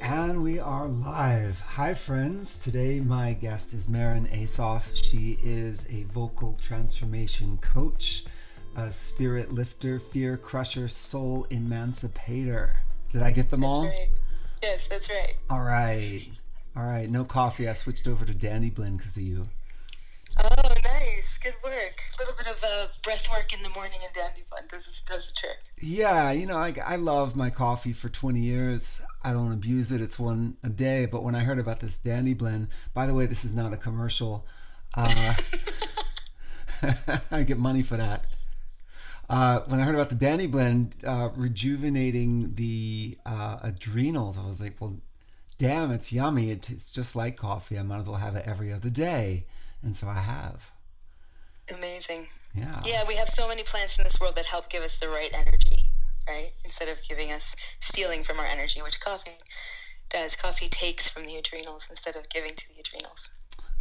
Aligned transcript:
And 0.00 0.42
we 0.42 0.58
are 0.58 0.86
live. 0.86 1.58
Hi, 1.60 1.94
friends. 1.94 2.58
Today, 2.58 3.00
my 3.00 3.32
guest 3.32 3.72
is 3.72 3.88
Marin 3.88 4.26
Asoff. 4.26 4.82
She 4.94 5.38
is 5.42 5.88
a 5.90 6.04
vocal 6.04 6.58
transformation 6.60 7.58
coach, 7.58 8.24
a 8.76 8.92
spirit 8.92 9.52
lifter, 9.52 9.98
fear 9.98 10.36
crusher, 10.36 10.88
soul 10.88 11.46
emancipator. 11.50 12.76
Did 13.12 13.22
I 13.22 13.30
get 13.30 13.50
them 13.50 13.60
That's 13.60 13.78
all? 13.78 13.84
right. 13.86 14.08
Yes, 14.62 14.86
that's 14.86 15.08
right. 15.08 15.34
All 15.50 15.62
right. 15.62 16.42
All 16.76 16.84
right. 16.84 17.08
No 17.08 17.24
coffee. 17.24 17.68
I 17.68 17.72
switched 17.72 18.06
over 18.08 18.24
to 18.24 18.34
Dandy 18.34 18.70
Blend 18.70 18.98
because 18.98 19.16
of 19.16 19.22
you. 19.22 19.46
Good 21.44 21.56
work. 21.62 22.00
A 22.00 22.22
little 22.22 22.34
bit 22.38 22.46
of 22.46 22.64
uh, 22.64 22.86
breath 23.02 23.28
work 23.30 23.52
in 23.52 23.62
the 23.62 23.68
morning 23.68 23.98
and 24.02 24.10
dandy 24.14 24.44
blend 24.48 24.68
does, 24.68 24.86
does 25.02 25.26
the 25.26 25.34
trick. 25.34 25.58
Yeah, 25.78 26.30
you 26.30 26.46
know, 26.46 26.54
like 26.54 26.78
I 26.78 26.96
love 26.96 27.36
my 27.36 27.50
coffee 27.50 27.92
for 27.92 28.08
20 28.08 28.40
years. 28.40 29.02
I 29.22 29.34
don't 29.34 29.52
abuse 29.52 29.92
it. 29.92 30.00
It's 30.00 30.18
one 30.18 30.56
a 30.62 30.70
day. 30.70 31.04
But 31.04 31.22
when 31.22 31.34
I 31.34 31.40
heard 31.40 31.58
about 31.58 31.80
this 31.80 31.98
Dandy 31.98 32.32
Blend, 32.32 32.68
by 32.94 33.06
the 33.06 33.12
way, 33.12 33.26
this 33.26 33.44
is 33.44 33.54
not 33.54 33.74
a 33.74 33.76
commercial. 33.76 34.46
Uh, 34.94 35.34
I 37.30 37.42
get 37.42 37.58
money 37.58 37.82
for 37.82 37.98
that. 37.98 38.24
Uh, 39.28 39.60
when 39.66 39.80
I 39.80 39.82
heard 39.82 39.94
about 39.94 40.08
the 40.08 40.14
Dandy 40.14 40.46
Blend 40.46 40.96
uh, 41.04 41.28
rejuvenating 41.36 42.54
the 42.54 43.18
uh, 43.26 43.58
adrenals, 43.62 44.38
I 44.38 44.46
was 44.46 44.62
like, 44.62 44.80
well, 44.80 44.96
damn, 45.58 45.90
it's 45.90 46.10
yummy. 46.10 46.52
It, 46.52 46.70
it's 46.70 46.90
just 46.90 47.14
like 47.14 47.36
coffee. 47.36 47.78
I 47.78 47.82
might 47.82 48.00
as 48.00 48.08
well 48.08 48.16
have 48.16 48.34
it 48.34 48.46
every 48.46 48.72
other 48.72 48.88
day. 48.88 49.44
And 49.82 49.94
so 49.94 50.08
I 50.08 50.20
have. 50.20 50.70
Amazing. 51.72 52.26
Yeah. 52.54 52.80
Yeah, 52.84 53.04
we 53.06 53.16
have 53.16 53.28
so 53.28 53.48
many 53.48 53.62
plants 53.62 53.98
in 53.98 54.04
this 54.04 54.20
world 54.20 54.36
that 54.36 54.46
help 54.46 54.68
give 54.68 54.82
us 54.82 54.96
the 54.96 55.08
right 55.08 55.30
energy, 55.32 55.84
right? 56.28 56.52
Instead 56.64 56.88
of 56.88 56.98
giving 57.08 57.32
us, 57.32 57.56
stealing 57.80 58.22
from 58.22 58.38
our 58.38 58.46
energy, 58.46 58.82
which 58.82 59.00
coffee 59.00 59.38
does. 60.10 60.36
Coffee 60.36 60.68
takes 60.68 61.08
from 61.08 61.24
the 61.24 61.36
adrenals 61.36 61.86
instead 61.90 62.16
of 62.16 62.28
giving 62.28 62.54
to 62.54 62.68
the 62.68 62.80
adrenals. 62.80 63.30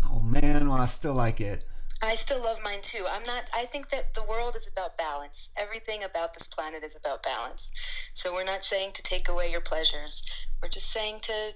Oh, 0.06 0.20
man. 0.20 0.70
Well, 0.70 0.80
I 0.80 0.86
still 0.86 1.14
like 1.14 1.42
it. 1.42 1.66
I 2.02 2.16
still 2.16 2.42
love 2.42 2.58
mine 2.64 2.80
too. 2.82 3.06
I'm 3.10 3.24
not, 3.24 3.50
I 3.56 3.64
think 3.66 3.90
that 3.90 4.14
the 4.14 4.24
world 4.24 4.58
is 4.58 4.68
about 4.68 4.98
balance. 4.98 5.52
Everything 5.58 6.04
about 6.04 6.34
this 6.34 6.48
planet 6.48 6.84
is 6.84 6.98
about 6.98 7.24
balance. 7.24 7.72
So 8.14 8.34
we're 8.34 8.44
not 8.44 8.66
saying 8.66 8.92
to 8.94 9.04
take 9.04 9.30
away 9.30 9.50
your 9.50 9.62
pleasures, 9.62 10.26
we're 10.62 10.68
just 10.68 10.92
saying 10.92 11.20
to 11.22 11.52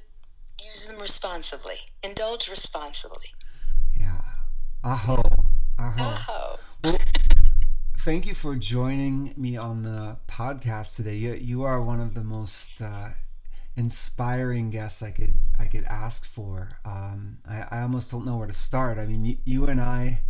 use 0.64 0.86
them 0.86 1.02
responsibly, 1.02 1.78
indulge 2.02 2.50
responsibly. 2.50 3.34
Yeah. 4.00 4.22
Aho. 4.86 5.22
Aho. 5.80 6.17
Oh, 6.28 6.59
Well, 6.83 6.97
thank 8.00 8.25
you 8.25 8.33
for 8.33 8.56
joining 8.56 9.33
me 9.38 9.58
on 9.58 9.84
the 9.84 10.17
podcast 10.28 10.95
today. 10.95 11.16
You, 11.16 11.34
you 11.34 11.64
are 11.64 11.81
one 11.81 12.00
of 12.00 12.16
the 12.16 12.23
most 12.23 12.81
uh, 12.81 13.09
inspiring 13.75 14.72
guests 14.72 15.03
I 15.03 15.11
could 15.11 15.36
I 15.59 15.66
could 15.66 15.84
ask 15.86 16.25
for. 16.25 16.80
Um, 16.84 17.38
I, 17.47 17.66
I 17.69 17.81
almost 17.81 18.11
don't 18.11 18.25
know 18.25 18.38
where 18.38 18.47
to 18.47 18.53
start. 18.53 18.97
I 18.97 19.06
mean, 19.06 19.23
you, 19.23 19.38
you 19.45 19.66
and 19.66 19.80
I 19.80 20.22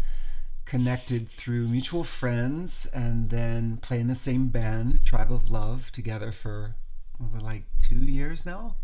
connected 0.66 1.30
through 1.30 1.70
mutual 1.70 2.04
friends, 2.04 2.86
and 2.94 3.30
then 3.30 3.78
playing 3.78 4.08
the 4.08 4.16
same 4.16 4.50
band, 4.50 5.06
Tribe 5.06 5.32
of 5.32 5.50
Love, 5.50 5.92
together 5.94 6.34
for 6.34 6.76
was 7.20 7.34
it 7.34 7.42
like 7.42 7.64
two 7.82 7.96
years 7.96 8.46
now? 8.46 8.76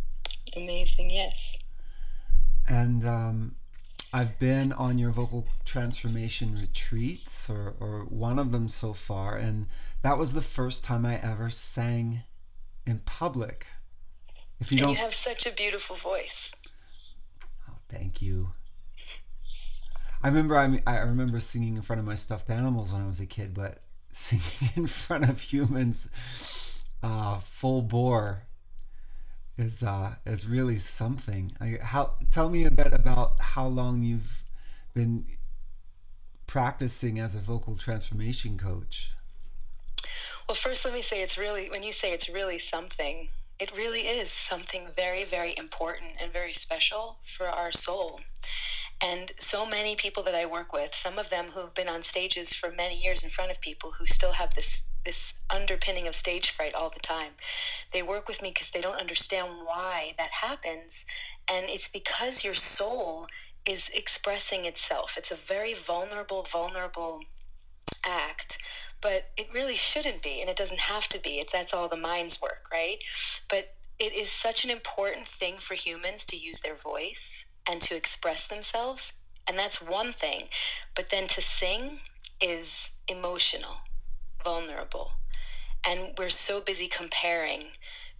amazing, 0.55 1.09
yes. 1.09 1.57
And 2.67 3.05
um, 3.05 3.55
I've 4.13 4.37
been 4.39 4.71
on 4.71 4.97
your 4.99 5.11
vocal 5.11 5.47
transformation 5.65 6.55
retreats, 6.55 7.49
or, 7.49 7.75
or 7.79 8.05
one 8.05 8.39
of 8.39 8.51
them 8.51 8.69
so 8.69 8.93
far, 8.93 9.35
and 9.35 9.67
that 10.03 10.17
was 10.17 10.33
the 10.33 10.41
first 10.41 10.85
time 10.85 11.05
I 11.05 11.17
ever 11.19 11.49
sang 11.49 12.23
in 12.85 12.99
public. 12.99 13.67
If 14.59 14.71
you 14.71 14.77
And 14.77 14.85
don't, 14.85 14.91
you 14.91 14.95
have 14.97 15.13
such 15.13 15.45
a 15.45 15.51
beautiful 15.51 15.95
voice. 15.95 16.53
oh, 17.69 17.77
thank 17.89 18.21
you. 18.21 18.49
I 20.21 20.27
remember 20.29 20.55
I, 20.57 20.81
I 20.87 20.99
remember 20.99 21.39
singing 21.39 21.75
in 21.75 21.81
front 21.81 21.99
of 21.99 22.05
my 22.05 22.15
stuffed 22.15 22.49
animals 22.49 22.93
when 22.93 23.01
I 23.01 23.07
was 23.07 23.19
a 23.19 23.25
kid, 23.25 23.53
but 23.53 23.79
singing 24.11 24.71
in 24.75 24.87
front 24.87 25.29
of 25.29 25.41
humans, 25.41 26.09
uh, 27.01 27.39
full 27.39 27.81
bore, 27.81 28.43
is 29.57 29.83
uh, 29.83 30.15
is 30.25 30.47
really 30.47 30.79
something. 30.79 31.51
I, 31.59 31.77
how 31.81 32.13
tell 32.31 32.49
me 32.49 32.65
a 32.65 32.71
bit 32.71 32.93
about 32.93 33.39
how 33.39 33.67
long 33.67 34.03
you've 34.03 34.43
been 34.93 35.25
practicing 36.47 37.19
as 37.19 37.35
a 37.35 37.39
vocal 37.39 37.75
transformation 37.75 38.57
coach. 38.57 39.11
Well, 40.47 40.55
first, 40.55 40.85
let 40.85 40.93
me 40.93 41.01
say 41.01 41.23
it's 41.23 41.37
really, 41.37 41.69
when 41.69 41.83
you 41.83 41.91
say 41.91 42.11
it's 42.11 42.29
really 42.29 42.59
something, 42.59 43.29
it 43.59 43.75
really 43.75 44.01
is 44.01 44.29
something 44.29 44.89
very, 44.95 45.23
very 45.23 45.55
important 45.57 46.11
and 46.21 46.31
very 46.31 46.53
special 46.53 47.17
for 47.23 47.47
our 47.47 47.71
soul. 47.71 48.19
And 49.01 49.31
so 49.39 49.65
many 49.65 49.95
people 49.95 50.21
that 50.23 50.35
I 50.35 50.45
work 50.45 50.73
with, 50.73 50.93
some 50.93 51.17
of 51.17 51.29
them 51.29 51.47
who've 51.47 51.73
been 51.73 51.89
on 51.89 52.03
stages 52.03 52.53
for 52.53 52.69
many 52.69 52.97
years 52.97 53.23
in 53.23 53.29
front 53.29 53.51
of 53.51 53.59
people 53.59 53.93
who 53.97 54.05
still 54.05 54.33
have 54.33 54.53
this 54.53 54.83
this 55.05 55.33
underpinning 55.49 56.07
of 56.07 56.15
stage 56.15 56.49
fright 56.49 56.73
all 56.73 56.89
the 56.89 56.99
time. 56.99 57.33
They 57.91 58.01
work 58.01 58.27
with 58.27 58.41
me 58.41 58.49
because 58.49 58.69
they 58.69 58.81
don't 58.81 58.99
understand 58.99 59.49
why 59.65 60.13
that 60.17 60.31
happens. 60.31 61.05
And 61.51 61.65
it's 61.69 61.87
because 61.87 62.43
your 62.43 62.53
soul 62.53 63.27
is 63.65 63.89
expressing 63.89 64.65
itself. 64.65 65.15
It's 65.17 65.31
a 65.31 65.35
very 65.35 65.73
vulnerable, 65.73 66.43
vulnerable 66.43 67.21
act 68.07 68.57
but 69.03 69.25
it 69.35 69.53
really 69.53 69.75
shouldn't 69.75 70.23
be 70.23 70.39
and 70.39 70.49
it 70.49 70.55
doesn't 70.55 70.79
have 70.79 71.07
to 71.09 71.21
be 71.21 71.39
it, 71.39 71.49
that's 71.51 71.73
all 71.73 71.87
the 71.87 71.97
mind's 71.97 72.41
work 72.41 72.63
right 72.71 73.03
but 73.49 73.75
it 73.99 74.13
is 74.13 74.31
such 74.31 74.63
an 74.63 74.71
important 74.71 75.27
thing 75.27 75.55
for 75.57 75.75
humans 75.75 76.25
to 76.25 76.37
use 76.37 76.61
their 76.61 76.75
voice 76.75 77.45
and 77.69 77.81
to 77.81 77.95
express 77.95 78.47
themselves 78.47 79.13
and 79.47 79.57
that's 79.57 79.81
one 79.81 80.11
thing 80.11 80.47
but 80.95 81.09
then 81.09 81.27
to 81.27 81.41
sing 81.41 81.99
is 82.41 82.91
emotional 83.07 83.77
vulnerable. 84.43 85.11
And 85.87 86.13
we're 86.17 86.29
so 86.29 86.61
busy 86.61 86.87
comparing 86.87 87.63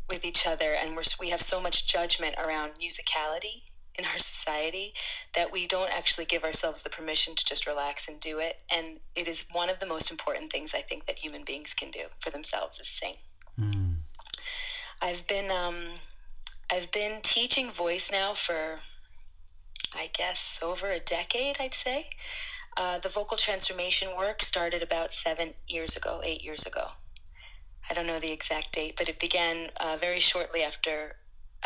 with 0.09 0.25
each 0.25 0.45
other 0.45 0.73
and 0.73 0.95
we're, 0.95 1.03
we 1.19 1.29
have 1.29 1.41
so 1.41 1.61
much 1.61 1.87
judgment 1.87 2.35
around 2.37 2.73
musicality 2.73 3.63
in 3.97 4.05
our 4.05 4.17
society 4.17 4.93
that 5.35 5.51
we 5.51 5.65
don't 5.67 5.95
actually 5.95 6.25
give 6.25 6.43
ourselves 6.43 6.81
the 6.81 6.89
permission 6.89 7.35
to 7.35 7.45
just 7.45 7.65
relax 7.67 8.07
and 8.07 8.19
do 8.19 8.39
it. 8.39 8.57
And 8.75 8.99
it 9.15 9.27
is 9.27 9.45
one 9.51 9.69
of 9.69 9.79
the 9.79 9.85
most 9.85 10.11
important 10.11 10.51
things 10.51 10.73
i 10.73 10.81
think 10.81 11.05
that 11.05 11.19
human 11.19 11.43
beings 11.43 11.73
can 11.73 11.91
do 11.91 12.05
for 12.19 12.29
themselves 12.29 12.79
is 12.79 12.87
sing. 12.87 13.15
Mm. 13.59 13.97
i've 15.01 15.27
been 15.27 15.51
um, 15.51 15.75
i've 16.71 16.91
been 16.91 17.19
teaching 17.21 17.69
voice 17.71 18.11
now 18.11 18.33
for 18.33 18.79
i 19.95 20.09
guess 20.11 20.59
over 20.63 20.89
a 20.89 20.99
decade 20.99 21.57
i'd 21.59 21.73
say 21.73 22.09
uh, 22.77 22.99
the 22.99 23.09
vocal 23.09 23.37
transformation 23.37 24.09
work 24.17 24.41
started 24.41 24.81
about 24.81 25.11
seven 25.11 25.53
years 25.67 25.95
ago 25.95 26.21
eight 26.23 26.43
years 26.43 26.65
ago 26.65 26.87
i 27.89 27.93
don't 27.93 28.07
know 28.07 28.19
the 28.19 28.31
exact 28.31 28.71
date 28.71 28.95
but 28.97 29.09
it 29.09 29.19
began 29.19 29.69
uh, 29.79 29.97
very 29.99 30.19
shortly 30.19 30.63
after 30.63 31.15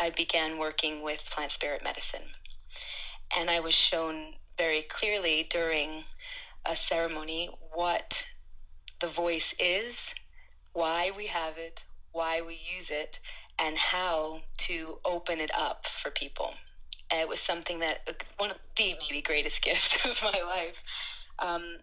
I 0.00 0.10
began 0.10 0.58
working 0.58 1.02
with 1.02 1.28
plant 1.28 1.50
spirit 1.50 1.82
medicine. 1.82 2.22
And 3.36 3.50
I 3.50 3.58
was 3.58 3.74
shown 3.74 4.34
very 4.56 4.82
clearly 4.82 5.46
during 5.50 6.04
a 6.64 6.76
ceremony 6.76 7.50
what 7.74 8.26
the 9.00 9.08
voice 9.08 9.54
is, 9.58 10.14
why 10.72 11.10
we 11.16 11.26
have 11.26 11.58
it, 11.58 11.82
why 12.12 12.40
we 12.40 12.60
use 12.76 12.90
it, 12.90 13.18
and 13.58 13.76
how 13.76 14.42
to 14.58 14.98
open 15.04 15.40
it 15.40 15.50
up 15.56 15.86
for 15.86 16.10
people. 16.10 16.54
It 17.10 17.28
was 17.28 17.40
something 17.40 17.78
that, 17.80 18.00
one 18.36 18.50
of 18.50 18.58
the 18.76 18.94
maybe 19.00 19.22
greatest 19.22 19.62
gifts 19.64 20.04
of 20.04 20.22
my 20.22 20.40
life, 20.46 21.26
um, 21.38 21.78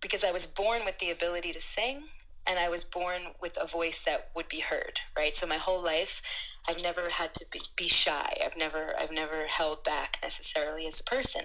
because 0.00 0.24
I 0.24 0.32
was 0.32 0.46
born 0.46 0.80
with 0.84 0.98
the 0.98 1.10
ability 1.10 1.52
to 1.52 1.60
sing 1.60 2.04
and 2.46 2.58
I 2.58 2.68
was 2.68 2.84
born 2.84 3.22
with 3.42 3.58
a 3.60 3.66
voice 3.66 4.00
that 4.00 4.30
would 4.36 4.48
be 4.48 4.60
heard, 4.60 5.00
right? 5.16 5.34
So 5.34 5.46
my 5.46 5.56
whole 5.56 5.82
life, 5.82 6.22
I've 6.68 6.82
never 6.82 7.08
had 7.10 7.34
to 7.34 7.46
be, 7.50 7.60
be 7.76 7.88
shy. 7.88 8.36
I've 8.44 8.56
never, 8.56 8.94
I've 8.98 9.10
never 9.10 9.46
held 9.46 9.82
back 9.82 10.18
necessarily 10.22 10.86
as 10.86 11.00
a 11.00 11.04
person. 11.04 11.42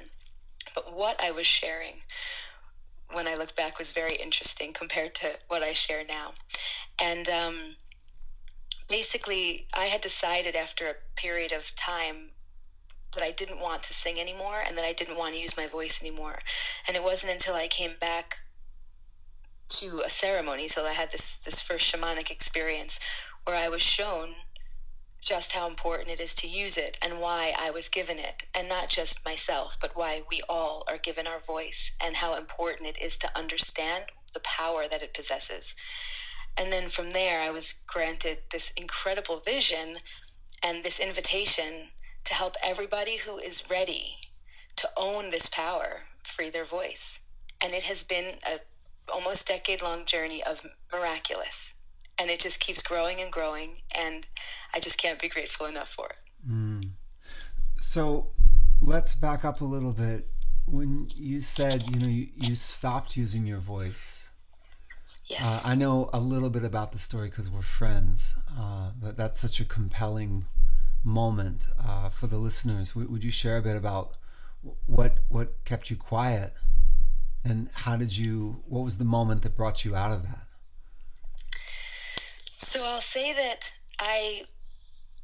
But 0.75 0.95
what 0.95 1.21
I 1.23 1.31
was 1.31 1.47
sharing 1.47 2.03
when 3.11 3.27
I 3.27 3.35
look 3.35 3.55
back 3.55 3.77
was 3.77 3.91
very 3.91 4.15
interesting 4.15 4.73
compared 4.73 5.15
to 5.15 5.39
what 5.47 5.63
I 5.63 5.73
share 5.73 6.03
now. 6.07 6.33
And 7.01 7.27
um, 7.29 7.75
basically, 8.87 9.67
I 9.75 9.85
had 9.85 10.01
decided 10.01 10.55
after 10.55 10.85
a 10.85 11.19
period 11.19 11.51
of 11.51 11.75
time 11.75 12.29
that 13.13 13.23
I 13.23 13.31
didn't 13.31 13.59
want 13.59 13.83
to 13.83 13.93
sing 13.93 14.19
anymore 14.19 14.63
and 14.65 14.77
that 14.77 14.85
I 14.85 14.93
didn't 14.93 15.17
want 15.17 15.33
to 15.35 15.41
use 15.41 15.57
my 15.57 15.67
voice 15.67 16.01
anymore. 16.01 16.39
And 16.87 16.95
it 16.95 17.03
wasn't 17.03 17.33
until 17.33 17.55
I 17.55 17.67
came 17.67 17.95
back 17.99 18.37
to 19.69 20.01
a 20.05 20.09
ceremony, 20.09 20.67
so 20.67 20.85
I 20.85 20.91
had 20.91 21.11
this 21.11 21.37
this 21.37 21.61
first 21.61 21.93
shamanic 21.93 22.29
experience 22.29 22.99
where 23.45 23.55
I 23.55 23.69
was 23.69 23.81
shown 23.81 24.35
just 25.21 25.53
how 25.53 25.67
important 25.67 26.09
it 26.09 26.19
is 26.19 26.33
to 26.35 26.47
use 26.47 26.77
it 26.77 26.97
and 27.01 27.21
why 27.21 27.53
I 27.57 27.69
was 27.69 27.89
given 27.89 28.17
it, 28.17 28.43
and 28.55 28.67
not 28.67 28.89
just 28.89 29.23
myself, 29.23 29.77
but 29.79 29.95
why 29.95 30.23
we 30.29 30.41
all 30.49 30.83
are 30.89 30.97
given 30.97 31.27
our 31.27 31.39
voice 31.39 31.91
and 32.03 32.15
how 32.15 32.35
important 32.35 32.89
it 32.89 33.01
is 33.01 33.17
to 33.17 33.37
understand 33.37 34.05
the 34.33 34.39
power 34.39 34.87
that 34.89 35.03
it 35.03 35.13
possesses. 35.13 35.75
And 36.57 36.71
then 36.71 36.89
from 36.89 37.11
there, 37.11 37.39
I 37.39 37.51
was 37.51 37.75
granted 37.87 38.39
this 38.51 38.71
incredible 38.71 39.39
vision 39.39 39.97
and 40.63 40.83
this 40.83 40.99
invitation 40.99 41.89
to 42.25 42.33
help 42.33 42.55
everybody 42.63 43.17
who 43.17 43.37
is 43.37 43.69
ready 43.69 44.17
to 44.75 44.89
own 44.97 45.29
this 45.29 45.47
power 45.47 46.03
free 46.23 46.49
their 46.49 46.63
voice. 46.63 47.21
And 47.63 47.73
it 47.73 47.83
has 47.83 48.03
been 48.03 48.35
a 48.47 48.59
almost 49.11 49.47
decade 49.47 49.81
long 49.81 50.05
journey 50.05 50.43
of 50.43 50.65
miraculous. 50.91 51.73
And 52.19 52.29
it 52.29 52.39
just 52.39 52.59
keeps 52.59 52.81
growing 52.81 53.19
and 53.21 53.31
growing. 53.31 53.77
And 53.97 54.27
I 54.73 54.79
just 54.79 54.97
can't 55.01 55.19
be 55.19 55.29
grateful 55.29 55.65
enough 55.65 55.89
for 55.89 56.07
it. 56.07 56.49
Mm. 56.49 56.89
So 57.79 58.27
let's 58.81 59.15
back 59.15 59.43
up 59.45 59.61
a 59.61 59.65
little 59.65 59.93
bit. 59.93 60.27
When 60.67 61.07
you 61.15 61.41
said, 61.41 61.83
you 61.89 61.99
know, 61.99 62.07
you, 62.07 62.27
you 62.35 62.55
stopped 62.55 63.17
using 63.17 63.45
your 63.45 63.57
voice. 63.57 64.29
Yes. 65.25 65.63
Uh, 65.65 65.69
I 65.69 65.75
know 65.75 66.09
a 66.13 66.19
little 66.19 66.49
bit 66.49 66.63
about 66.63 66.91
the 66.91 66.97
story 66.99 67.29
because 67.29 67.49
we're 67.49 67.61
friends, 67.61 68.35
uh, 68.57 68.91
but 69.01 69.17
that's 69.17 69.39
such 69.39 69.59
a 69.59 69.65
compelling 69.65 70.45
moment 71.03 71.67
uh, 71.79 72.09
for 72.09 72.27
the 72.27 72.37
listeners. 72.37 72.89
W- 72.89 73.09
would 73.09 73.23
you 73.23 73.31
share 73.31 73.57
a 73.57 73.61
bit 73.61 73.75
about 73.75 74.17
what 74.85 75.19
what 75.29 75.63
kept 75.65 75.89
you 75.89 75.95
quiet, 75.95 76.53
and 77.43 77.69
how 77.73 77.97
did 77.97 78.17
you? 78.17 78.63
What 78.67 78.83
was 78.83 78.97
the 78.97 79.05
moment 79.05 79.41
that 79.43 79.55
brought 79.55 79.83
you 79.83 79.95
out 79.95 80.11
of 80.11 80.23
that? 80.23 80.47
So 82.57 82.83
I'll 82.85 83.01
say 83.01 83.33
that 83.33 83.73
I 83.99 84.43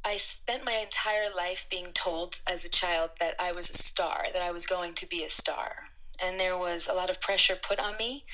I 0.04 0.16
spent 0.16 0.64
my 0.64 0.72
entire 0.72 1.28
life 1.36 1.66
being 1.70 1.92
told 1.92 2.40
as 2.50 2.64
a 2.64 2.68
child 2.68 3.10
that 3.20 3.34
I 3.38 3.52
was 3.52 3.68
a 3.70 3.74
star, 3.74 4.26
that 4.32 4.42
I 4.42 4.50
was 4.50 4.66
going 4.66 4.94
to 4.94 5.06
be 5.06 5.24
a 5.24 5.30
star. 5.30 5.84
And 6.24 6.40
there 6.40 6.58
was 6.58 6.88
a 6.88 6.94
lot 6.94 7.10
of 7.10 7.20
pressure 7.20 7.56
put 7.56 7.78
on 7.78 7.96
me 7.96 8.24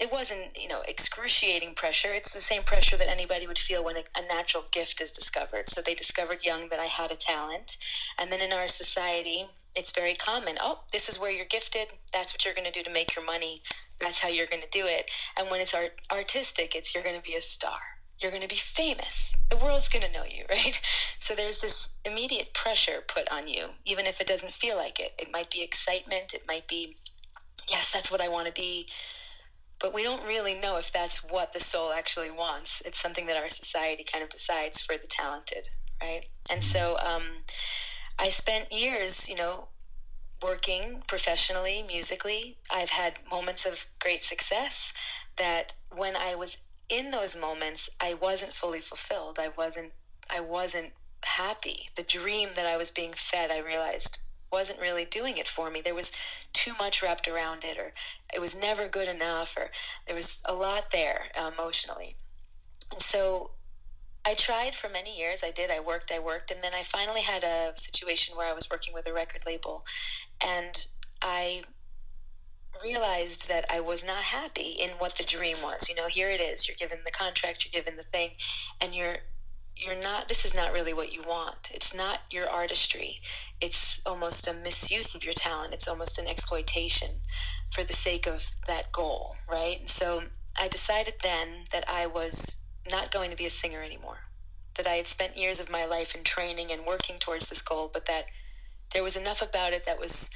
it 0.00 0.10
wasn't, 0.10 0.58
you 0.58 0.66
know, 0.66 0.80
excruciating 0.88 1.74
pressure. 1.74 2.08
It's 2.10 2.32
the 2.32 2.40
same 2.40 2.62
pressure 2.62 2.96
that 2.96 3.08
anybody 3.08 3.46
would 3.46 3.58
feel 3.58 3.84
when 3.84 3.96
a, 3.96 4.04
a, 4.16 4.26
natural 4.26 4.64
gift 4.72 4.98
is 5.02 5.12
discovered. 5.12 5.68
So 5.68 5.82
they 5.82 5.94
discovered 5.94 6.44
young 6.44 6.70
that 6.70 6.80
I 6.80 6.86
had 6.86 7.12
a 7.12 7.16
talent. 7.16 7.76
And 8.18 8.32
then 8.32 8.40
in 8.40 8.54
our 8.54 8.66
society, 8.66 9.44
it's 9.76 9.92
very 9.92 10.14
common. 10.14 10.56
Oh, 10.58 10.80
this 10.90 11.10
is 11.10 11.20
where 11.20 11.30
you're 11.30 11.44
gifted. 11.44 11.88
That's 12.14 12.32
what 12.32 12.46
you're 12.46 12.54
going 12.54 12.70
to 12.70 12.72
do 12.72 12.82
to 12.82 12.90
make 12.90 13.14
your 13.14 13.26
money. 13.26 13.62
That's 14.00 14.20
how 14.20 14.30
you're 14.30 14.46
going 14.46 14.62
to 14.62 14.70
do 14.70 14.86
it. 14.86 15.10
And 15.38 15.50
when 15.50 15.60
it's 15.60 15.74
art- 15.74 16.00
artistic, 16.10 16.74
it's 16.74 16.94
you're 16.94 17.04
going 17.04 17.20
to 17.20 17.22
be 17.22 17.36
a 17.36 17.42
star. 17.42 17.78
You're 18.22 18.32
going 18.32 18.42
to 18.42 18.48
be 18.48 18.54
famous. 18.54 19.36
The 19.50 19.58
world's 19.58 19.90
going 19.90 20.06
to 20.06 20.12
know 20.12 20.24
you, 20.24 20.44
right? 20.50 20.80
So 21.18 21.34
there's 21.34 21.60
this 21.60 21.96
immediate 22.06 22.54
pressure 22.54 23.04
put 23.06 23.30
on 23.30 23.48
you, 23.48 23.66
even 23.84 24.06
if 24.06 24.18
it 24.18 24.26
doesn't 24.26 24.54
feel 24.54 24.78
like 24.78 24.98
it. 24.98 25.12
It 25.18 25.28
might 25.30 25.50
be 25.50 25.62
excitement. 25.62 26.32
It 26.32 26.44
might 26.48 26.66
be, 26.68 26.96
yes, 27.68 27.92
that's 27.92 28.10
what 28.10 28.22
I 28.22 28.28
want 28.28 28.46
to 28.46 28.52
be 28.54 28.88
but 29.80 29.94
we 29.94 30.02
don't 30.02 30.24
really 30.26 30.54
know 30.54 30.76
if 30.76 30.92
that's 30.92 31.24
what 31.24 31.52
the 31.52 31.60
soul 31.60 31.92
actually 31.92 32.30
wants. 32.30 32.82
It's 32.84 33.00
something 33.00 33.26
that 33.26 33.36
our 33.36 33.48
society 33.48 34.04
kind 34.04 34.22
of 34.22 34.30
decides 34.30 34.80
for 34.80 34.96
the 34.96 35.06
talented, 35.06 35.68
right? 36.02 36.20
And 36.50 36.62
so 36.62 36.96
um, 37.04 37.22
I 38.18 38.28
spent 38.28 38.72
years, 38.72 39.28
you 39.28 39.36
know, 39.36 39.68
working 40.42 41.02
professionally, 41.08 41.82
musically. 41.86 42.58
I've 42.72 42.90
had 42.90 43.18
moments 43.30 43.66
of 43.66 43.86
great 43.98 44.22
success 44.22 44.92
that 45.36 45.74
when 45.94 46.16
I 46.16 46.34
was 46.34 46.58
in 46.88 47.10
those 47.10 47.36
moments, 47.36 47.88
I 48.00 48.14
wasn't 48.14 48.52
fully 48.52 48.80
fulfilled. 48.80 49.38
I 49.38 49.50
wasn't 49.56 49.92
I 50.32 50.40
wasn't 50.40 50.92
happy. 51.24 51.88
The 51.96 52.02
dream 52.02 52.50
that 52.54 52.66
I 52.66 52.76
was 52.76 52.90
being 52.90 53.12
fed, 53.14 53.50
I 53.50 53.60
realized 53.60 54.18
wasn't 54.52 54.80
really 54.80 55.04
doing 55.04 55.38
it 55.38 55.48
for 55.48 55.70
me. 55.70 55.80
There 55.80 55.94
was 55.94 56.12
too 56.52 56.72
much 56.78 57.02
wrapped 57.02 57.28
around 57.28 57.64
it, 57.64 57.78
or 57.78 57.92
it 58.34 58.40
was 58.40 58.60
never 58.60 58.88
good 58.88 59.08
enough, 59.08 59.56
or 59.56 59.70
there 60.06 60.16
was 60.16 60.42
a 60.46 60.54
lot 60.54 60.90
there 60.92 61.26
uh, 61.38 61.50
emotionally. 61.56 62.16
And 62.90 63.00
so 63.00 63.52
I 64.26 64.34
tried 64.34 64.74
for 64.74 64.88
many 64.88 65.16
years. 65.16 65.42
I 65.42 65.50
did. 65.50 65.70
I 65.70 65.80
worked, 65.80 66.12
I 66.12 66.18
worked. 66.18 66.50
And 66.50 66.62
then 66.62 66.72
I 66.74 66.82
finally 66.82 67.22
had 67.22 67.44
a 67.44 67.72
situation 67.76 68.36
where 68.36 68.48
I 68.48 68.52
was 68.52 68.68
working 68.70 68.92
with 68.92 69.06
a 69.06 69.12
record 69.12 69.42
label. 69.46 69.84
And 70.44 70.86
I 71.22 71.62
realized 72.82 73.48
that 73.48 73.64
I 73.70 73.80
was 73.80 74.04
not 74.04 74.22
happy 74.22 74.76
in 74.80 74.90
what 74.98 75.16
the 75.16 75.24
dream 75.24 75.56
was. 75.62 75.88
You 75.88 75.94
know, 75.94 76.06
here 76.06 76.28
it 76.28 76.40
is. 76.40 76.68
You're 76.68 76.76
given 76.76 76.98
the 77.04 77.10
contract, 77.10 77.64
you're 77.64 77.82
given 77.82 77.96
the 77.96 78.04
thing, 78.04 78.30
and 78.80 78.94
you're 78.94 79.16
you're 79.76 80.00
not 80.00 80.28
this 80.28 80.44
is 80.44 80.54
not 80.54 80.72
really 80.72 80.92
what 80.92 81.12
you 81.14 81.22
want. 81.22 81.70
It's 81.72 81.94
not 81.94 82.20
your 82.30 82.48
artistry. 82.48 83.20
It's 83.60 84.00
almost 84.06 84.48
a 84.48 84.54
misuse 84.54 85.14
of 85.14 85.24
your 85.24 85.34
talent. 85.34 85.74
It's 85.74 85.88
almost 85.88 86.18
an 86.18 86.26
exploitation 86.26 87.10
for 87.72 87.84
the 87.84 87.92
sake 87.92 88.26
of 88.26 88.44
that 88.66 88.92
goal 88.92 89.36
right? 89.50 89.78
And 89.80 89.88
so 89.88 90.22
i 90.58 90.68
decided 90.68 91.14
then 91.22 91.48
that 91.72 91.84
i 91.88 92.06
was 92.06 92.60
not 92.90 93.12
going 93.12 93.30
to 93.30 93.36
be 93.36 93.46
a 93.46 93.50
singer 93.50 93.82
anymore. 93.82 94.18
That 94.76 94.86
i 94.86 94.94
had 94.94 95.06
spent 95.06 95.36
years 95.36 95.60
of 95.60 95.70
my 95.70 95.84
life 95.84 96.14
in 96.14 96.24
training 96.24 96.70
and 96.72 96.86
working 96.86 97.18
towards 97.18 97.48
this 97.48 97.62
goal 97.62 97.90
but 97.92 98.06
that 98.06 98.24
there 98.92 99.02
was 99.02 99.16
enough 99.16 99.42
about 99.42 99.72
it 99.72 99.86
that 99.86 99.98
was 100.00 100.30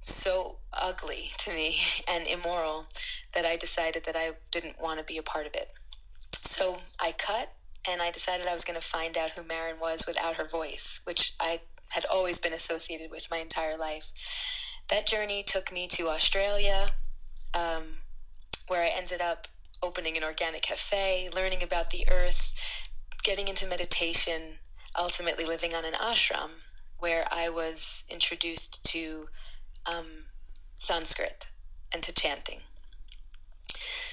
so 0.00 0.58
ugly 0.72 1.30
to 1.38 1.52
me 1.52 1.76
and 2.08 2.26
immoral 2.26 2.86
that 3.34 3.44
i 3.44 3.56
decided 3.56 4.04
that 4.04 4.16
i 4.16 4.30
didn't 4.50 4.80
want 4.80 4.98
to 4.98 5.04
be 5.04 5.18
a 5.18 5.22
part 5.22 5.46
of 5.46 5.54
it. 5.54 5.72
So 6.42 6.76
i 7.00 7.12
cut 7.12 7.52
and 7.88 8.02
I 8.02 8.10
decided 8.10 8.46
I 8.46 8.52
was 8.52 8.64
going 8.64 8.80
to 8.80 8.86
find 8.86 9.16
out 9.16 9.30
who 9.30 9.42
Marin 9.42 9.78
was 9.80 10.06
without 10.06 10.36
her 10.36 10.44
voice, 10.44 11.00
which 11.04 11.34
I 11.40 11.60
had 11.88 12.04
always 12.12 12.38
been 12.38 12.52
associated 12.52 13.10
with 13.10 13.30
my 13.30 13.38
entire 13.38 13.76
life. 13.76 14.06
That 14.90 15.06
journey 15.06 15.42
took 15.42 15.72
me 15.72 15.86
to 15.88 16.08
Australia, 16.08 16.90
um, 17.54 17.84
where 18.68 18.82
I 18.82 18.88
ended 18.88 19.20
up 19.20 19.48
opening 19.82 20.16
an 20.16 20.24
organic 20.24 20.62
cafe, 20.62 21.28
learning 21.34 21.62
about 21.62 21.90
the 21.90 22.06
earth, 22.10 22.54
getting 23.22 23.48
into 23.48 23.66
meditation, 23.66 24.58
ultimately 24.98 25.44
living 25.44 25.74
on 25.74 25.84
an 25.84 25.94
ashram, 25.94 26.50
where 26.98 27.24
I 27.30 27.48
was 27.48 28.04
introduced 28.08 28.84
to 28.92 29.28
um, 29.86 30.06
Sanskrit 30.74 31.48
and 31.92 32.02
to 32.02 32.12
chanting. 32.12 32.60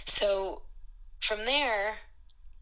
So 0.05 0.63
from 1.19 1.45
there, 1.45 1.95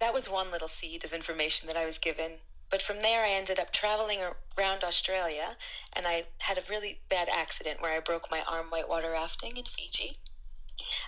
that 0.02 0.14
was 0.14 0.30
one 0.30 0.52
little 0.52 0.68
seed 0.68 1.06
of 1.06 1.14
information 1.14 1.68
that 1.68 1.78
I 1.78 1.86
was 1.86 2.00
given. 2.00 2.32
But 2.70 2.82
from 2.82 3.02
there, 3.02 3.24
I 3.24 3.30
ended 3.30 3.60
up 3.60 3.72
traveling 3.72 4.20
around 4.58 4.84
Australia, 4.84 5.56
and 5.96 6.08
I 6.08 6.26
had 6.40 6.58
a 6.58 6.64
really 6.70 7.02
bad 7.10 7.30
accident 7.30 7.82
where 7.82 7.96
I 7.96 8.00
broke 8.00 8.32
my 8.32 8.42
arm 8.50 8.68
whitewater 8.68 9.12
rafting 9.12 9.58
in 9.58 9.66
Fiji. 9.66 10.18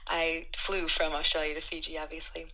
I 0.07 0.47
flew 0.55 0.87
from 0.87 1.13
Australia 1.13 1.55
to 1.55 1.61
Fiji, 1.61 1.97
obviously. 1.97 2.45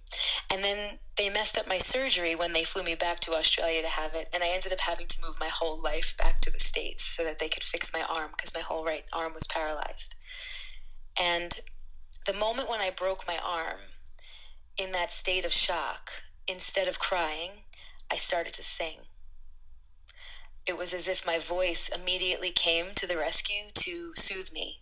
And 0.53 0.63
then 0.63 0.99
they 1.17 1.29
messed 1.29 1.57
up 1.57 1.67
my 1.67 1.77
surgery 1.77 2.35
when 2.35 2.53
they 2.53 2.63
flew 2.63 2.83
me 2.83 2.95
back 2.95 3.19
to 3.21 3.33
Australia 3.33 3.81
to 3.81 3.89
have 3.89 4.13
it. 4.13 4.29
And 4.33 4.41
I 4.41 4.49
ended 4.49 4.71
up 4.71 4.79
having 4.79 5.07
to 5.07 5.21
move 5.21 5.37
my 5.39 5.49
whole 5.49 5.81
life 5.81 6.15
back 6.17 6.39
to 6.41 6.51
the 6.51 6.59
States 6.59 7.03
so 7.03 7.23
that 7.25 7.39
they 7.39 7.49
could 7.49 7.63
fix 7.63 7.91
my 7.91 8.03
arm 8.03 8.29
because 8.31 8.53
my 8.53 8.61
whole 8.61 8.85
right 8.85 9.03
arm 9.11 9.33
was 9.33 9.47
paralyzed. 9.47 10.15
And 11.19 11.59
the 12.25 12.33
moment 12.33 12.69
when 12.69 12.79
I 12.79 12.91
broke 12.91 13.27
my 13.27 13.39
arm, 13.43 13.79
in 14.79 14.93
that 14.93 15.11
state 15.11 15.43
of 15.43 15.51
shock, 15.51 16.09
instead 16.49 16.87
of 16.87 16.99
crying, 16.99 17.51
I 18.11 18.15
started 18.15 18.53
to 18.53 18.63
sing. 18.63 18.99
It 20.67 20.77
was 20.77 20.93
as 20.93 21.07
if 21.07 21.25
my 21.25 21.37
voice 21.37 21.89
immediately 21.89 22.51
came 22.51 22.87
to 22.95 23.07
the 23.07 23.17
rescue 23.17 23.71
to 23.73 24.11
soothe 24.15 24.51
me 24.51 24.79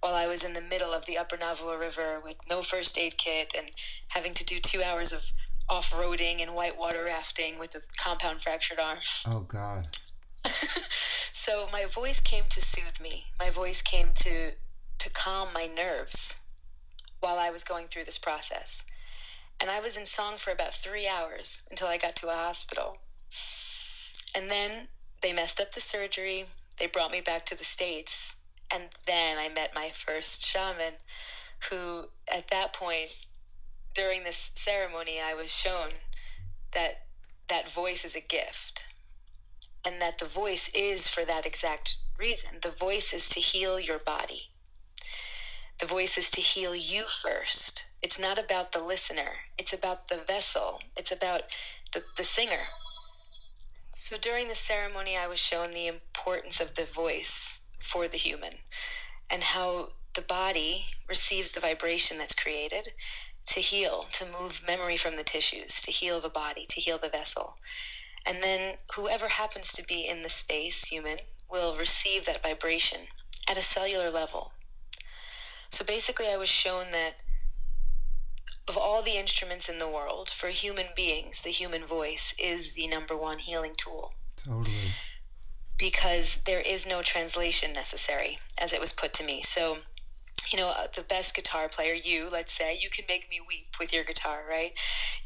while 0.00 0.14
I 0.14 0.26
was 0.26 0.44
in 0.44 0.52
the 0.52 0.60
middle 0.60 0.92
of 0.92 1.06
the 1.06 1.18
Upper 1.18 1.36
Navua 1.36 1.78
River 1.78 2.20
with 2.22 2.36
no 2.48 2.62
first 2.62 2.98
aid 2.98 3.18
kit 3.18 3.52
and 3.56 3.70
having 4.08 4.34
to 4.34 4.44
do 4.44 4.60
two 4.60 4.82
hours 4.82 5.12
of 5.12 5.24
off 5.68 5.90
roading 5.92 6.40
and 6.40 6.54
whitewater 6.54 7.04
rafting 7.04 7.58
with 7.58 7.74
a 7.74 7.80
compound 7.98 8.40
fractured 8.40 8.78
arm. 8.78 8.98
Oh, 9.26 9.40
God. 9.40 9.86
so 10.44 11.66
my 11.72 11.84
voice 11.84 12.20
came 12.20 12.44
to 12.48 12.62
soothe 12.62 13.00
me. 13.00 13.24
My 13.38 13.50
voice 13.50 13.82
came 13.82 14.08
to 14.14 14.52
to 14.98 15.10
calm 15.10 15.48
my 15.54 15.66
nerves 15.66 16.40
while 17.20 17.38
I 17.38 17.50
was 17.50 17.62
going 17.62 17.86
through 17.86 18.04
this 18.04 18.18
process. 18.18 18.82
And 19.60 19.70
I 19.70 19.80
was 19.80 19.96
in 19.96 20.06
song 20.06 20.36
for 20.36 20.52
about 20.52 20.72
three 20.72 21.08
hours 21.08 21.62
until 21.70 21.88
I 21.88 21.98
got 21.98 22.14
to 22.16 22.28
a 22.28 22.32
hospital. 22.32 22.98
And 24.34 24.50
then 24.50 24.88
they 25.20 25.32
messed 25.32 25.60
up 25.60 25.72
the 25.72 25.80
surgery. 25.80 26.46
They 26.78 26.86
brought 26.86 27.10
me 27.10 27.20
back 27.20 27.44
to 27.46 27.58
the 27.58 27.64
States. 27.64 28.36
And 28.72 28.84
then 29.06 29.36
I 29.36 29.48
met 29.48 29.74
my 29.74 29.90
first 29.90 30.44
shaman, 30.44 30.94
who 31.70 32.04
at 32.32 32.48
that 32.48 32.72
point, 32.72 33.16
during 33.94 34.22
this 34.22 34.52
ceremony, 34.54 35.18
I 35.20 35.34
was 35.34 35.52
shown 35.52 35.90
that 36.72 37.06
that 37.48 37.68
voice 37.68 38.04
is 38.04 38.14
a 38.14 38.20
gift. 38.20 38.84
And 39.84 40.00
that 40.00 40.18
the 40.18 40.26
voice 40.26 40.70
is 40.72 41.08
for 41.08 41.24
that 41.24 41.46
exact 41.46 41.96
reason. 42.16 42.58
The 42.62 42.70
voice 42.70 43.12
is 43.12 43.28
to 43.30 43.40
heal 43.40 43.80
your 43.80 43.98
body. 43.98 44.50
The 45.80 45.86
voice 45.86 46.16
is 46.16 46.30
to 46.32 46.40
heal 46.40 46.76
you 46.76 47.04
first 47.06 47.87
it's 48.02 48.18
not 48.18 48.38
about 48.38 48.72
the 48.72 48.82
listener, 48.82 49.30
it's 49.58 49.72
about 49.72 50.08
the 50.08 50.18
vessel, 50.26 50.80
it's 50.96 51.12
about 51.12 51.42
the, 51.92 52.02
the 52.16 52.24
singer. 52.24 52.66
So 53.94 54.16
during 54.16 54.48
the 54.48 54.54
ceremony, 54.54 55.16
I 55.16 55.26
was 55.26 55.40
shown 55.40 55.72
the 55.72 55.88
importance 55.88 56.60
of 56.60 56.74
the 56.74 56.84
voice 56.84 57.60
for 57.80 58.06
the 58.06 58.16
human 58.16 58.52
and 59.30 59.42
how 59.42 59.88
the 60.14 60.22
body 60.22 60.84
receives 61.08 61.50
the 61.50 61.60
vibration 61.60 62.18
that's 62.18 62.34
created 62.34 62.88
to 63.46 63.60
heal, 63.60 64.06
to 64.12 64.26
move 64.26 64.62
memory 64.66 64.96
from 64.96 65.16
the 65.16 65.24
tissues, 65.24 65.80
to 65.82 65.90
heal 65.90 66.20
the 66.20 66.28
body, 66.28 66.64
to 66.68 66.80
heal 66.80 66.98
the 66.98 67.08
vessel. 67.08 67.56
And 68.26 68.42
then 68.42 68.76
whoever 68.94 69.28
happens 69.28 69.72
to 69.72 69.84
be 69.84 70.06
in 70.06 70.22
the 70.22 70.28
space, 70.28 70.84
human, 70.84 71.18
will 71.50 71.74
receive 71.76 72.26
that 72.26 72.42
vibration 72.42 73.00
at 73.48 73.56
a 73.56 73.62
cellular 73.62 74.10
level. 74.10 74.52
So 75.70 75.84
basically, 75.84 76.26
I 76.32 76.36
was 76.36 76.48
shown 76.48 76.90
that 76.92 77.14
of 78.68 78.76
all 78.76 79.02
the 79.02 79.16
instruments 79.16 79.68
in 79.68 79.78
the 79.78 79.88
world, 79.88 80.28
for 80.28 80.48
human 80.48 80.86
beings, 80.94 81.40
the 81.40 81.50
human 81.50 81.84
voice 81.84 82.34
is 82.38 82.74
the 82.74 82.86
number 82.86 83.16
one 83.16 83.38
healing 83.38 83.72
tool. 83.76 84.12
Totally. 84.36 84.94
Because 85.78 86.42
there 86.44 86.60
is 86.60 86.86
no 86.86 87.02
translation 87.02 87.72
necessary, 87.72 88.38
as 88.60 88.72
it 88.72 88.80
was 88.80 88.92
put 88.92 89.12
to 89.14 89.24
me. 89.24 89.42
So, 89.42 89.78
you 90.52 90.58
know, 90.58 90.68
uh, 90.68 90.88
the 90.94 91.02
best 91.02 91.34
guitar 91.34 91.68
player, 91.68 91.94
you, 91.94 92.28
let's 92.30 92.52
say, 92.52 92.76
you 92.80 92.90
can 92.90 93.04
make 93.08 93.30
me 93.30 93.40
weep 93.46 93.76
with 93.78 93.92
your 93.92 94.04
guitar, 94.04 94.42
right? 94.48 94.72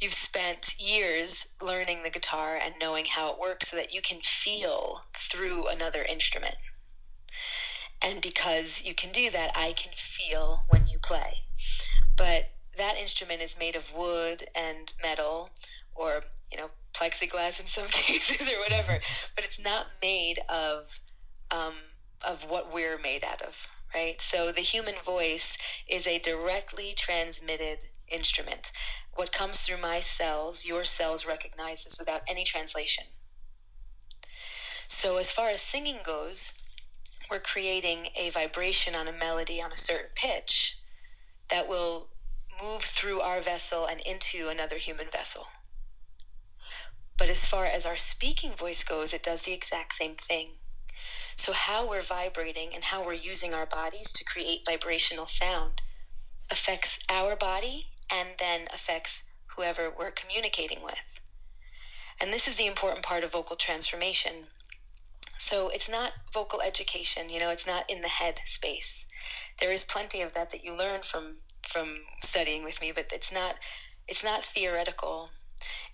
You've 0.00 0.12
spent 0.12 0.74
years 0.78 1.54
learning 1.60 2.02
the 2.02 2.10
guitar 2.10 2.58
and 2.62 2.74
knowing 2.80 3.06
how 3.06 3.30
it 3.32 3.40
works 3.40 3.68
so 3.68 3.76
that 3.76 3.94
you 3.94 4.02
can 4.02 4.20
feel 4.20 5.02
through 5.14 5.66
another 5.68 6.02
instrument. 6.02 6.56
And 8.04 8.20
because 8.20 8.84
you 8.84 8.94
can 8.94 9.12
do 9.12 9.30
that, 9.30 9.52
I 9.56 9.72
can 9.72 9.92
feel 9.94 10.64
when 10.68 10.86
you 10.88 10.98
play. 10.98 11.38
But 12.16 12.50
that 12.76 12.96
instrument 12.98 13.42
is 13.42 13.58
made 13.58 13.76
of 13.76 13.94
wood 13.94 14.44
and 14.54 14.92
metal 15.02 15.50
or, 15.94 16.22
you 16.50 16.58
know, 16.58 16.70
plexiglass 16.94 17.60
in 17.60 17.66
some 17.66 17.86
cases 17.90 18.48
or 18.52 18.58
whatever, 18.60 18.98
but 19.34 19.44
it's 19.44 19.62
not 19.62 19.86
made 20.02 20.40
of 20.48 21.00
um, 21.50 21.74
of 22.26 22.48
what 22.48 22.72
we're 22.72 22.98
made 22.98 23.24
out 23.24 23.42
of, 23.42 23.66
right? 23.94 24.20
So 24.20 24.52
the 24.52 24.60
human 24.60 24.94
voice 25.04 25.58
is 25.88 26.06
a 26.06 26.18
directly 26.18 26.94
transmitted 26.96 27.88
instrument. 28.08 28.72
What 29.14 29.32
comes 29.32 29.60
through 29.60 29.80
my 29.80 30.00
cells, 30.00 30.64
your 30.64 30.84
cells 30.84 31.26
recognizes 31.26 31.98
without 31.98 32.22
any 32.28 32.44
translation. 32.44 33.04
So 34.88 35.16
as 35.16 35.32
far 35.32 35.50
as 35.50 35.60
singing 35.60 35.98
goes, 36.04 36.54
we're 37.30 37.40
creating 37.40 38.08
a 38.16 38.30
vibration 38.30 38.94
on 38.94 39.08
a 39.08 39.12
melody 39.12 39.60
on 39.60 39.72
a 39.72 39.76
certain 39.76 40.10
pitch 40.14 40.78
that 41.50 41.68
will 41.68 42.11
move 42.60 42.82
through 42.82 43.20
our 43.20 43.40
vessel 43.40 43.86
and 43.86 44.00
into 44.00 44.48
another 44.48 44.76
human 44.76 45.06
vessel. 45.10 45.46
But 47.18 47.28
as 47.28 47.46
far 47.46 47.66
as 47.66 47.86
our 47.86 47.96
speaking 47.96 48.52
voice 48.52 48.82
goes, 48.82 49.14
it 49.14 49.22
does 49.22 49.42
the 49.42 49.52
exact 49.52 49.94
same 49.94 50.14
thing. 50.16 50.54
So, 51.36 51.52
how 51.52 51.88
we're 51.88 52.02
vibrating 52.02 52.74
and 52.74 52.84
how 52.84 53.04
we're 53.04 53.12
using 53.12 53.54
our 53.54 53.66
bodies 53.66 54.12
to 54.12 54.24
create 54.24 54.66
vibrational 54.66 55.26
sound 55.26 55.82
affects 56.50 56.98
our 57.08 57.36
body 57.36 57.86
and 58.10 58.30
then 58.38 58.68
affects 58.72 59.24
whoever 59.56 59.90
we're 59.90 60.10
communicating 60.10 60.82
with. 60.82 61.20
And 62.20 62.32
this 62.32 62.46
is 62.46 62.56
the 62.56 62.66
important 62.66 63.04
part 63.04 63.24
of 63.24 63.32
vocal 63.32 63.56
transformation. 63.56 64.48
So, 65.38 65.68
it's 65.68 65.88
not 65.88 66.12
vocal 66.32 66.60
education, 66.60 67.30
you 67.30 67.40
know, 67.40 67.50
it's 67.50 67.66
not 67.66 67.88
in 67.90 68.02
the 68.02 68.08
head 68.08 68.40
space. 68.44 69.06
There 69.60 69.72
is 69.72 69.84
plenty 69.84 70.22
of 70.22 70.34
that 70.34 70.50
that 70.50 70.64
you 70.64 70.72
learn 70.76 71.02
from 71.02 71.38
from 71.66 72.04
studying 72.22 72.64
with 72.64 72.80
me, 72.80 72.92
but 72.92 73.10
it's 73.12 73.32
not 73.32 73.56
it's 74.08 74.24
not 74.24 74.44
theoretical. 74.44 75.30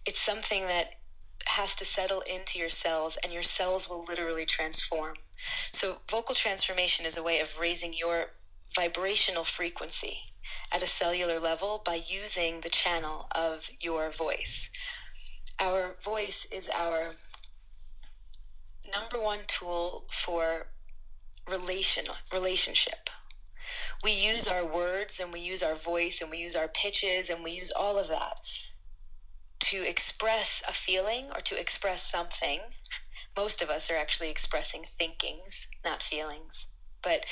It's 0.07 0.21
something 0.21 0.67
that 0.67 0.95
has 1.47 1.75
to 1.77 1.85
settle 1.85 2.23
into 2.23 2.59
your 2.59 2.71
cells 2.71 3.19
and 3.23 3.33
your 3.33 3.43
cells 3.43 3.89
will 3.89 4.05
literally 4.05 4.45
transform. 4.45 5.15
So 5.73 5.99
vocal 6.11 6.35
transformation 6.35 7.07
is 7.07 7.17
a 7.17 7.23
way 7.23 7.41
of 7.41 7.59
raising 7.59 7.95
your 7.95 8.27
vibrational 8.75 9.45
frequency 9.45 10.19
at 10.73 10.83
a 10.83 10.87
cellular 10.87 11.39
level 11.39 11.83
by 11.85 12.01
using 12.07 12.61
the 12.61 12.69
channel 12.69 13.29
of 13.35 13.71
your 13.81 14.11
voice. 14.11 14.71
Our 15.61 15.97
voice 16.03 16.47
is 16.51 16.69
our 16.69 17.15
number 18.93 19.23
one 19.23 19.41
tool 19.47 20.07
for 20.11 20.69
relational 21.49 22.17
relationship 22.33 23.11
we 24.03 24.13
use 24.13 24.47
our 24.47 24.65
words 24.65 25.21
and 25.21 25.33
we 25.33 25.41
use 25.41 25.63
our 25.63 25.75
voice 25.75 26.21
and 26.21 26.31
we 26.31 26.39
use 26.39 26.55
our 26.55 26.69
pitches 26.69 27.31
and 27.31 27.43
we 27.43 27.53
use 27.53 27.71
all 27.75 27.99
of 27.99 28.09
that 28.09 28.41
to 29.61 29.89
express 29.89 30.63
a 30.69 30.73
feeling 30.73 31.27
or 31.35 31.41
to 31.41 31.59
express 31.61 32.03
something. 32.03 32.61
Most 33.37 33.61
of 33.61 33.71
us 33.71 33.91
are 33.91 33.97
actually 33.97 34.31
expressing 34.31 34.85
thinkings, 34.99 35.69
not 35.85 36.03
feelings. 36.03 36.69
But 37.03 37.27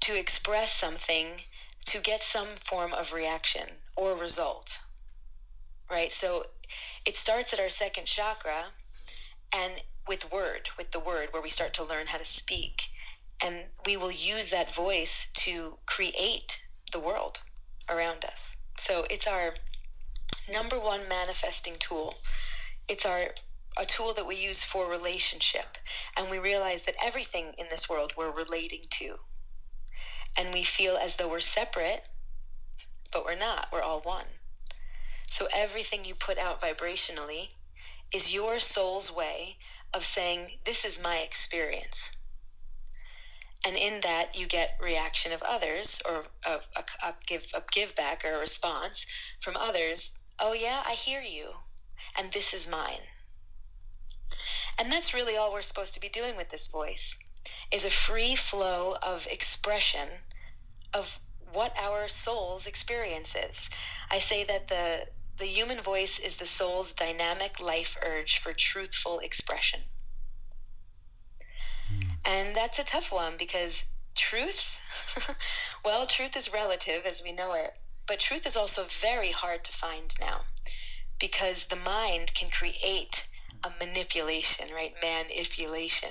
to 0.00 0.18
express 0.18 0.72
something 0.72 1.42
to 1.86 2.00
get 2.00 2.22
some 2.22 2.48
form 2.56 2.92
of 2.92 3.12
reaction 3.12 3.68
or 3.94 4.16
result. 4.16 4.82
Right? 5.90 6.10
So 6.10 6.46
it 7.04 7.16
starts 7.16 7.52
at 7.52 7.60
our 7.60 7.68
second 7.68 8.06
chakra 8.06 8.72
and 9.54 9.82
with 10.08 10.32
word, 10.32 10.70
with 10.76 10.90
the 10.90 11.00
word, 11.00 11.28
where 11.30 11.42
we 11.42 11.50
start 11.50 11.72
to 11.74 11.84
learn 11.84 12.08
how 12.08 12.18
to 12.18 12.24
speak 12.24 12.88
and 13.44 13.64
we 13.84 13.96
will 13.96 14.12
use 14.12 14.50
that 14.50 14.74
voice 14.74 15.28
to 15.34 15.78
create 15.86 16.62
the 16.92 17.00
world 17.00 17.40
around 17.88 18.24
us. 18.24 18.56
So 18.78 19.04
it's 19.10 19.26
our 19.26 19.54
number 20.50 20.78
one 20.78 21.08
manifesting 21.08 21.74
tool. 21.78 22.14
It's 22.88 23.04
our 23.04 23.30
a 23.78 23.84
tool 23.84 24.14
that 24.14 24.26
we 24.26 24.36
use 24.36 24.64
for 24.64 24.90
relationship 24.90 25.76
and 26.16 26.30
we 26.30 26.38
realize 26.38 26.86
that 26.86 26.94
everything 27.04 27.52
in 27.58 27.66
this 27.68 27.90
world 27.90 28.14
we're 28.16 28.30
relating 28.30 28.80
to. 28.88 29.16
And 30.38 30.52
we 30.52 30.62
feel 30.62 30.96
as 30.96 31.16
though 31.16 31.28
we're 31.28 31.40
separate, 31.40 32.04
but 33.12 33.24
we're 33.24 33.36
not. 33.36 33.68
We're 33.70 33.82
all 33.82 34.00
one. 34.00 34.26
So 35.26 35.46
everything 35.54 36.06
you 36.06 36.14
put 36.14 36.38
out 36.38 36.62
vibrationally 36.62 37.48
is 38.14 38.32
your 38.32 38.58
soul's 38.58 39.14
way 39.14 39.56
of 39.92 40.04
saying, 40.04 40.52
This 40.64 40.84
is 40.84 41.02
my 41.02 41.18
experience 41.18 42.15
and 43.64 43.76
in 43.76 44.00
that 44.02 44.38
you 44.38 44.46
get 44.46 44.78
reaction 44.82 45.32
of 45.32 45.42
others 45.42 46.00
or 46.08 46.24
a, 46.44 46.60
a, 46.76 46.84
a, 47.04 47.14
give 47.26 47.46
a 47.54 47.62
give 47.72 47.94
back 47.94 48.24
or 48.24 48.34
a 48.34 48.38
response 48.38 49.06
from 49.40 49.56
others. 49.56 50.12
Oh 50.38 50.52
yeah 50.52 50.82
i 50.86 50.94
hear 50.94 51.20
you. 51.20 51.48
And 52.18 52.32
this 52.32 52.52
is 52.54 52.70
mine. 52.70 53.08
And 54.78 54.92
that's 54.92 55.14
really 55.14 55.36
all 55.36 55.52
we're 55.52 55.62
supposed 55.62 55.94
to 55.94 56.00
be 56.00 56.08
doing 56.08 56.36
with 56.36 56.50
this 56.50 56.66
voice 56.66 57.18
is 57.72 57.84
a 57.84 57.90
free 57.90 58.34
flow 58.34 58.96
of 59.02 59.26
expression 59.30 60.08
of 60.92 61.18
what 61.52 61.72
our 61.78 62.08
soul's 62.08 62.66
experience 62.66 63.34
is. 63.34 63.70
I 64.10 64.18
say 64.18 64.44
that 64.44 64.68
the 64.68 65.08
the 65.38 65.46
human 65.46 65.80
voice 65.80 66.18
is 66.18 66.36
the 66.36 66.46
soul's 66.46 66.94
dynamic 66.94 67.60
life 67.60 67.96
urge 68.02 68.38
for 68.38 68.54
truthful 68.54 69.18
expression 69.18 69.80
and 72.26 72.56
that's 72.56 72.78
a 72.78 72.84
tough 72.84 73.12
one 73.12 73.34
because 73.38 73.86
truth, 74.16 74.78
well, 75.84 76.06
truth 76.06 76.36
is 76.36 76.52
relative 76.52 77.06
as 77.06 77.22
we 77.22 77.32
know 77.32 77.52
it, 77.54 77.74
but 78.06 78.18
truth 78.18 78.46
is 78.46 78.56
also 78.56 78.84
very 78.84 79.30
hard 79.30 79.64
to 79.64 79.72
find 79.72 80.14
now 80.18 80.42
because 81.20 81.66
the 81.66 81.76
mind 81.76 82.34
can 82.34 82.50
create 82.50 83.28
a 83.64 83.70
manipulation, 83.84 84.68
right? 84.74 84.94
Manipulation. 85.02 86.10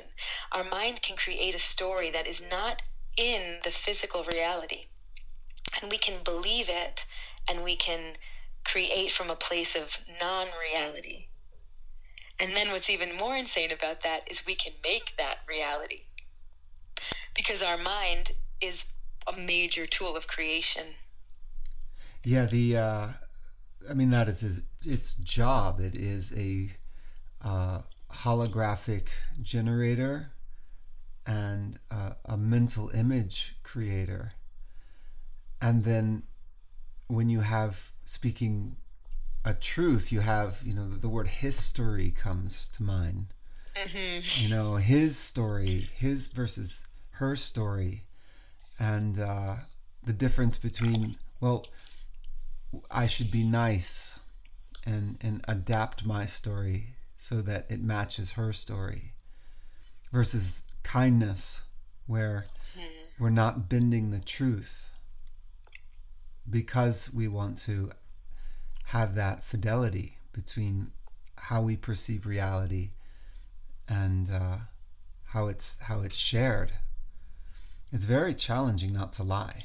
Our 0.51 0.63
mind 0.63 1.01
can 1.01 1.15
create 1.15 1.53
a 1.53 1.60
story 1.60 2.10
that 2.12 2.27
is 2.27 2.43
not 2.50 2.81
in 3.17 3.60
the 3.63 3.72
physical 3.72 4.24
reality. 4.24 4.86
And 5.81 5.91
we 5.91 5.98
can 5.98 6.24
believe 6.24 6.69
it 6.69 7.05
and 7.50 7.63
we 7.63 7.75
can 7.75 8.15
create 8.63 9.12
from 9.12 9.29
a 9.29 9.36
place 9.36 9.75
of 9.75 10.00
non 10.19 10.48
reality. 10.72 11.27
And 12.39 12.55
then 12.55 12.72
what's 12.72 12.89
even 12.89 13.15
more 13.15 13.36
insane 13.36 13.72
about 13.72 14.01
that 14.01 14.29
is 14.29 14.45
we 14.45 14.55
can 14.55 14.74
make 14.84 15.13
that 15.17 15.39
reality 15.48 16.05
because 17.36 17.62
our 17.62 17.77
mind 17.77 18.32
is 18.62 18.86
a 19.27 19.38
major 19.38 19.86
tool 19.86 20.15
of 20.15 20.27
creation. 20.27 20.84
Yeah, 22.24 22.46
the 22.46 22.77
uh, 22.77 23.08
I 23.89 23.94
mean 23.94 24.10
that 24.10 24.27
is 24.27 24.63
its 24.86 25.13
job. 25.15 25.80
It 25.80 25.96
is 25.96 26.36
a 26.36 26.72
uh, 27.44 27.82
holographic 28.12 29.08
generator 29.42 30.32
and 31.27 31.80
uh, 31.92 32.12
a 32.25 32.38
mental 32.38 32.89
image 32.89 33.58
creator. 33.63 34.34
And 35.62 35.84
then 35.84 36.24
when 37.08 37.30
you 37.30 37.42
have 37.42 37.92
speaking 38.06 38.77
a 39.44 39.54
truth, 39.54 40.12
you 40.12 40.22
have, 40.22 40.62
you 40.63 40.74
know, 40.74 40.88
the, 40.88 40.98
the 40.98 41.10
word 41.10 41.27
history 41.27 42.12
comes 42.12 42.70
to 42.70 42.84
mind. 42.84 43.27
Mm-hmm. 43.75 44.48
You 44.48 44.56
know, 44.56 44.75
his 44.75 45.18
story, 45.18 45.89
his 45.96 46.27
versus 46.27 46.88
her 47.15 47.36
story 47.36 48.05
and 48.79 49.19
uh, 49.19 49.55
the 50.03 50.13
difference 50.13 50.57
between 50.57 51.15
well 51.39 51.65
i 52.91 53.07
should 53.07 53.31
be 53.31 53.43
nice 53.43 54.19
and 54.86 55.17
and 55.22 55.43
adapt 55.48 56.05
my 56.05 56.25
story 56.25 56.95
so 57.17 57.41
that 57.41 57.65
it 57.69 57.81
matches 57.81 58.31
her 58.31 58.51
story 58.51 59.13
versus 60.12 60.63
kindness 60.84 61.63
where 62.05 62.45
mm. 62.77 62.84
we're 63.19 63.29
not 63.29 63.67
bending 63.67 64.12
the 64.12 64.19
truth 64.19 64.91
because 66.50 67.12
we 67.13 67.27
want 67.27 67.57
to 67.57 67.91
have 68.86 69.15
that 69.15 69.43
fidelity 69.43 70.17
between 70.31 70.91
how 71.38 71.62
we 71.62 71.75
perceive 71.75 72.25
reality 72.25 72.91
and 73.88 74.29
uh, 74.29 74.57
how 75.25 75.48
it's 75.48 75.79
how 75.79 76.01
it's 76.01 76.15
shared. 76.15 76.72
It's 77.96 78.04
very 78.04 78.34
challenging 78.34 78.92
not 78.92 79.14
to 79.14 79.24
lie. 79.24 79.64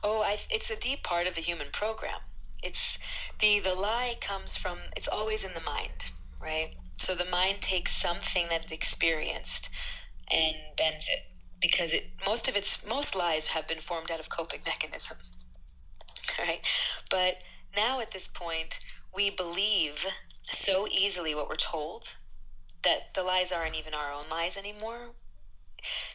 Oh, 0.00 0.22
I, 0.22 0.36
it's 0.48 0.70
a 0.70 0.76
deep 0.76 1.02
part 1.02 1.26
of 1.26 1.34
the 1.34 1.40
human 1.40 1.66
program. 1.72 2.20
It's 2.62 3.00
the 3.40 3.58
the 3.58 3.74
lie 3.74 4.14
comes 4.20 4.56
from 4.56 4.78
it's 4.96 5.08
always 5.08 5.42
in 5.42 5.52
the 5.52 5.60
mind, 5.60 6.12
right? 6.40 6.76
So 6.98 7.16
the 7.16 7.24
mind 7.24 7.62
takes 7.62 7.90
something 7.90 8.46
that 8.50 8.66
it 8.66 8.70
experienced 8.70 9.70
and 10.30 10.54
bends 10.76 11.08
it 11.08 11.24
because 11.60 11.92
it 11.92 12.04
most 12.24 12.48
of 12.48 12.54
its 12.54 12.86
most 12.86 13.16
lies 13.16 13.48
have 13.48 13.66
been 13.66 13.80
formed 13.80 14.12
out 14.12 14.20
of 14.20 14.28
coping 14.28 14.60
mechanisms. 14.64 15.32
Right? 16.38 16.60
But 17.10 17.42
now 17.74 17.98
at 17.98 18.12
this 18.12 18.28
point, 18.28 18.78
we 19.12 19.30
believe 19.30 20.06
so 20.42 20.86
easily 20.88 21.34
what 21.34 21.48
we're 21.48 21.56
told 21.56 22.14
that 22.84 23.14
the 23.14 23.24
lies 23.24 23.50
aren't 23.50 23.76
even 23.76 23.94
our 23.94 24.12
own 24.12 24.28
lies 24.30 24.56
anymore. 24.56 25.10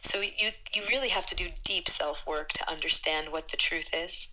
So 0.02 0.20
you 0.20 0.50
you 0.72 0.82
really 0.88 1.08
have 1.08 1.26
to 1.26 1.36
do 1.36 1.48
deep 1.64 1.88
self-work 1.88 2.50
to 2.54 2.70
understand 2.70 3.30
what 3.30 3.48
the 3.48 3.56
truth 3.56 3.90
is. 3.92 4.28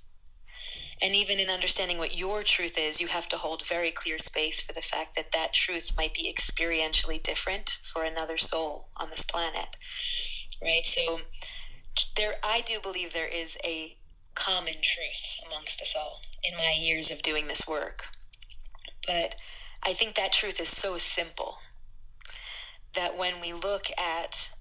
And 1.01 1.15
even 1.15 1.39
in 1.39 1.49
understanding 1.49 1.97
what 1.97 2.17
your 2.17 2.43
truth 2.43 2.77
is, 2.77 3.01
you 3.01 3.07
have 3.07 3.27
to 3.29 3.37
hold 3.37 3.67
very 3.67 3.91
clear 3.91 4.17
space 4.17 4.61
for 4.61 4.73
the 4.73 4.81
fact 4.81 5.15
that 5.15 5.31
that 5.33 5.53
truth 5.53 5.91
might 5.97 6.13
be 6.13 6.33
experientially 6.33 7.21
different 7.21 7.77
for 7.83 8.03
another 8.03 8.37
soul 8.37 8.87
on 8.95 9.09
this 9.09 9.23
planet. 9.23 9.75
Right? 10.61 10.85
So 10.85 11.19
there 12.15 12.35
I 12.43 12.61
do 12.61 12.79
believe 12.81 13.13
there 13.13 13.27
is 13.27 13.57
a 13.63 13.97
common 14.35 14.75
truth 14.81 15.39
amongst 15.45 15.81
us 15.81 15.95
all 15.97 16.21
in 16.43 16.55
my 16.57 16.71
years 16.71 17.11
of 17.11 17.21
doing 17.21 17.47
this 17.47 17.67
work. 17.67 18.05
But 19.05 19.35
I 19.83 19.93
think 19.93 20.15
that 20.15 20.31
truth 20.31 20.59
is 20.61 20.69
so 20.69 20.97
simple 20.97 21.57
that 22.95 23.17
when 23.17 23.41
we 23.41 23.53
look 23.53 23.87
at 23.97 24.51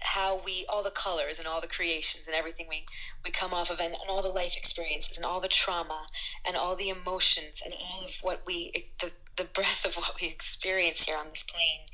how 0.00 0.40
we 0.44 0.64
all 0.68 0.82
the 0.82 0.90
colors 0.90 1.38
and 1.38 1.46
all 1.46 1.60
the 1.60 1.66
creations 1.66 2.26
and 2.26 2.36
everything 2.36 2.66
we 2.68 2.84
we 3.24 3.30
come 3.30 3.52
off 3.52 3.70
of 3.70 3.80
and, 3.80 3.94
and, 3.94 4.08
all 4.08 4.22
the 4.22 4.28
life 4.28 4.56
experiences 4.56 5.16
and 5.16 5.26
all 5.26 5.40
the 5.40 5.48
trauma 5.48 6.06
and 6.46 6.56
all 6.56 6.74
the 6.74 6.88
emotions 6.88 7.62
and 7.64 7.74
all 7.74 8.04
of 8.04 8.16
what 8.22 8.42
we 8.46 8.90
the, 9.00 9.12
the 9.36 9.44
breath 9.44 9.84
of 9.84 9.96
what 9.96 10.20
we 10.20 10.28
experience 10.28 11.04
here 11.04 11.16
on 11.16 11.28
this 11.28 11.42
plane 11.42 11.86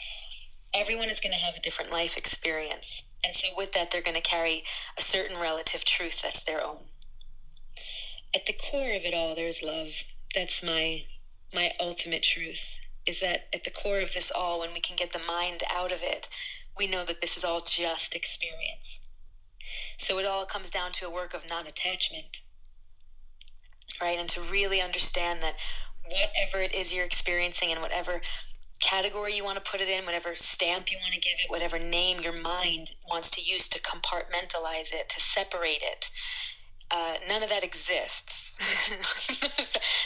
everyone 0.74 1.08
is 1.08 1.20
going 1.20 1.32
to 1.32 1.38
have 1.38 1.56
a 1.56 1.60
different 1.60 1.90
life 1.90 2.16
experience. 2.16 3.02
And 3.24 3.34
so 3.34 3.48
with 3.56 3.72
that 3.72 3.90
they're 3.90 4.02
going 4.02 4.16
to 4.16 4.20
carry 4.20 4.62
a 4.96 5.02
certain 5.02 5.38
relative 5.38 5.84
truth 5.84 6.22
that's 6.22 6.44
their 6.44 6.62
own. 6.62 6.78
At 8.34 8.46
the 8.46 8.52
core 8.52 8.94
of 8.94 9.04
it 9.04 9.14
all 9.14 9.34
there's 9.34 9.62
love. 9.62 9.92
That's 10.34 10.62
my 10.62 11.04
my 11.54 11.72
ultimate 11.80 12.22
truth 12.22 12.76
is 13.06 13.20
that 13.20 13.46
at 13.54 13.64
the 13.64 13.70
core 13.70 14.00
of 14.00 14.12
this 14.14 14.30
all 14.30 14.60
when 14.60 14.72
we 14.72 14.80
can 14.80 14.96
get 14.96 15.12
the 15.12 15.20
mind 15.26 15.62
out 15.70 15.92
of 15.92 16.00
it 16.02 16.28
we 16.78 16.86
know 16.86 17.04
that 17.04 17.20
this 17.20 17.36
is 17.36 17.44
all 17.44 17.60
just 17.60 18.14
experience. 18.14 19.00
So 19.98 20.18
it 20.18 20.26
all 20.26 20.44
comes 20.44 20.70
down 20.70 20.92
to 20.92 21.06
a 21.06 21.10
work 21.10 21.34
of 21.34 21.48
non 21.48 21.66
attachment, 21.66 22.42
right? 24.00 24.18
And 24.18 24.28
to 24.30 24.40
really 24.42 24.80
understand 24.80 25.40
that 25.42 25.54
whatever 26.04 26.62
it 26.62 26.74
is 26.74 26.94
you're 26.94 27.04
experiencing 27.04 27.72
and 27.72 27.80
whatever 27.80 28.20
category 28.80 29.34
you 29.34 29.42
want 29.42 29.62
to 29.62 29.70
put 29.70 29.80
it 29.80 29.88
in, 29.88 30.04
whatever 30.04 30.34
stamp 30.34 30.92
you 30.92 30.98
want 31.00 31.14
to 31.14 31.20
give 31.20 31.32
it, 31.42 31.50
whatever 31.50 31.78
name 31.78 32.20
your 32.20 32.38
mind 32.40 32.90
wants 33.08 33.30
to 33.30 33.40
use 33.40 33.68
to 33.68 33.80
compartmentalize 33.80 34.92
it, 34.92 35.08
to 35.08 35.20
separate 35.20 35.82
it, 35.82 36.10
uh, 36.90 37.14
none 37.26 37.42
of 37.42 37.48
that 37.48 37.64
exists. 37.64 38.52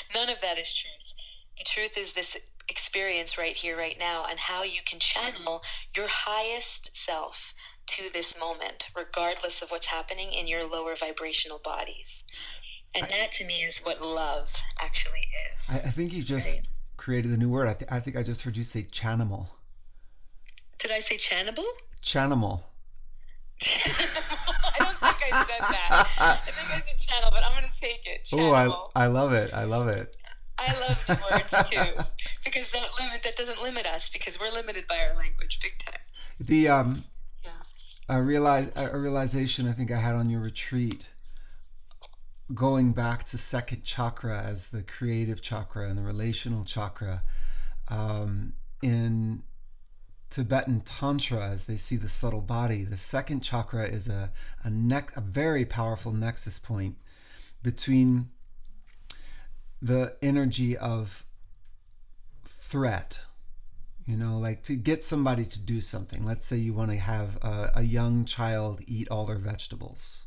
none 0.15 0.29
of 0.29 0.41
that 0.41 0.59
is 0.59 0.73
truth. 0.73 1.15
The 1.59 1.65
truth 1.65 1.99
is 1.99 2.13
this 2.13 2.37
experience 2.71 3.37
right 3.37 3.57
here, 3.57 3.77
right 3.77 3.97
now, 3.99 4.25
and 4.29 4.39
how 4.39 4.63
you 4.63 4.81
can 4.87 4.99
mm-hmm. 4.99 5.35
channel 5.37 5.63
your 5.97 6.07
highest 6.09 6.97
self 6.97 7.53
to 7.89 8.05
this 8.13 8.39
moment, 8.39 8.87
regardless 8.97 9.61
of 9.63 9.71
what's 9.71 9.87
happening 9.87 10.33
in 10.33 10.47
your 10.47 10.65
lower 10.65 10.95
vibrational 10.95 11.61
bodies. 11.63 12.25
And 12.95 13.07
that 13.09 13.33
to 13.33 13.45
me 13.45 13.63
is 13.63 13.81
what 13.81 14.01
love 14.01 14.49
actually 14.81 15.21
is. 15.21 15.61
I, 15.69 15.89
I 15.89 15.91
think 15.91 16.13
you 16.13 16.23
just 16.23 16.61
right? 16.61 16.69
created 16.97 17.33
a 17.33 17.37
new 17.37 17.51
word. 17.51 17.69
I, 17.69 17.75
th- 17.75 17.91
I 17.91 18.01
think 18.01 18.17
I 18.17 18.23
just 18.23 18.43
heard 18.43 18.57
you 18.57 18.65
say 18.65 18.83
chanimal. 18.83 19.49
Did 20.79 20.93
I 20.93 21.01
say 21.01 21.17
channable? 21.17 21.67
Chanimal. 22.03 22.63
I 23.63 24.77
don't 24.79 24.97
think 24.97 25.35
I 25.35 25.45
said 25.45 25.61
that. 25.61 26.07
I 26.19 26.37
think 26.37 26.57
I 26.57 26.81
said 26.81 26.99
channel, 27.11 27.31
but 27.33 27.45
I'm 27.45 27.53
going 27.53 27.71
to 27.71 27.81
take 27.81 28.07
it. 28.07 28.29
Oh, 28.33 28.53
I, 28.95 29.05
I 29.05 29.07
love 29.07 29.33
it. 29.33 29.53
I 29.53 29.65
love 29.65 29.89
it. 29.89 30.17
I 30.61 30.89
love 30.89 31.07
the 31.07 31.19
words 31.31 31.71
too, 31.71 32.05
because 32.45 32.71
that 32.73 32.89
limit 33.01 33.23
that 33.25 33.37
doesn't 33.37 33.63
limit 33.63 33.87
us 33.87 34.09
because 34.09 34.39
we're 34.39 34.53
limited 34.53 34.87
by 34.87 34.99
our 35.09 35.17
language 35.17 35.59
big 35.63 35.79
time. 35.79 36.01
The 36.39 36.69
um, 36.69 37.05
yeah. 37.43 37.51
a 38.09 38.23
realize 38.23 38.71
a 38.77 38.99
realization 38.99 39.69
I 39.69 39.73
think 39.73 39.91
I 39.91 39.99
had 39.99 40.15
on 40.15 40.29
your 40.29 40.41
retreat, 40.41 41.09
going 42.55 42.93
back 42.93 43.25
to 43.25 43.39
second 43.39 43.85
chakra 43.85 44.43
as 44.43 44.69
the 44.69 44.83
creative 44.83 45.41
chakra 45.41 45.89
and 45.89 45.97
the 45.97 46.03
relational 46.03 46.65
chakra, 46.65 47.23
um, 47.89 48.53
in 48.83 49.43
Tibetan 50.31 50.81
Tantra, 50.83 51.49
as 51.49 51.65
they 51.65 51.77
see 51.77 51.97
the 51.97 52.09
subtle 52.09 52.43
body, 52.43 52.85
the 52.85 52.97
second 52.97 53.41
chakra 53.41 53.85
is 53.85 54.09
a 54.09 54.31
a 54.63 54.71
neck 54.71 55.13
a 55.17 55.21
very 55.21 55.65
powerful 55.65 56.13
nexus 56.13 56.59
point 56.59 56.97
between 57.63 58.29
the 59.83 60.17
energy 60.21 60.77
of 60.77 61.25
threat 62.45 63.25
you 64.07 64.17
know 64.17 64.39
like 64.39 64.63
to 64.63 64.75
get 64.75 65.05
somebody 65.05 65.45
to 65.45 65.59
do 65.59 65.81
something. 65.81 66.25
Let's 66.25 66.47
say 66.47 66.57
you 66.57 66.73
want 66.73 66.91
to 66.91 66.97
have 66.97 67.37
a, 67.43 67.71
a, 67.77 67.83
young 67.83 68.25
child 68.25 68.81
eat 68.87 69.09
all 69.11 69.25
their 69.25 69.39
vegetables. 69.39 70.25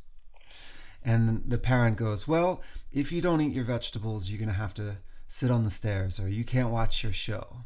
And 1.04 1.44
the 1.46 1.58
parent 1.58 1.98
goes 1.98 2.28
well 2.28 2.62
if 2.92 3.12
you 3.12 3.22
don't 3.22 3.42
eat 3.42 3.54
your 3.54 3.66
vegetables 3.66 4.30
you're 4.30 4.40
going 4.40 4.48
to 4.48 4.56
have 4.56 4.74
to 4.76 4.98
sit 5.28 5.52
on 5.52 5.64
the 5.64 5.70
stairs 5.70 6.20
or 6.20 6.30
you 6.30 6.46
can't 6.46 6.70
watch 6.70 7.04
your 7.04 7.14
show 7.14 7.58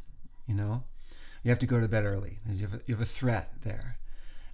you 0.47 0.55
know? 0.55 0.83
You 1.43 1.49
have 1.49 1.59
to 1.59 1.67
go 1.67 1.79
to 1.79 1.87
bed 1.87 2.05
early. 2.05 2.39
You 2.47 2.67
you 2.87 2.95
have 2.95 3.01
a 3.01 3.05
threat 3.05 3.51
there. 3.61 3.97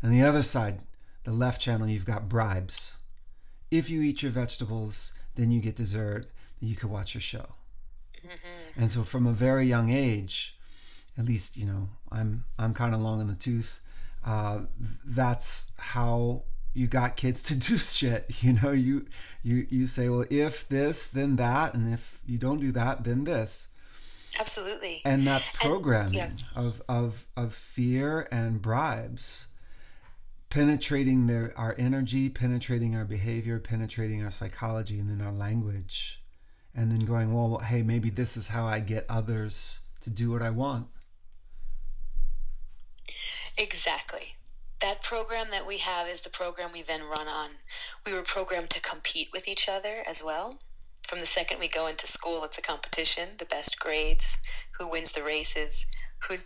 And 0.02 0.12
the 0.12 0.24
other 0.24 0.44
side 0.44 0.82
the 1.24 1.32
left 1.32 1.62
channel 1.62 1.88
you've 1.88 2.06
got 2.06 2.28
bribes. 2.28 2.98
If 3.72 3.90
you 3.90 4.02
eat 4.02 4.22
your 4.22 4.32
vegetables 4.32 5.14
then 5.36 5.50
you 5.52 5.62
get 5.62 5.78
dessert 5.78 6.28
you 6.64 6.76
could 6.76 6.90
watch 6.90 7.14
your 7.14 7.22
show. 7.22 7.46
Mm-hmm. 8.26 8.82
And 8.82 8.92
so 8.92 9.04
from 9.04 9.28
a 9.28 9.32
very 9.32 9.66
young 9.66 9.92
age, 9.92 10.58
at 11.18 11.26
least 11.26 11.58
you 11.58 11.66
know 11.66 11.90
I'm 12.12 12.46
I'm 12.58 12.74
kind 12.74 12.96
of 12.96 13.02
long 13.02 13.22
in 13.22 13.28
the 13.28 13.36
tooth. 13.36 13.80
Uh, 14.26 14.62
that's 15.06 15.72
how 15.78 16.44
you 16.74 16.88
got 16.88 17.18
kids 17.18 17.44
to 17.44 17.58
do 17.58 17.78
shit. 17.78 18.44
You 18.44 18.54
know, 18.54 18.72
you 18.72 19.06
you 19.44 19.68
you 19.70 19.88
say, 19.88 20.10
well, 20.10 20.26
if 20.30 20.68
this, 20.68 21.08
then 21.08 21.36
that, 21.38 21.74
and 21.74 21.94
if 21.94 22.20
you 22.26 22.38
don't 22.38 22.60
do 22.60 22.72
that, 22.72 23.04
then 23.04 23.26
this. 23.26 23.68
Absolutely. 24.40 25.02
And 25.06 25.28
that 25.28 25.48
programming 25.54 26.20
and, 26.20 26.40
yeah. 26.40 26.62
of 26.62 26.82
of 26.90 27.28
of 27.38 27.54
fear 27.54 28.28
and 28.32 28.62
bribes 28.62 29.48
penetrating 30.50 31.28
their 31.28 31.54
our 31.58 31.76
energy, 31.78 32.30
penetrating 32.30 32.96
our 32.96 33.06
behavior, 33.06 33.60
penetrating 33.60 34.24
our 34.24 34.32
psychology, 34.32 35.00
and 35.00 35.10
then 35.10 35.26
our 35.26 35.34
language 35.34 36.23
and 36.76 36.92
then 36.92 37.02
going, 37.02 37.34
well, 37.34 37.60
hey, 37.60 37.84
maybe 37.84 38.10
this 38.10 38.36
is 38.36 38.50
how 38.50 38.66
I 38.66 38.80
get 38.80 39.06
others 39.10 39.80
to 40.02 40.10
do 40.10 40.32
what 40.32 40.42
I 40.42 40.50
want. 40.50 40.88
Exactly. 43.58 44.36
That 44.82 45.04
program 45.04 45.48
that 45.52 45.68
we 45.68 45.78
have 45.78 46.08
is 46.08 46.22
the 46.22 46.30
program 46.30 46.72
we 46.74 46.82
then 46.82 47.04
run 47.04 47.28
on. 47.28 47.52
We 48.06 48.14
were 48.14 48.24
programmed 48.24 48.70
to 48.72 48.82
compete 48.82 49.30
with 49.32 49.48
each 49.48 49.70
other 49.70 50.04
as 50.08 50.24
well. 50.24 50.60
From 51.08 51.20
the 51.20 51.26
second 51.26 51.60
we 51.60 51.68
go 51.68 51.88
into 51.88 52.08
school, 52.08 52.44
it's 52.44 52.58
a 52.58 52.62
competition 52.62 53.30
the 53.38 53.46
best 53.46 53.80
grades, 53.80 54.38
who 54.78 54.90
wins 54.90 55.12
the 55.12 55.24
races, 55.24 55.86
who's, 56.28 56.44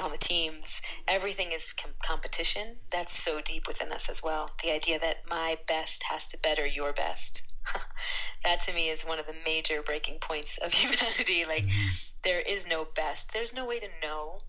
on 0.00 0.10
the 0.12 0.18
teams. 0.18 0.80
Everything 1.08 1.52
is 1.52 1.72
com- 1.72 1.94
competition. 2.02 2.76
That's 2.90 3.12
so 3.12 3.40
deep 3.40 3.66
within 3.66 3.92
us 3.92 4.08
as 4.08 4.22
well. 4.22 4.52
The 4.62 4.70
idea 4.70 4.98
that 5.00 5.28
my 5.28 5.58
best 5.66 6.04
has 6.04 6.28
to 6.28 6.38
better 6.38 6.66
your 6.66 6.92
best. 6.92 7.42
that 8.44 8.60
to 8.60 8.74
me 8.74 8.88
is 8.88 9.02
one 9.02 9.18
of 9.18 9.26
the 9.26 9.34
major 9.44 9.82
breaking 9.82 10.18
points 10.20 10.58
of 10.58 10.72
humanity. 10.74 11.44
Like, 11.46 11.66
mm-hmm. 11.66 11.88
there 12.22 12.40
is 12.40 12.66
no 12.66 12.84
best. 12.84 13.32
There's 13.32 13.54
no 13.54 13.66
way 13.66 13.80
to 13.80 13.88
know 14.02 14.42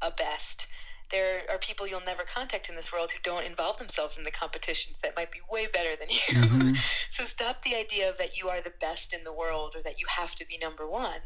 a 0.00 0.10
best. 0.10 0.66
There 1.10 1.42
are 1.48 1.58
people 1.58 1.86
you'll 1.86 2.00
never 2.00 2.24
contact 2.24 2.68
in 2.68 2.74
this 2.74 2.92
world 2.92 3.12
who 3.12 3.20
don't 3.22 3.46
involve 3.46 3.78
themselves 3.78 4.18
in 4.18 4.24
the 4.24 4.32
competitions 4.32 4.98
that 4.98 5.14
might 5.14 5.30
be 5.30 5.38
way 5.48 5.66
better 5.72 5.94
than 5.94 6.08
you. 6.08 6.40
Mm-hmm. 6.40 6.72
so 7.10 7.24
stop 7.24 7.62
the 7.62 7.76
idea 7.76 8.08
of 8.08 8.18
that 8.18 8.36
you 8.36 8.48
are 8.48 8.60
the 8.60 8.72
best 8.80 9.14
in 9.14 9.22
the 9.22 9.32
world 9.32 9.74
or 9.76 9.82
that 9.82 10.00
you 10.00 10.06
have 10.16 10.34
to 10.34 10.46
be 10.46 10.58
number 10.60 10.88
one. 10.88 11.20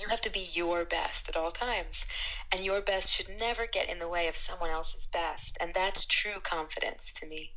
You 0.00 0.06
have 0.10 0.20
to 0.20 0.30
be 0.30 0.48
your 0.52 0.84
best 0.84 1.28
at 1.28 1.36
all 1.36 1.50
times. 1.50 2.06
And 2.52 2.64
your 2.64 2.80
best 2.80 3.12
should 3.12 3.28
never 3.28 3.66
get 3.66 3.88
in 3.88 3.98
the 3.98 4.08
way 4.08 4.28
of 4.28 4.36
someone 4.36 4.70
else's 4.70 5.08
best. 5.08 5.58
And 5.60 5.74
that's 5.74 6.04
true 6.04 6.40
confidence 6.40 7.12
to 7.14 7.26
me. 7.26 7.54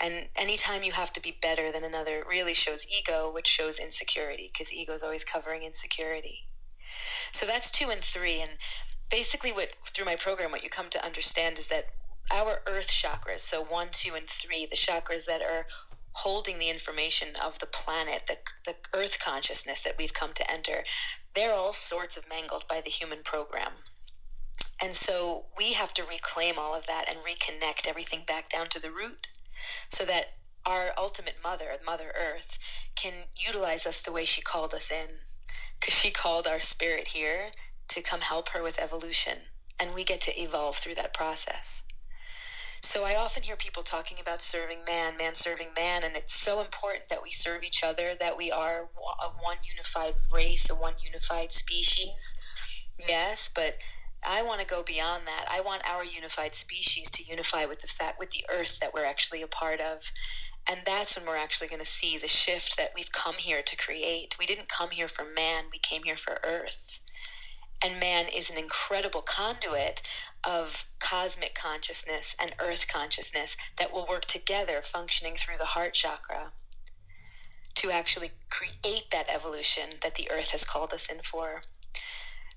And 0.00 0.28
anytime 0.36 0.84
you 0.84 0.92
have 0.92 1.12
to 1.14 1.20
be 1.20 1.36
better 1.42 1.72
than 1.72 1.82
another, 1.82 2.24
really 2.28 2.54
shows 2.54 2.86
ego, 2.88 3.30
which 3.32 3.48
shows 3.48 3.78
insecurity, 3.78 4.50
because 4.52 4.72
ego 4.72 4.92
is 4.92 5.02
always 5.02 5.24
covering 5.24 5.64
insecurity. 5.64 6.46
So 7.32 7.46
that's 7.46 7.70
two 7.70 7.90
and 7.90 8.00
three. 8.00 8.40
And 8.40 8.52
basically 9.10 9.52
what 9.52 9.70
through 9.86 10.04
my 10.04 10.16
program 10.16 10.50
what 10.50 10.62
you 10.62 10.70
come 10.70 10.88
to 10.90 11.04
understand 11.04 11.58
is 11.58 11.68
that 11.68 11.86
our 12.32 12.60
earth 12.66 12.88
chakras 12.88 13.40
so 13.40 13.64
one 13.64 13.88
two 13.90 14.14
and 14.14 14.26
three 14.26 14.66
the 14.66 14.76
chakras 14.76 15.26
that 15.26 15.42
are 15.42 15.66
holding 16.12 16.58
the 16.58 16.70
information 16.70 17.28
of 17.44 17.58
the 17.58 17.66
planet 17.66 18.24
the, 18.26 18.36
the 18.66 18.76
earth 18.98 19.22
consciousness 19.22 19.82
that 19.82 19.96
we've 19.98 20.14
come 20.14 20.32
to 20.34 20.50
enter 20.50 20.84
they're 21.34 21.54
all 21.54 21.72
sorts 21.72 22.16
of 22.16 22.28
mangled 22.28 22.64
by 22.68 22.80
the 22.80 22.90
human 22.90 23.22
program 23.24 23.72
and 24.82 24.94
so 24.94 25.46
we 25.56 25.72
have 25.72 25.94
to 25.94 26.04
reclaim 26.04 26.54
all 26.58 26.74
of 26.74 26.86
that 26.86 27.06
and 27.08 27.18
reconnect 27.18 27.88
everything 27.88 28.22
back 28.26 28.48
down 28.48 28.68
to 28.68 28.80
the 28.80 28.90
root 28.90 29.26
so 29.90 30.04
that 30.04 30.34
our 30.66 30.90
ultimate 30.98 31.36
mother 31.42 31.66
mother 31.84 32.12
earth 32.18 32.58
can 32.94 33.24
utilize 33.34 33.86
us 33.86 34.00
the 34.00 34.12
way 34.12 34.24
she 34.24 34.42
called 34.42 34.74
us 34.74 34.90
in 34.90 35.08
because 35.80 35.94
she 35.94 36.10
called 36.10 36.46
our 36.46 36.60
spirit 36.60 37.08
here 37.08 37.50
to 37.88 38.02
come 38.02 38.20
help 38.20 38.50
her 38.50 38.62
with 38.62 38.80
evolution, 38.80 39.38
and 39.78 39.94
we 39.94 40.04
get 40.04 40.20
to 40.20 40.40
evolve 40.40 40.76
through 40.76 40.94
that 40.96 41.14
process. 41.14 41.82
So 42.80 43.04
I 43.04 43.16
often 43.16 43.42
hear 43.42 43.56
people 43.56 43.82
talking 43.82 44.18
about 44.20 44.40
serving 44.40 44.78
man, 44.86 45.16
man 45.16 45.34
serving 45.34 45.68
man, 45.76 46.04
and 46.04 46.16
it's 46.16 46.34
so 46.34 46.60
important 46.60 47.08
that 47.08 47.22
we 47.22 47.30
serve 47.30 47.64
each 47.64 47.82
other, 47.82 48.12
that 48.20 48.36
we 48.36 48.52
are 48.52 48.88
a 49.20 49.28
one 49.42 49.56
unified 49.64 50.14
race, 50.32 50.70
a 50.70 50.74
one 50.74 50.94
unified 51.04 51.50
species. 51.50 52.34
Yes, 53.08 53.50
but 53.52 53.74
I 54.26 54.42
want 54.42 54.60
to 54.60 54.66
go 54.66 54.82
beyond 54.82 55.26
that. 55.26 55.46
I 55.48 55.60
want 55.60 55.88
our 55.88 56.04
unified 56.04 56.54
species 56.54 57.10
to 57.10 57.24
unify 57.24 57.66
with 57.66 57.80
the 57.80 57.86
fact 57.86 58.18
with 58.18 58.30
the 58.30 58.44
earth 58.52 58.80
that 58.80 58.92
we're 58.92 59.04
actually 59.04 59.42
a 59.42 59.46
part 59.46 59.80
of. 59.80 60.10
And 60.68 60.80
that's 60.84 61.16
when 61.16 61.26
we're 61.26 61.36
actually 61.36 61.68
going 61.68 61.80
to 61.80 61.86
see 61.86 62.18
the 62.18 62.28
shift 62.28 62.76
that 62.76 62.92
we've 62.94 63.12
come 63.12 63.34
here 63.34 63.62
to 63.62 63.76
create. 63.76 64.36
We 64.38 64.46
didn't 64.46 64.68
come 64.68 64.90
here 64.90 65.08
for 65.08 65.24
man, 65.24 65.64
we 65.72 65.78
came 65.78 66.02
here 66.02 66.16
for 66.16 66.40
earth. 66.44 66.98
And 67.82 68.00
man 68.00 68.26
is 68.34 68.50
an 68.50 68.58
incredible 68.58 69.22
conduit 69.22 70.02
of 70.44 70.84
cosmic 70.98 71.54
consciousness 71.54 72.34
and 72.40 72.54
earth 72.60 72.86
consciousness 72.88 73.56
that 73.78 73.92
will 73.92 74.06
work 74.08 74.24
together, 74.24 74.82
functioning 74.82 75.36
through 75.36 75.58
the 75.58 75.64
heart 75.64 75.94
chakra 75.94 76.52
to 77.76 77.90
actually 77.92 78.32
create 78.50 79.04
that 79.12 79.32
evolution 79.32 79.90
that 80.02 80.16
the 80.16 80.28
earth 80.32 80.50
has 80.50 80.64
called 80.64 80.92
us 80.92 81.08
in 81.08 81.20
for. 81.22 81.60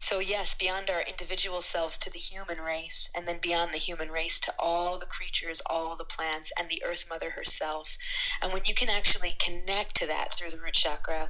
So, 0.02 0.18
yes, 0.18 0.56
beyond 0.56 0.90
our 0.90 1.02
individual 1.02 1.62
selves 1.62 1.96
to 2.00 2.10
the 2.12 2.18
human 2.18 2.60
race, 2.60 3.08
and 3.16 3.28
then 3.28 3.38
beyond 3.40 3.72
the 3.72 3.78
human 3.78 4.10
race 4.10 4.40
to 4.40 4.54
all 4.58 4.98
the 4.98 5.06
creatures, 5.06 5.62
all 5.68 5.96
the 5.96 6.04
plants, 6.04 6.52
and 6.58 6.68
the 6.68 6.82
Earth 6.84 7.06
Mother 7.08 7.30
herself. 7.30 7.98
And 8.42 8.52
when 8.52 8.64
you 8.66 8.74
can 8.74 8.90
actually 8.90 9.36
connect 9.40 9.96
to 9.98 10.08
that 10.08 10.34
through 10.34 10.50
the 10.50 10.58
root 10.58 10.74
chakra, 10.74 11.30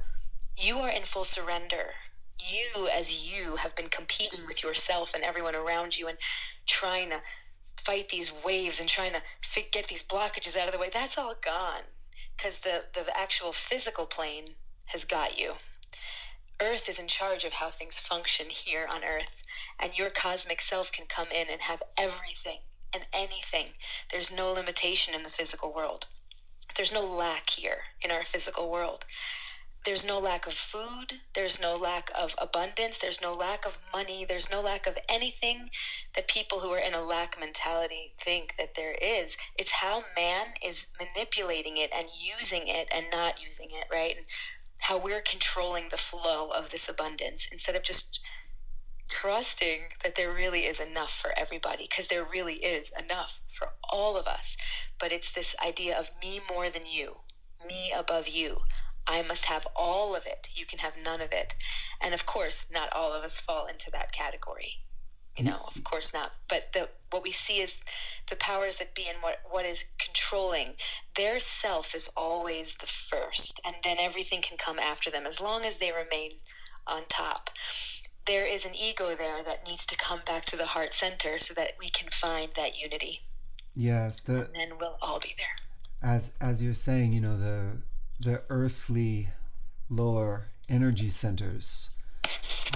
you 0.56 0.78
are 0.78 0.88
in 0.88 1.02
full 1.02 1.24
surrender. 1.24 1.96
You 2.38 2.88
as 2.88 3.28
you 3.30 3.56
have 3.56 3.76
been 3.76 3.88
competing 3.88 4.46
with 4.46 4.62
yourself 4.62 5.12
and 5.14 5.22
everyone 5.22 5.54
around 5.54 5.98
you 5.98 6.08
and 6.08 6.16
trying 6.66 7.10
to 7.10 7.20
fight 7.76 8.08
these 8.08 8.32
waves 8.32 8.80
and 8.80 8.88
trying 8.88 9.12
to 9.12 9.22
get 9.70 9.88
these 9.88 10.02
blockages 10.02 10.56
out 10.56 10.66
of 10.66 10.72
the 10.72 10.78
way. 10.78 10.88
That's 10.90 11.18
all 11.18 11.34
gone 11.38 11.82
because 12.36 12.58
the 12.58 12.86
the 12.94 13.04
actual 13.16 13.52
physical 13.52 14.06
plane 14.06 14.56
has 14.86 15.04
got 15.04 15.38
you 15.38 15.52
earth 16.60 16.88
is 16.88 16.98
in 16.98 17.08
charge 17.08 17.44
of 17.44 17.54
how 17.54 17.70
things 17.70 17.98
function 18.00 18.46
here 18.50 18.86
on 18.92 19.04
earth 19.04 19.42
and 19.80 19.98
your 19.98 20.10
cosmic 20.10 20.60
self 20.60 20.92
can 20.92 21.06
come 21.06 21.28
in 21.28 21.48
and 21.50 21.62
have 21.62 21.82
everything 21.96 22.58
and 22.92 23.06
anything. 23.12 23.74
There's 24.10 24.34
no 24.34 24.52
limitation 24.52 25.14
in 25.14 25.22
the 25.22 25.30
physical 25.30 25.72
world. 25.72 26.06
There's 26.76 26.92
no 26.92 27.00
lack 27.02 27.50
here 27.50 27.78
in 28.02 28.10
our 28.10 28.24
physical 28.24 28.70
world. 28.70 29.04
There's 29.84 30.06
no 30.06 30.20
lack 30.20 30.46
of 30.46 30.52
food, 30.52 31.14
there's 31.34 31.60
no 31.60 31.74
lack 31.74 32.08
of 32.14 32.36
abundance, 32.38 32.98
there's 32.98 33.20
no 33.20 33.32
lack 33.32 33.66
of 33.66 33.78
money, 33.92 34.24
there's 34.24 34.48
no 34.48 34.60
lack 34.60 34.86
of 34.86 34.96
anything 35.08 35.70
that 36.14 36.28
people 36.28 36.60
who 36.60 36.70
are 36.70 36.78
in 36.78 36.94
a 36.94 37.02
lack 37.02 37.38
mentality 37.40 38.14
think 38.22 38.54
that 38.58 38.76
there 38.76 38.94
is. 39.02 39.36
It's 39.58 39.72
how 39.72 40.04
man 40.14 40.54
is 40.64 40.86
manipulating 41.00 41.78
it 41.78 41.90
and 41.92 42.06
using 42.16 42.68
it 42.68 42.88
and 42.94 43.06
not 43.10 43.42
using 43.42 43.70
it, 43.72 43.86
right? 43.90 44.16
And 44.16 44.26
how 44.82 44.98
we're 44.98 45.22
controlling 45.22 45.88
the 45.88 45.96
flow 45.96 46.50
of 46.50 46.70
this 46.70 46.88
abundance 46.88 47.46
instead 47.50 47.76
of 47.76 47.84
just 47.84 48.20
trusting 49.08 49.80
that 50.02 50.16
there 50.16 50.32
really 50.32 50.60
is 50.60 50.80
enough 50.80 51.12
for 51.12 51.32
everybody 51.38 51.86
because 51.88 52.08
there 52.08 52.24
really 52.24 52.54
is 52.54 52.90
enough 52.98 53.40
for 53.48 53.68
all 53.90 54.16
of 54.16 54.26
us. 54.26 54.56
But 54.98 55.12
it's 55.12 55.30
this 55.30 55.54
idea 55.64 55.96
of 55.96 56.10
me 56.20 56.40
more 56.50 56.68
than 56.68 56.82
you, 56.86 57.16
me 57.66 57.92
above 57.96 58.28
you. 58.28 58.62
I 59.06 59.22
must 59.22 59.44
have 59.44 59.66
all 59.76 60.16
of 60.16 60.26
it. 60.26 60.48
You 60.52 60.66
can 60.66 60.80
have 60.80 60.94
none 61.04 61.20
of 61.20 61.32
it. 61.32 61.54
And 62.00 62.14
of 62.14 62.26
course, 62.26 62.68
not 62.72 62.92
all 62.92 63.12
of 63.12 63.22
us 63.22 63.38
fall 63.38 63.66
into 63.66 63.90
that 63.92 64.12
category. 64.12 64.78
You 65.36 65.44
know, 65.44 65.60
of 65.74 65.82
course 65.84 66.12
not. 66.12 66.36
But 66.48 66.72
the 66.74 66.88
what 67.10 67.22
we 67.22 67.30
see 67.30 67.60
is 67.60 67.80
the 68.28 68.36
powers 68.36 68.76
that 68.76 68.94
be 68.94 69.06
and 69.08 69.18
what, 69.22 69.40
what 69.50 69.64
is 69.64 69.86
controlling. 69.98 70.74
Their 71.16 71.38
self 71.38 71.94
is 71.94 72.08
always 72.16 72.76
the 72.76 72.86
first, 72.86 73.60
and 73.64 73.76
then 73.84 73.96
everything 73.98 74.42
can 74.42 74.56
come 74.56 74.78
after 74.78 75.10
them 75.10 75.26
as 75.26 75.40
long 75.40 75.64
as 75.64 75.76
they 75.76 75.92
remain 75.92 76.32
on 76.86 77.02
top. 77.08 77.50
There 78.26 78.46
is 78.46 78.64
an 78.64 78.72
ego 78.74 79.14
there 79.14 79.42
that 79.42 79.66
needs 79.66 79.84
to 79.86 79.96
come 79.96 80.20
back 80.24 80.44
to 80.46 80.56
the 80.56 80.66
heart 80.66 80.94
center 80.94 81.38
so 81.38 81.54
that 81.54 81.72
we 81.78 81.90
can 81.90 82.08
find 82.10 82.50
that 82.56 82.78
unity. 82.80 83.20
Yes, 83.74 84.20
the 84.20 84.46
and 84.46 84.54
then 84.54 84.78
we'll 84.78 84.98
all 85.00 85.18
be 85.18 85.34
there. 85.38 86.10
As 86.10 86.32
as 86.40 86.62
you're 86.62 86.74
saying, 86.74 87.12
you 87.12 87.20
know, 87.20 87.36
the 87.36 87.78
the 88.20 88.42
earthly 88.48 89.30
lower 89.88 90.48
energy 90.68 91.08
centers 91.08 91.90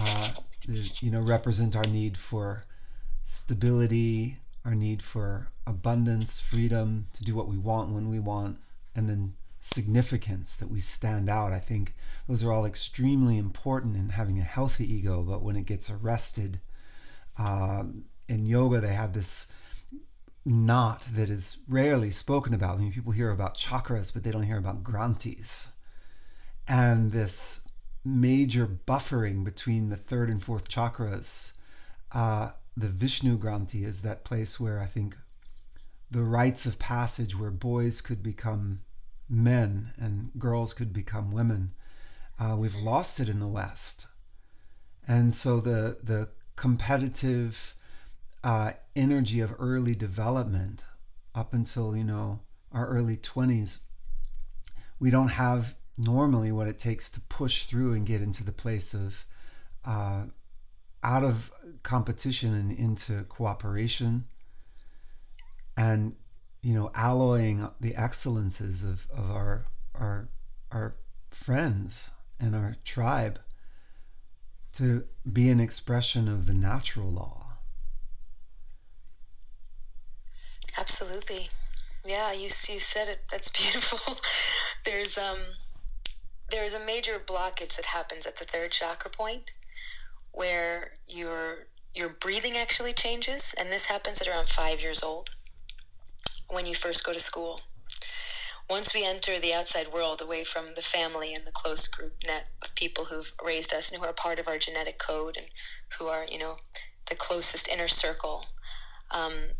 uh, 0.00 0.28
you 0.68 1.10
know 1.10 1.20
represent 1.20 1.76
our 1.76 1.84
need 1.84 2.16
for 2.16 2.64
stability 3.22 4.36
our 4.64 4.74
need 4.74 5.02
for 5.02 5.48
abundance 5.66 6.40
freedom 6.40 7.06
to 7.12 7.24
do 7.24 7.34
what 7.34 7.48
we 7.48 7.58
want 7.58 7.90
when 7.90 8.08
we 8.08 8.18
want 8.18 8.58
and 8.94 9.08
then 9.08 9.34
significance 9.60 10.54
that 10.54 10.70
we 10.70 10.78
stand 10.78 11.28
out 11.28 11.52
i 11.52 11.58
think 11.58 11.94
those 12.28 12.44
are 12.44 12.52
all 12.52 12.64
extremely 12.64 13.36
important 13.36 13.96
in 13.96 14.10
having 14.10 14.38
a 14.38 14.44
healthy 14.44 14.92
ego 14.92 15.22
but 15.22 15.42
when 15.42 15.56
it 15.56 15.66
gets 15.66 15.90
arrested 15.90 16.60
uh, 17.38 17.82
in 18.28 18.46
yoga 18.46 18.80
they 18.80 18.94
have 18.94 19.12
this 19.12 19.48
knot 20.46 21.02
that 21.12 21.28
is 21.28 21.58
rarely 21.68 22.10
spoken 22.10 22.54
about. 22.54 22.76
I 22.76 22.80
mean, 22.80 22.92
people 22.92 23.12
hear 23.12 23.30
about 23.30 23.56
chakras, 23.56 24.14
but 24.14 24.22
they 24.22 24.30
don't 24.30 24.44
hear 24.44 24.58
about 24.58 24.84
granthis. 24.84 25.66
And 26.68 27.10
this 27.10 27.66
major 28.06 28.66
buffering 28.66 29.44
between 29.44 29.88
the 29.88 29.96
third 29.96 30.30
and 30.30 30.42
fourth 30.42 30.68
chakras, 30.68 31.52
uh, 32.12 32.50
the 32.76 32.86
Vishnu 32.86 33.36
Granthi 33.36 33.84
is 33.84 34.02
that 34.02 34.24
place 34.24 34.60
where 34.60 34.78
I 34.80 34.86
think 34.86 35.16
the 36.10 36.22
rites 36.22 36.66
of 36.66 36.78
passage, 36.78 37.36
where 37.36 37.50
boys 37.50 38.00
could 38.00 38.22
become 38.22 38.80
men 39.28 39.90
and 39.98 40.30
girls 40.38 40.72
could 40.72 40.92
become 40.92 41.32
women, 41.32 41.72
uh, 42.38 42.54
we've 42.56 42.76
lost 42.76 43.18
it 43.18 43.28
in 43.28 43.40
the 43.40 43.48
West. 43.48 44.06
And 45.08 45.34
so 45.34 45.60
the 45.60 45.98
the 46.02 46.28
competitive 46.54 47.74
uh, 48.44 48.72
energy 48.94 49.40
of 49.40 49.54
early 49.58 49.94
development 49.94 50.84
up 51.34 51.52
until 51.52 51.96
you 51.96 52.04
know 52.04 52.40
our 52.72 52.86
early 52.86 53.16
20s 53.16 53.80
we 54.98 55.10
don't 55.10 55.28
have 55.28 55.76
normally 55.98 56.52
what 56.52 56.68
it 56.68 56.78
takes 56.78 57.10
to 57.10 57.20
push 57.20 57.64
through 57.64 57.92
and 57.92 58.06
get 58.06 58.22
into 58.22 58.44
the 58.44 58.52
place 58.52 58.94
of 58.94 59.24
uh, 59.84 60.24
out 61.02 61.24
of 61.24 61.50
competition 61.82 62.52
and 62.54 62.72
into 62.72 63.24
cooperation 63.24 64.24
and 65.76 66.14
you 66.62 66.74
know 66.74 66.90
alloying 66.94 67.68
the 67.80 67.94
excellences 67.94 68.82
of, 68.82 69.06
of 69.14 69.30
our 69.30 69.66
our 69.94 70.28
our 70.72 70.96
friends 71.30 72.10
and 72.40 72.56
our 72.56 72.74
tribe 72.84 73.38
to 74.72 75.04
be 75.32 75.48
an 75.48 75.60
expression 75.60 76.28
of 76.28 76.46
the 76.46 76.54
natural 76.54 77.08
law 77.08 77.46
Absolutely. 80.78 81.48
Yeah, 82.06 82.32
you 82.32 82.44
you 82.44 82.48
said 82.78 83.08
it. 83.08 83.20
That's 83.30 83.50
beautiful. 83.50 84.16
there's 84.84 85.16
um 85.18 85.38
there's 86.50 86.74
a 86.74 86.84
major 86.84 87.18
blockage 87.18 87.76
that 87.76 87.86
happens 87.86 88.26
at 88.26 88.36
the 88.36 88.44
third 88.44 88.70
chakra 88.70 89.10
point 89.10 89.52
where 90.32 90.92
your 91.06 91.66
your 91.94 92.10
breathing 92.20 92.56
actually 92.56 92.92
changes 92.92 93.54
and 93.58 93.70
this 93.70 93.86
happens 93.86 94.20
at 94.20 94.28
around 94.28 94.48
5 94.48 94.80
years 94.80 95.02
old 95.02 95.30
when 96.50 96.66
you 96.66 96.74
first 96.74 97.04
go 97.04 97.12
to 97.12 97.18
school. 97.18 97.60
Once 98.68 98.92
we 98.92 99.04
enter 99.04 99.38
the 99.38 99.54
outside 99.54 99.92
world 99.92 100.20
away 100.20 100.44
from 100.44 100.74
the 100.74 100.82
family 100.82 101.32
and 101.32 101.46
the 101.46 101.52
close 101.52 101.86
group 101.88 102.14
net 102.26 102.46
of 102.62 102.74
people 102.74 103.04
who've 103.04 103.32
raised 103.42 103.72
us 103.72 103.90
and 103.90 104.00
who 104.00 104.06
are 104.06 104.12
part 104.12 104.38
of 104.38 104.48
our 104.48 104.58
genetic 104.58 104.98
code 104.98 105.36
and 105.36 105.46
who 105.98 106.06
are, 106.08 106.24
you 106.28 106.38
know, 106.38 106.56
the 107.08 107.14
closest 107.14 107.68
inner 107.68 107.88
circle, 107.88 108.44
um, 109.12 109.50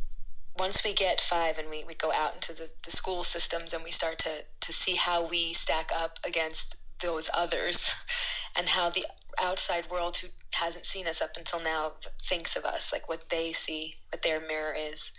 once 0.59 0.85
we 0.85 0.92
get 0.92 1.21
five 1.21 1.59
and 1.59 1.69
we, 1.71 1.85
we 1.85 1.95
go 1.95 2.12
out 2.12 2.35
into 2.35 2.53
the, 2.53 2.71
the 2.85 2.90
school 2.90 3.23
systems 3.23 3.73
and 3.75 3.85
we 3.85 3.90
start 3.90 4.19
to, 4.19 4.45
to 4.61 4.73
see 4.73 4.97
how 4.97 5.27
we 5.27 5.53
stack 5.53 5.90
up 5.95 6.19
against 6.25 6.77
those 7.01 7.29
others 7.35 7.95
and 8.59 8.69
how 8.69 8.88
the 8.90 9.05
outside 9.38 9.90
world 9.90 10.16
who 10.16 10.29
hasn't 10.55 10.85
seen 10.85 11.07
us 11.07 11.21
up 11.21 11.37
until 11.37 11.61
now 11.62 11.92
thinks 12.23 12.57
of 12.57 12.64
us, 12.64 12.92
like 12.92 13.09
what 13.09 13.29
they 13.29 13.53
see, 13.53 13.97
what 14.11 14.23
their 14.23 14.40
mirror 14.40 14.75
is. 14.77 15.12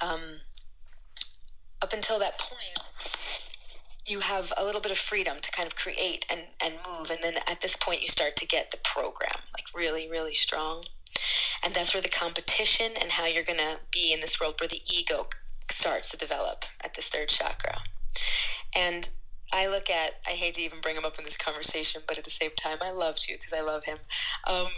Um, 0.00 0.40
up 1.82 1.92
until 1.92 2.18
that 2.18 2.38
point, 2.38 3.42
you 4.06 4.20
have 4.20 4.52
a 4.56 4.64
little 4.64 4.80
bit 4.80 4.92
of 4.92 4.98
freedom 4.98 5.38
to 5.40 5.50
kind 5.50 5.66
of 5.66 5.76
create 5.76 6.26
and, 6.30 6.40
and 6.62 6.74
move. 6.88 7.10
And 7.10 7.18
then 7.22 7.34
at 7.46 7.60
this 7.60 7.76
point, 7.76 8.02
you 8.02 8.08
start 8.08 8.36
to 8.36 8.46
get 8.46 8.70
the 8.70 8.78
program 8.78 9.40
like 9.54 9.66
really, 9.74 10.08
really 10.08 10.34
strong. 10.34 10.84
And 11.64 11.74
that's 11.74 11.94
where 11.94 12.02
the 12.02 12.08
competition 12.08 12.92
and 13.00 13.12
how 13.12 13.26
you're 13.26 13.42
going 13.42 13.58
to 13.58 13.78
be 13.90 14.12
in 14.12 14.20
this 14.20 14.40
world 14.40 14.56
where 14.60 14.68
the 14.68 14.82
ego 14.86 15.28
starts 15.68 16.10
to 16.10 16.16
develop 16.16 16.64
at 16.82 16.94
this 16.94 17.08
third 17.08 17.28
chakra. 17.28 17.78
And 18.74 19.08
I 19.52 19.66
look 19.66 19.90
at, 19.90 20.12
I 20.26 20.30
hate 20.30 20.54
to 20.54 20.62
even 20.62 20.80
bring 20.80 20.96
him 20.96 21.04
up 21.04 21.18
in 21.18 21.24
this 21.24 21.36
conversation, 21.36 22.02
but 22.06 22.18
at 22.18 22.24
the 22.24 22.30
same 22.30 22.50
time, 22.56 22.78
I 22.80 22.90
love 22.90 23.16
to 23.20 23.32
because 23.32 23.52
I 23.52 23.60
love 23.60 23.84
him. 23.84 23.98
Um, 24.46 24.68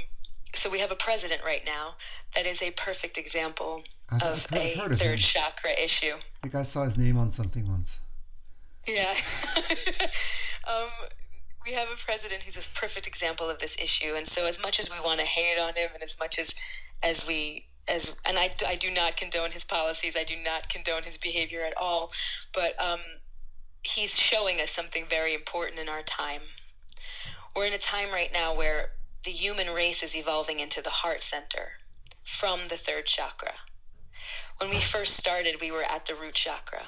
so 0.54 0.70
we 0.70 0.80
have 0.80 0.90
a 0.90 0.96
president 0.96 1.42
right 1.44 1.62
now 1.64 1.96
that 2.34 2.46
is 2.46 2.62
a 2.62 2.70
perfect 2.72 3.18
example 3.18 3.82
I've, 4.10 4.22
of 4.22 4.46
I've 4.52 4.58
a 4.58 4.96
third 4.96 5.14
of 5.14 5.18
chakra 5.18 5.70
issue. 5.72 6.14
I 6.14 6.20
think 6.42 6.54
I 6.54 6.62
saw 6.62 6.84
his 6.84 6.96
name 6.96 7.18
on 7.18 7.30
something 7.30 7.68
once. 7.68 7.98
Yeah. 8.86 9.14
um, 10.68 10.88
we 11.68 11.74
have 11.74 11.88
a 11.90 11.96
president 11.96 12.42
who's 12.42 12.56
a 12.56 12.70
perfect 12.70 13.06
example 13.06 13.50
of 13.50 13.58
this 13.58 13.76
issue, 13.76 14.14
and 14.14 14.26
so 14.26 14.46
as 14.46 14.60
much 14.60 14.80
as 14.80 14.90
we 14.90 14.98
want 15.04 15.20
to 15.20 15.26
hate 15.26 15.58
on 15.58 15.74
him, 15.74 15.90
and 15.92 16.02
as 16.02 16.18
much 16.18 16.38
as 16.38 16.54
as 17.02 17.26
we 17.26 17.66
as 17.86 18.16
and 18.26 18.38
I, 18.38 18.50
I 18.66 18.74
do 18.74 18.90
not 18.90 19.18
condone 19.18 19.50
his 19.50 19.64
policies, 19.64 20.16
I 20.16 20.24
do 20.24 20.34
not 20.42 20.70
condone 20.70 21.02
his 21.02 21.18
behavior 21.18 21.62
at 21.64 21.76
all, 21.76 22.10
but 22.54 22.72
um, 22.82 23.00
he's 23.82 24.18
showing 24.18 24.60
us 24.60 24.70
something 24.70 25.04
very 25.08 25.34
important 25.34 25.78
in 25.78 25.90
our 25.90 26.02
time. 26.02 26.40
We're 27.54 27.66
in 27.66 27.74
a 27.74 27.78
time 27.78 28.10
right 28.10 28.30
now 28.32 28.56
where 28.56 28.92
the 29.24 29.30
human 29.30 29.68
race 29.68 30.02
is 30.02 30.16
evolving 30.16 30.60
into 30.60 30.80
the 30.80 30.90
heart 30.90 31.22
center 31.22 31.72
from 32.22 32.68
the 32.68 32.76
third 32.76 33.04
chakra. 33.04 33.54
When 34.56 34.70
we 34.70 34.80
first 34.80 35.18
started, 35.18 35.60
we 35.60 35.70
were 35.70 35.84
at 35.84 36.06
the 36.06 36.14
root 36.14 36.34
chakra 36.34 36.84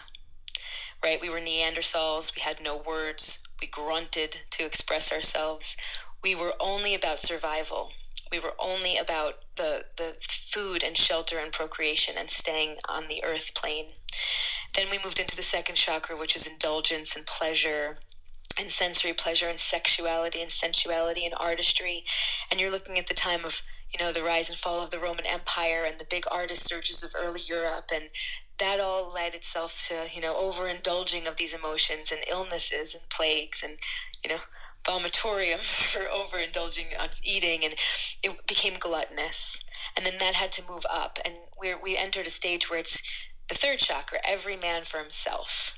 right? 1.02 1.20
We 1.20 1.30
were 1.30 1.40
Neanderthals. 1.40 2.34
We 2.34 2.42
had 2.42 2.62
no 2.62 2.76
words. 2.76 3.38
We 3.60 3.66
grunted 3.66 4.38
to 4.50 4.64
express 4.64 5.12
ourselves. 5.12 5.76
We 6.22 6.34
were 6.34 6.54
only 6.60 6.94
about 6.94 7.20
survival. 7.20 7.92
We 8.30 8.38
were 8.38 8.54
only 8.58 8.96
about 8.96 9.36
the, 9.56 9.84
the 9.96 10.16
food 10.52 10.82
and 10.82 10.96
shelter 10.96 11.38
and 11.38 11.52
procreation 11.52 12.14
and 12.16 12.30
staying 12.30 12.76
on 12.88 13.06
the 13.06 13.22
earth 13.24 13.52
plane. 13.54 13.86
Then 14.74 14.86
we 14.90 15.00
moved 15.02 15.18
into 15.18 15.36
the 15.36 15.42
second 15.42 15.74
chakra, 15.76 16.16
which 16.16 16.36
is 16.36 16.46
indulgence 16.46 17.16
and 17.16 17.26
pleasure 17.26 17.96
and 18.58 18.70
sensory 18.70 19.12
pleasure 19.12 19.48
and 19.48 19.58
sexuality 19.58 20.42
and 20.42 20.50
sensuality 20.50 21.24
and 21.24 21.34
artistry. 21.36 22.04
And 22.50 22.60
you're 22.60 22.70
looking 22.70 22.98
at 22.98 23.06
the 23.06 23.14
time 23.14 23.44
of 23.44 23.62
you 23.92 23.98
know 23.98 24.12
the 24.12 24.22
rise 24.22 24.48
and 24.48 24.58
fall 24.58 24.82
of 24.82 24.90
the 24.90 25.00
Roman 25.00 25.26
Empire 25.26 25.84
and 25.84 25.98
the 25.98 26.06
big 26.08 26.24
artist 26.30 26.68
surges 26.68 27.02
of 27.02 27.12
early 27.18 27.40
Europe 27.40 27.90
and 27.92 28.04
that 28.60 28.78
all 28.78 29.12
led 29.12 29.34
itself 29.34 29.88
to 29.88 30.14
you 30.14 30.20
know 30.20 30.34
overindulging 30.34 31.26
of 31.26 31.36
these 31.36 31.54
emotions 31.54 32.12
and 32.12 32.20
illnesses 32.30 32.94
and 32.94 33.08
plagues 33.08 33.62
and 33.62 33.78
you 34.22 34.30
know 34.30 34.38
vomitoriums 34.84 35.84
for 35.92 36.00
overindulging 36.00 36.98
on 36.98 37.08
eating 37.24 37.64
and 37.64 37.74
it 38.22 38.46
became 38.46 38.74
gluttonous 38.78 39.62
and 39.96 40.06
then 40.06 40.18
that 40.18 40.34
had 40.34 40.52
to 40.52 40.62
move 40.70 40.86
up 40.88 41.18
and 41.24 41.34
we 41.60 41.74
we 41.82 41.96
entered 41.96 42.26
a 42.26 42.30
stage 42.30 42.70
where 42.70 42.78
it's 42.78 43.02
the 43.48 43.54
third 43.54 43.78
chakra 43.78 44.18
every 44.24 44.56
man 44.56 44.84
for 44.84 44.98
himself 44.98 45.74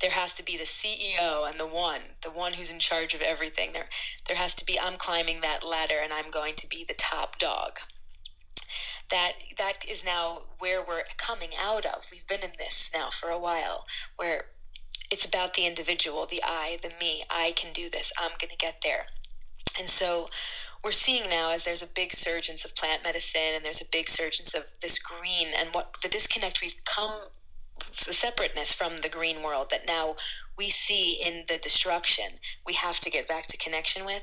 there 0.00 0.10
has 0.10 0.34
to 0.34 0.44
be 0.44 0.56
the 0.56 0.64
CEO 0.64 1.48
and 1.48 1.58
the 1.58 1.66
one, 1.66 2.00
the 2.22 2.30
one 2.30 2.54
who's 2.54 2.70
in 2.70 2.80
charge 2.80 3.14
of 3.14 3.22
everything. 3.22 3.72
There, 3.72 3.88
there 4.26 4.36
has 4.36 4.52
to 4.56 4.64
be. 4.64 4.78
I'm 4.78 4.96
climbing 4.96 5.40
that 5.40 5.64
ladder, 5.64 5.98
and 6.02 6.12
I'm 6.12 6.32
going 6.32 6.56
to 6.56 6.68
be 6.68 6.84
the 6.86 6.94
top 6.94 7.38
dog 7.38 7.78
that 9.14 9.34
that 9.58 9.84
is 9.88 10.04
now 10.04 10.40
where 10.58 10.80
we're 10.86 11.04
coming 11.16 11.50
out 11.58 11.86
of. 11.86 12.06
We've 12.10 12.26
been 12.26 12.42
in 12.42 12.56
this 12.58 12.90
now 12.92 13.10
for 13.10 13.30
a 13.30 13.38
while, 13.38 13.86
where 14.16 14.46
it's 15.08 15.24
about 15.24 15.54
the 15.54 15.66
individual, 15.66 16.26
the 16.26 16.42
I, 16.44 16.78
the 16.82 16.90
me. 16.98 17.22
I 17.30 17.52
can 17.54 17.72
do 17.72 17.88
this. 17.88 18.12
I'm 18.18 18.32
going 18.40 18.50
to 18.50 18.56
get 18.56 18.80
there. 18.82 19.06
And 19.78 19.88
so 19.88 20.28
we're 20.82 20.90
seeing 20.90 21.30
now 21.30 21.52
as 21.52 21.62
there's 21.62 21.82
a 21.82 21.86
big 21.86 22.12
surgence 22.12 22.64
of 22.64 22.74
plant 22.74 23.04
medicine 23.04 23.54
and 23.54 23.64
there's 23.64 23.80
a 23.80 23.90
big 23.90 24.08
surgence 24.08 24.52
of 24.52 24.64
this 24.82 24.98
green 24.98 25.48
and 25.56 25.70
what 25.72 25.96
the 26.02 26.08
disconnect 26.08 26.60
we've 26.60 26.84
come 26.84 27.28
the 28.06 28.12
separateness 28.12 28.72
from 28.72 28.98
the 28.98 29.08
green 29.08 29.42
world 29.42 29.68
that 29.70 29.86
now 29.86 30.14
we 30.56 30.68
see 30.68 31.20
in 31.24 31.44
the 31.48 31.58
destruction 31.58 32.38
we 32.66 32.72
have 32.72 33.00
to 33.00 33.10
get 33.10 33.26
back 33.26 33.46
to 33.46 33.56
connection 33.56 34.04
with 34.04 34.22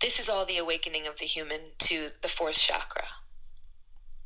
this 0.00 0.20
is 0.20 0.28
all 0.28 0.44
the 0.44 0.58
awakening 0.58 1.06
of 1.06 1.18
the 1.18 1.24
human 1.24 1.60
to 1.78 2.08
the 2.20 2.28
fourth 2.28 2.58
chakra 2.58 3.04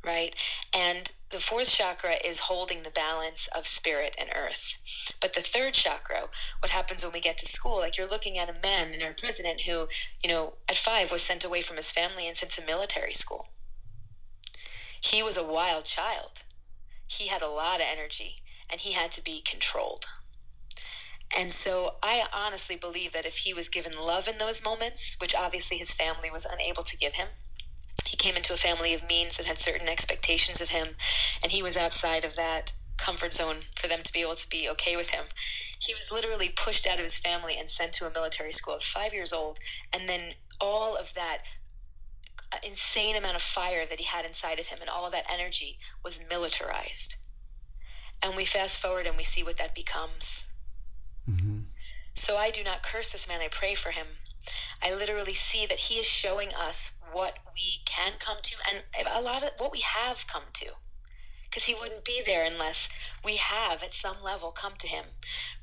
right? 0.07 0.33
And 0.73 1.11
the 1.29 1.39
fourth 1.39 1.69
chakra 1.69 2.15
is 2.23 2.39
holding 2.39 2.83
the 2.83 2.89
balance 2.89 3.47
of 3.53 3.67
spirit 3.67 4.15
and 4.17 4.29
earth. 4.33 4.75
But 5.19 5.33
the 5.33 5.41
third 5.41 5.73
chakra, 5.73 6.29
what 6.59 6.71
happens 6.71 7.03
when 7.03 7.11
we 7.11 7.19
get 7.19 7.37
to 7.39 7.45
school, 7.45 7.77
like 7.77 7.97
you're 7.97 8.07
looking 8.07 8.37
at 8.37 8.49
a 8.49 8.59
man 8.63 8.93
and 8.93 9.03
our 9.03 9.13
president 9.13 9.61
who, 9.61 9.87
you 10.23 10.29
know, 10.29 10.53
at 10.69 10.77
five 10.77 11.11
was 11.11 11.21
sent 11.21 11.43
away 11.43 11.61
from 11.61 11.75
his 11.75 11.91
family 11.91 12.27
and 12.27 12.37
sent 12.37 12.53
to 12.53 12.65
military 12.65 13.13
school. 13.13 13.49
He 15.01 15.21
was 15.21 15.37
a 15.37 15.45
wild 15.45 15.83
child. 15.83 16.43
He 17.07 17.27
had 17.27 17.41
a 17.41 17.49
lot 17.49 17.81
of 17.81 17.85
energy 17.91 18.37
and 18.71 18.81
he 18.81 18.93
had 18.93 19.11
to 19.13 19.23
be 19.23 19.41
controlled. 19.41 20.05
And 21.37 21.51
so 21.51 21.95
I 22.01 22.23
honestly 22.33 22.77
believe 22.77 23.11
that 23.11 23.25
if 23.25 23.37
he 23.37 23.53
was 23.53 23.67
given 23.67 23.97
love 23.97 24.29
in 24.29 24.37
those 24.37 24.63
moments, 24.63 25.17
which 25.19 25.35
obviously 25.35 25.77
his 25.77 25.91
family 25.91 26.31
was 26.31 26.45
unable 26.45 26.83
to 26.83 26.97
give 26.97 27.13
him, 27.13 27.27
he 28.05 28.17
came 28.17 28.35
into 28.35 28.53
a 28.53 28.57
family 28.57 28.93
of 28.93 29.07
means 29.07 29.37
that 29.37 29.45
had 29.45 29.59
certain 29.59 29.89
expectations 29.89 30.61
of 30.61 30.69
him, 30.69 30.95
and 31.43 31.51
he 31.51 31.63
was 31.63 31.77
outside 31.77 32.23
of 32.23 32.35
that 32.35 32.73
comfort 32.97 33.33
zone 33.33 33.57
for 33.75 33.87
them 33.87 34.01
to 34.03 34.11
be 34.11 34.21
able 34.21 34.35
to 34.35 34.49
be 34.49 34.67
okay 34.69 34.95
with 34.95 35.11
him. 35.11 35.25
He 35.79 35.93
was 35.93 36.11
literally 36.11 36.49
pushed 36.49 36.87
out 36.87 36.97
of 36.97 37.03
his 37.03 37.19
family 37.19 37.55
and 37.57 37.69
sent 37.69 37.93
to 37.93 38.07
a 38.07 38.13
military 38.13 38.51
school 38.51 38.75
at 38.75 38.83
five 38.83 39.13
years 39.13 39.31
old, 39.31 39.59
and 39.93 40.09
then 40.09 40.33
all 40.59 40.95
of 40.95 41.13
that 41.13 41.43
uh, 42.51 42.57
insane 42.63 43.15
amount 43.15 43.35
of 43.35 43.41
fire 43.41 43.85
that 43.85 43.99
he 43.99 44.05
had 44.05 44.25
inside 44.25 44.59
of 44.59 44.67
him 44.67 44.79
and 44.79 44.89
all 44.89 45.05
of 45.05 45.11
that 45.11 45.25
energy 45.31 45.77
was 46.03 46.21
militarized. 46.29 47.15
And 48.23 48.35
we 48.35 48.45
fast 48.45 48.81
forward 48.81 49.05
and 49.05 49.17
we 49.17 49.23
see 49.23 49.43
what 49.43 49.57
that 49.57 49.75
becomes. 49.75 50.47
Mm-hmm. 51.29 51.59
So 52.13 52.37
I 52.37 52.49
do 52.49 52.63
not 52.63 52.83
curse 52.83 53.09
this 53.09 53.27
man, 53.27 53.41
I 53.41 53.49
pray 53.49 53.75
for 53.75 53.91
him. 53.91 54.07
I 54.81 54.93
literally 54.93 55.33
see 55.33 55.65
that 55.65 55.79
he 55.79 55.95
is 55.95 56.05
showing 56.05 56.49
us 56.53 56.91
what 57.17 57.39
we 57.55 57.81
can 57.85 58.13
come 58.19 58.37
to 58.43 58.55
and 58.71 58.83
a 59.11 59.21
lot 59.21 59.43
of 59.43 59.49
what 59.57 59.71
we 59.71 59.81
have 59.81 60.27
come 60.27 60.43
to. 60.53 60.67
Because 61.43 61.63
he 61.63 61.73
wouldn't 61.73 62.05
be 62.05 62.21
there 62.23 62.45
unless 62.45 62.89
we 63.25 63.37
have 63.37 63.81
at 63.81 63.93
some 63.93 64.17
level 64.23 64.51
come 64.51 64.73
to 64.77 64.87
him 64.87 65.05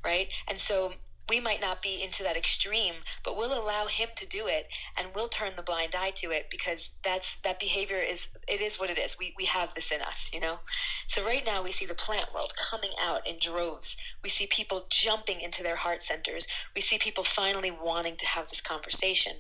right? 0.05 0.29
And 0.49 0.59
so 0.59 0.95
we 1.31 1.41
might 1.41 1.61
not 1.61 1.81
be 1.81 2.03
into 2.03 2.23
that 2.23 2.37
extreme 2.37 2.97
but 3.25 3.37
we'll 3.37 3.59
allow 3.59 3.87
him 3.87 4.09
to 4.17 4.27
do 4.27 4.47
it 4.47 4.67
and 4.99 5.09
we'll 5.15 5.29
turn 5.29 5.53
the 5.57 5.63
blind 5.63 5.95
eye 5.97 6.11
to 6.17 6.31
it 6.31 6.49
because 6.51 6.91
that's 7.03 7.37
that 7.37 7.61
behavior 7.61 7.97
is 7.97 8.29
it 8.49 8.61
is 8.61 8.79
what 8.79 8.91
it 8.91 8.99
is. 8.99 9.17
We, 9.19 9.33
we 9.39 9.45
have 9.45 9.73
this 9.75 9.93
in 9.93 10.03
us 10.03 10.31
you 10.35 10.41
know? 10.41 10.59
So 11.07 11.25
right 11.25 11.47
now 11.47 11.63
we 11.63 11.71
see 11.71 11.87
the 11.87 11.95
plant 11.95 12.35
world 12.35 12.53
coming 12.71 12.91
out 13.01 13.27
in 13.27 13.37
droves. 13.41 13.97
We 14.23 14.29
see 14.29 14.47
people 14.47 14.87
jumping 14.91 15.41
into 15.41 15.63
their 15.63 15.77
heart 15.77 16.03
centers. 16.03 16.49
We 16.75 16.81
see 16.81 16.99
people 16.99 17.25
finally 17.25 17.71
wanting 17.71 18.17
to 18.17 18.27
have 18.27 18.49
this 18.49 18.61
conversation 18.61 19.37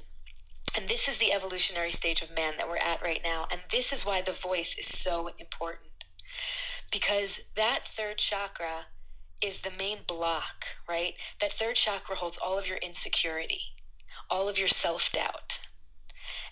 and 0.76 0.88
this 0.88 1.08
is 1.08 1.18
the 1.18 1.32
evolutionary 1.32 1.92
stage 1.92 2.20
of 2.20 2.34
man 2.34 2.54
that 2.56 2.68
we're 2.68 2.76
at 2.76 3.02
right 3.02 3.20
now. 3.24 3.46
And 3.50 3.60
this 3.70 3.92
is 3.92 4.04
why 4.04 4.20
the 4.20 4.32
voice 4.32 4.76
is 4.76 4.86
so 4.86 5.30
important. 5.38 6.04
Because 6.90 7.44
that 7.54 7.80
third 7.84 8.18
chakra 8.18 8.86
is 9.40 9.60
the 9.60 9.70
main 9.70 9.98
block, 10.06 10.64
right? 10.88 11.14
That 11.40 11.52
third 11.52 11.76
chakra 11.76 12.16
holds 12.16 12.38
all 12.38 12.58
of 12.58 12.66
your 12.66 12.78
insecurity, 12.78 13.60
all 14.28 14.48
of 14.48 14.58
your 14.58 14.68
self 14.68 15.12
doubt. 15.12 15.60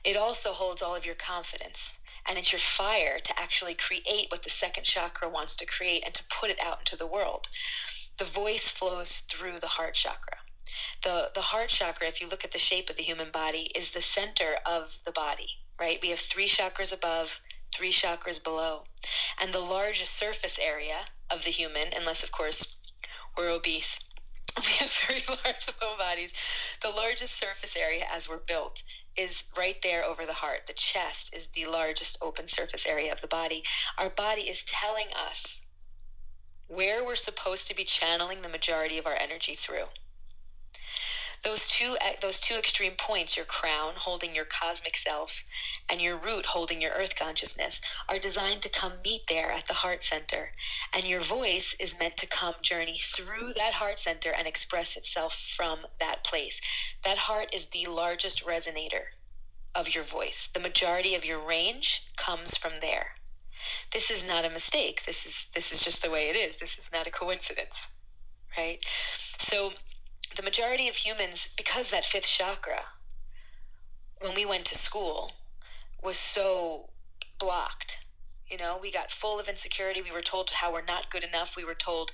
It 0.04 0.16
also 0.16 0.52
holds 0.52 0.82
all 0.82 0.94
of 0.94 1.06
your 1.06 1.14
confidence. 1.14 1.94
And 2.28 2.38
it's 2.38 2.52
your 2.52 2.60
fire 2.60 3.18
to 3.18 3.40
actually 3.40 3.74
create 3.74 4.28
what 4.28 4.44
the 4.44 4.50
second 4.50 4.84
chakra 4.84 5.28
wants 5.28 5.56
to 5.56 5.66
create 5.66 6.04
and 6.04 6.14
to 6.14 6.24
put 6.30 6.50
it 6.50 6.60
out 6.64 6.78
into 6.78 6.96
the 6.96 7.06
world. 7.06 7.48
The 8.18 8.24
voice 8.24 8.68
flows 8.68 9.22
through 9.28 9.58
the 9.58 9.66
heart 9.66 9.94
chakra. 9.94 10.38
The, 11.02 11.30
the 11.34 11.40
heart 11.40 11.68
chakra, 11.68 12.06
if 12.06 12.20
you 12.20 12.28
look 12.28 12.44
at 12.44 12.52
the 12.52 12.58
shape 12.58 12.90
of 12.90 12.96
the 12.96 13.02
human 13.02 13.30
body, 13.30 13.70
is 13.74 13.90
the 13.90 14.02
center 14.02 14.56
of 14.64 14.98
the 15.04 15.12
body, 15.12 15.58
right? 15.78 15.98
We 16.02 16.10
have 16.10 16.18
three 16.18 16.46
chakras 16.46 16.94
above, 16.94 17.40
three 17.72 17.92
chakras 17.92 18.42
below. 18.42 18.84
And 19.40 19.52
the 19.52 19.60
largest 19.60 20.14
surface 20.14 20.58
area 20.58 21.06
of 21.30 21.44
the 21.44 21.50
human, 21.50 21.88
unless, 21.96 22.22
of 22.22 22.32
course, 22.32 22.76
we're 23.36 23.50
obese, 23.50 23.98
we 24.58 24.72
have 24.74 24.90
very 25.08 25.22
large 25.28 25.68
low 25.82 25.96
bodies. 25.96 26.32
The 26.82 26.90
largest 26.90 27.34
surface 27.38 27.76
area 27.76 28.04
as 28.12 28.28
we're 28.28 28.36
built 28.36 28.82
is 29.16 29.44
right 29.56 29.76
there 29.82 30.04
over 30.04 30.26
the 30.26 30.34
heart. 30.34 30.66
The 30.66 30.72
chest 30.72 31.34
is 31.34 31.48
the 31.48 31.66
largest 31.66 32.18
open 32.20 32.46
surface 32.46 32.86
area 32.86 33.12
of 33.12 33.20
the 33.20 33.26
body. 33.26 33.62
Our 33.98 34.10
body 34.10 34.42
is 34.42 34.62
telling 34.64 35.06
us 35.14 35.62
where 36.68 37.04
we're 37.04 37.16
supposed 37.16 37.68
to 37.68 37.76
be 37.76 37.84
channeling 37.84 38.42
the 38.42 38.48
majority 38.48 38.98
of 38.98 39.06
our 39.06 39.16
energy 39.18 39.54
through. 39.54 39.86
Those 41.44 41.66
two 41.66 41.96
eh, 42.00 42.14
those 42.20 42.38
two 42.38 42.54
extreme 42.54 42.92
points, 42.96 43.36
your 43.36 43.46
crown 43.46 43.94
holding 43.96 44.34
your 44.34 44.44
cosmic 44.44 44.96
self 44.96 45.42
and 45.90 46.00
your 46.00 46.16
root 46.16 46.46
holding 46.46 46.80
your 46.80 46.92
earth 46.92 47.16
consciousness, 47.16 47.80
are 48.08 48.18
designed 48.18 48.62
to 48.62 48.68
come 48.68 48.92
meet 49.04 49.22
there 49.28 49.50
at 49.50 49.66
the 49.66 49.74
heart 49.74 50.02
center. 50.02 50.52
And 50.94 51.04
your 51.04 51.20
voice 51.20 51.74
is 51.80 51.98
meant 51.98 52.16
to 52.18 52.26
come 52.28 52.54
journey 52.62 52.98
through 52.98 53.54
that 53.56 53.74
heart 53.74 53.98
center 53.98 54.30
and 54.36 54.46
express 54.46 54.96
itself 54.96 55.34
from 55.34 55.80
that 55.98 56.22
place. 56.22 56.60
That 57.04 57.18
heart 57.18 57.52
is 57.52 57.66
the 57.66 57.86
largest 57.86 58.44
resonator 58.44 59.14
of 59.74 59.94
your 59.94 60.04
voice. 60.04 60.48
The 60.52 60.60
majority 60.60 61.14
of 61.14 61.24
your 61.24 61.38
range 61.38 62.04
comes 62.16 62.56
from 62.56 62.74
there. 62.80 63.16
This 63.92 64.10
is 64.10 64.26
not 64.26 64.44
a 64.44 64.50
mistake. 64.50 65.04
This 65.06 65.26
is 65.26 65.48
this 65.54 65.72
is 65.72 65.82
just 65.82 66.02
the 66.02 66.10
way 66.10 66.28
it 66.28 66.36
is. 66.36 66.56
This 66.56 66.78
is 66.78 66.90
not 66.92 67.06
a 67.06 67.10
coincidence. 67.10 67.88
Right? 68.56 68.78
So 69.38 69.70
the 70.36 70.42
majority 70.42 70.88
of 70.88 70.96
humans 70.96 71.48
because 71.56 71.90
that 71.90 72.04
fifth 72.04 72.26
chakra 72.26 72.82
when 74.20 74.34
we 74.34 74.46
went 74.46 74.64
to 74.66 74.74
school 74.74 75.32
was 76.02 76.16
so 76.16 76.90
blocked. 77.38 77.98
You 78.46 78.58
know, 78.58 78.78
we 78.80 78.92
got 78.92 79.10
full 79.10 79.40
of 79.40 79.48
insecurity. 79.48 80.02
We 80.02 80.12
were 80.12 80.20
told 80.20 80.50
how 80.50 80.72
we're 80.72 80.84
not 80.84 81.10
good 81.10 81.24
enough. 81.24 81.54
We 81.56 81.64
were 81.64 81.74
told 81.74 82.10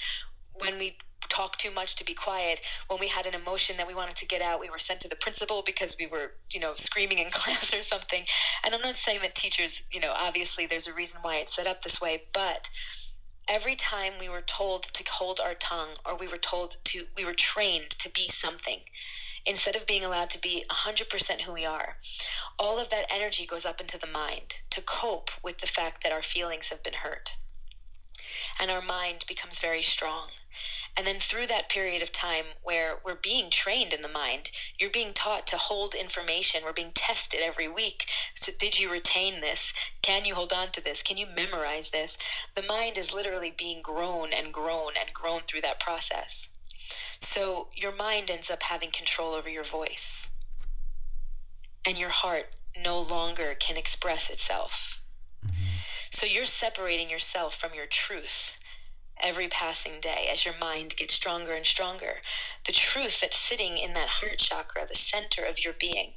when 0.54 0.78
we 0.78 0.98
talk 1.28 1.58
too 1.58 1.70
much 1.70 1.96
to 1.96 2.04
be 2.04 2.14
quiet. 2.14 2.60
When 2.88 3.00
we 3.00 3.08
had 3.08 3.26
an 3.26 3.34
emotion 3.34 3.76
that 3.76 3.86
we 3.86 3.94
wanted 3.94 4.16
to 4.16 4.26
get 4.26 4.40
out, 4.40 4.60
we 4.60 4.70
were 4.70 4.78
sent 4.78 5.00
to 5.00 5.08
the 5.08 5.16
principal 5.16 5.62
because 5.64 5.96
we 5.98 6.06
were, 6.06 6.32
you 6.50 6.60
know, 6.60 6.74
screaming 6.74 7.18
in 7.18 7.30
class 7.30 7.74
or 7.74 7.82
something. 7.82 8.24
And 8.64 8.74
I'm 8.74 8.80
not 8.80 8.96
saying 8.96 9.20
that 9.22 9.34
teachers, 9.34 9.82
you 9.92 10.00
know, 10.00 10.12
obviously 10.16 10.66
there's 10.66 10.86
a 10.86 10.92
reason 10.92 11.20
why 11.22 11.36
it's 11.36 11.54
set 11.54 11.66
up 11.66 11.82
this 11.82 12.00
way, 12.00 12.22
but 12.32 12.70
every 13.48 13.74
time 13.74 14.14
we 14.20 14.28
were 14.28 14.42
told 14.42 14.82
to 14.84 15.04
hold 15.10 15.40
our 15.40 15.54
tongue 15.54 15.96
or 16.04 16.16
we 16.16 16.28
were 16.28 16.38
told 16.38 16.76
to 16.84 17.06
we 17.16 17.24
were 17.24 17.34
trained 17.34 17.90
to 17.90 18.10
be 18.10 18.28
something 18.28 18.80
instead 19.46 19.76
of 19.76 19.86
being 19.86 20.04
allowed 20.04 20.30
to 20.30 20.40
be 20.40 20.64
100% 20.70 21.40
who 21.42 21.52
we 21.52 21.64
are 21.64 21.96
all 22.58 22.78
of 22.78 22.90
that 22.90 23.06
energy 23.10 23.46
goes 23.46 23.64
up 23.64 23.80
into 23.80 23.98
the 23.98 24.06
mind 24.06 24.62
to 24.70 24.82
cope 24.82 25.30
with 25.42 25.58
the 25.58 25.66
fact 25.66 26.02
that 26.02 26.12
our 26.12 26.22
feelings 26.22 26.68
have 26.68 26.82
been 26.82 26.94
hurt. 26.94 27.34
And 28.60 28.70
our 28.70 28.82
mind 28.82 29.24
becomes 29.28 29.60
very 29.60 29.82
strong 29.82 30.28
and 30.98 31.06
then 31.06 31.20
through 31.20 31.46
that 31.46 31.68
period 31.68 32.02
of 32.02 32.10
time 32.10 32.44
where 32.64 32.96
we're 33.04 33.14
being 33.14 33.50
trained 33.50 33.92
in 33.92 34.02
the 34.02 34.08
mind, 34.08 34.50
you're 34.80 34.90
being 34.90 35.12
taught 35.12 35.46
to 35.46 35.56
hold 35.56 35.94
information. 35.94 36.62
We're 36.64 36.72
being 36.72 36.90
tested 36.92 37.38
every 37.40 37.68
week. 37.68 38.06
So, 38.34 38.50
did 38.58 38.80
you 38.80 38.90
retain 38.90 39.40
this? 39.40 39.72
Can 40.02 40.24
you 40.24 40.34
hold 40.34 40.52
on 40.52 40.72
to 40.72 40.82
this? 40.82 41.04
Can 41.04 41.16
you 41.16 41.26
memorize 41.32 41.90
this? 41.90 42.18
The 42.56 42.64
mind 42.64 42.98
is 42.98 43.14
literally 43.14 43.54
being 43.56 43.80
grown 43.80 44.32
and 44.32 44.52
grown 44.52 44.94
and 44.98 45.14
grown 45.14 45.42
through 45.46 45.60
that 45.60 45.78
process. 45.78 46.48
So, 47.20 47.68
your 47.76 47.94
mind 47.94 48.28
ends 48.28 48.50
up 48.50 48.64
having 48.64 48.90
control 48.90 49.34
over 49.34 49.48
your 49.48 49.64
voice. 49.64 50.28
And 51.86 51.96
your 51.96 52.10
heart 52.10 52.46
no 52.82 53.00
longer 53.00 53.54
can 53.60 53.76
express 53.76 54.30
itself. 54.30 54.98
Mm-hmm. 55.46 55.76
So, 56.10 56.26
you're 56.26 56.44
separating 56.44 57.08
yourself 57.08 57.54
from 57.54 57.72
your 57.72 57.86
truth 57.86 58.57
every 59.22 59.48
passing 59.48 60.00
day 60.00 60.28
as 60.30 60.44
your 60.44 60.54
mind 60.60 60.96
gets 60.96 61.14
stronger 61.14 61.54
and 61.54 61.66
stronger. 61.66 62.20
The 62.66 62.72
truth 62.72 63.20
that's 63.20 63.36
sitting 63.36 63.78
in 63.78 63.92
that 63.94 64.08
heart 64.08 64.38
chakra, 64.38 64.86
the 64.86 64.94
center 64.94 65.44
of 65.44 65.62
your 65.64 65.74
being, 65.78 66.12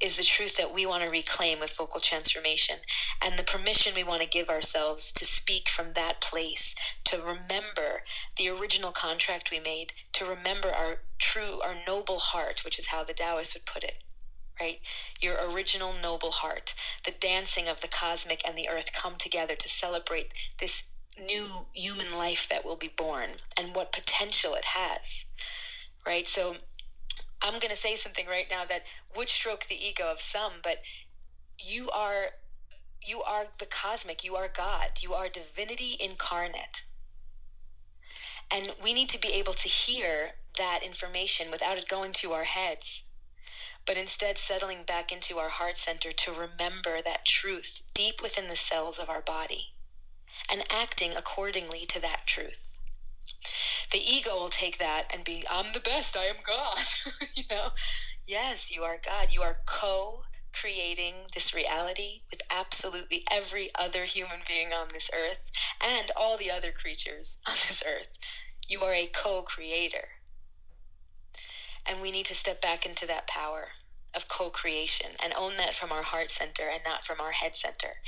is 0.00 0.16
the 0.16 0.22
truth 0.22 0.56
that 0.56 0.74
we 0.74 0.84
want 0.84 1.02
to 1.02 1.10
reclaim 1.10 1.58
with 1.58 1.76
vocal 1.76 2.00
transformation 2.00 2.76
and 3.24 3.38
the 3.38 3.44
permission 3.44 3.94
we 3.94 4.04
want 4.04 4.20
to 4.20 4.28
give 4.28 4.50
ourselves 4.50 5.10
to 5.12 5.24
speak 5.24 5.68
from 5.68 5.94
that 5.94 6.20
place, 6.20 6.74
to 7.04 7.16
remember 7.16 8.02
the 8.36 8.48
original 8.48 8.92
contract 8.92 9.50
we 9.50 9.58
made, 9.58 9.94
to 10.12 10.26
remember 10.26 10.68
our 10.68 10.98
true, 11.18 11.60
our 11.64 11.74
noble 11.86 12.18
heart, 12.18 12.62
which 12.64 12.78
is 12.78 12.88
how 12.88 13.04
the 13.04 13.14
Taoists 13.14 13.54
would 13.54 13.64
put 13.64 13.82
it. 13.84 13.98
Right? 14.60 14.78
Your 15.20 15.36
original 15.50 15.92
noble 15.92 16.30
heart. 16.30 16.74
The 17.04 17.12
dancing 17.12 17.68
of 17.68 17.82
the 17.82 17.88
cosmic 17.88 18.46
and 18.46 18.56
the 18.56 18.70
earth 18.70 18.90
come 18.94 19.16
together 19.16 19.54
to 19.54 19.68
celebrate 19.68 20.32
this 20.60 20.84
new 21.18 21.66
human 21.72 22.16
life 22.16 22.46
that 22.48 22.64
will 22.64 22.76
be 22.76 22.92
born 22.94 23.30
and 23.56 23.74
what 23.74 23.92
potential 23.92 24.54
it 24.54 24.66
has. 24.66 25.24
Right? 26.06 26.28
So 26.28 26.56
I'm 27.42 27.58
going 27.58 27.70
to 27.70 27.76
say 27.76 27.96
something 27.96 28.26
right 28.26 28.46
now 28.50 28.64
that 28.68 28.82
would 29.16 29.28
stroke 29.28 29.66
the 29.66 29.74
ego 29.74 30.04
of 30.10 30.20
some, 30.20 30.54
but 30.62 30.78
you 31.58 31.88
are 31.90 32.30
you 33.02 33.22
are 33.22 33.44
the 33.60 33.66
cosmic, 33.66 34.24
you 34.24 34.34
are 34.34 34.48
God, 34.48 35.00
you 35.00 35.14
are 35.14 35.28
divinity 35.28 35.96
incarnate. 36.00 36.82
And 38.52 38.74
we 38.82 38.92
need 38.92 39.08
to 39.10 39.20
be 39.20 39.32
able 39.34 39.52
to 39.52 39.68
hear 39.68 40.32
that 40.58 40.80
information 40.84 41.50
without 41.50 41.78
it 41.78 41.88
going 41.88 42.12
to 42.14 42.32
our 42.32 42.44
heads, 42.44 43.04
but 43.86 43.96
instead 43.96 44.38
settling 44.38 44.82
back 44.84 45.12
into 45.12 45.38
our 45.38 45.50
heart 45.50 45.76
center 45.76 46.10
to 46.10 46.32
remember 46.32 46.98
that 47.04 47.24
truth 47.24 47.82
deep 47.94 48.20
within 48.20 48.48
the 48.48 48.56
cells 48.56 48.98
of 48.98 49.08
our 49.08 49.20
body 49.20 49.75
and 50.50 50.64
acting 50.70 51.12
accordingly 51.14 51.86
to 51.86 52.00
that 52.00 52.26
truth. 52.26 52.68
The 53.92 53.98
ego 53.98 54.34
will 54.34 54.48
take 54.48 54.78
that 54.78 55.04
and 55.12 55.24
be, 55.24 55.44
I'm 55.50 55.72
the 55.72 55.80
best, 55.80 56.16
I 56.16 56.24
am 56.24 56.36
God. 56.46 56.84
you 57.34 57.44
know? 57.50 57.68
Yes, 58.26 58.70
you 58.70 58.82
are 58.82 58.98
God. 59.04 59.28
You 59.32 59.42
are 59.42 59.58
co 59.66 60.22
creating 60.52 61.14
this 61.34 61.54
reality 61.54 62.22
with 62.30 62.40
absolutely 62.50 63.24
every 63.30 63.70
other 63.78 64.04
human 64.04 64.40
being 64.48 64.72
on 64.72 64.88
this 64.92 65.10
earth 65.14 65.38
and 65.84 66.10
all 66.16 66.36
the 66.36 66.50
other 66.50 66.72
creatures 66.72 67.38
on 67.48 67.54
this 67.68 67.82
earth. 67.86 68.08
You 68.66 68.80
are 68.80 68.94
a 68.94 69.06
co 69.06 69.42
creator. 69.42 70.08
And 71.88 72.02
we 72.02 72.10
need 72.10 72.26
to 72.26 72.34
step 72.34 72.60
back 72.60 72.84
into 72.84 73.06
that 73.06 73.28
power 73.28 73.68
of 74.14 74.28
co 74.28 74.50
creation 74.50 75.10
and 75.22 75.32
own 75.36 75.56
that 75.56 75.74
from 75.74 75.92
our 75.92 76.02
heart 76.02 76.30
center 76.30 76.64
and 76.72 76.82
not 76.84 77.04
from 77.04 77.20
our 77.20 77.32
head 77.32 77.54
center 77.54 78.00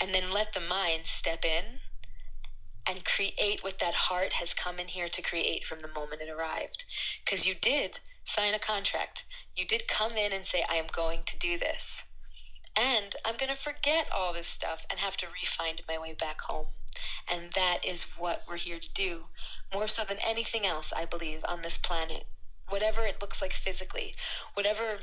and 0.00 0.14
then 0.14 0.32
let 0.32 0.52
the 0.52 0.60
mind 0.60 1.06
step 1.06 1.44
in 1.44 1.80
and 2.88 3.04
create 3.04 3.62
what 3.62 3.78
that 3.78 3.94
heart 3.94 4.34
has 4.34 4.54
come 4.54 4.78
in 4.78 4.88
here 4.88 5.08
to 5.08 5.22
create 5.22 5.64
from 5.64 5.78
the 5.80 5.88
moment 5.88 6.22
it 6.22 6.28
arrived. 6.28 6.84
Because 7.24 7.46
you 7.46 7.54
did 7.54 8.00
sign 8.24 8.54
a 8.54 8.58
contract. 8.58 9.24
You 9.54 9.64
did 9.66 9.88
come 9.88 10.12
in 10.12 10.32
and 10.32 10.44
say, 10.44 10.64
I 10.68 10.76
am 10.76 10.86
going 10.92 11.20
to 11.26 11.38
do 11.38 11.58
this. 11.58 12.04
And 12.76 13.14
I'm 13.24 13.36
going 13.36 13.50
to 13.50 13.58
forget 13.58 14.08
all 14.12 14.32
this 14.32 14.46
stuff 14.46 14.86
and 14.90 14.98
have 14.98 15.16
to 15.18 15.26
refind 15.26 15.86
my 15.86 15.98
way 15.98 16.14
back 16.14 16.40
home. 16.42 16.66
And 17.30 17.52
that 17.52 17.84
is 17.86 18.04
what 18.18 18.42
we're 18.48 18.56
here 18.56 18.78
to 18.78 18.94
do, 18.94 19.24
more 19.72 19.86
so 19.86 20.04
than 20.04 20.18
anything 20.26 20.66
else, 20.66 20.92
I 20.96 21.04
believe, 21.04 21.44
on 21.46 21.62
this 21.62 21.78
planet. 21.78 22.24
Whatever 22.68 23.02
it 23.02 23.20
looks 23.20 23.42
like 23.42 23.52
physically, 23.52 24.14
whatever 24.54 24.98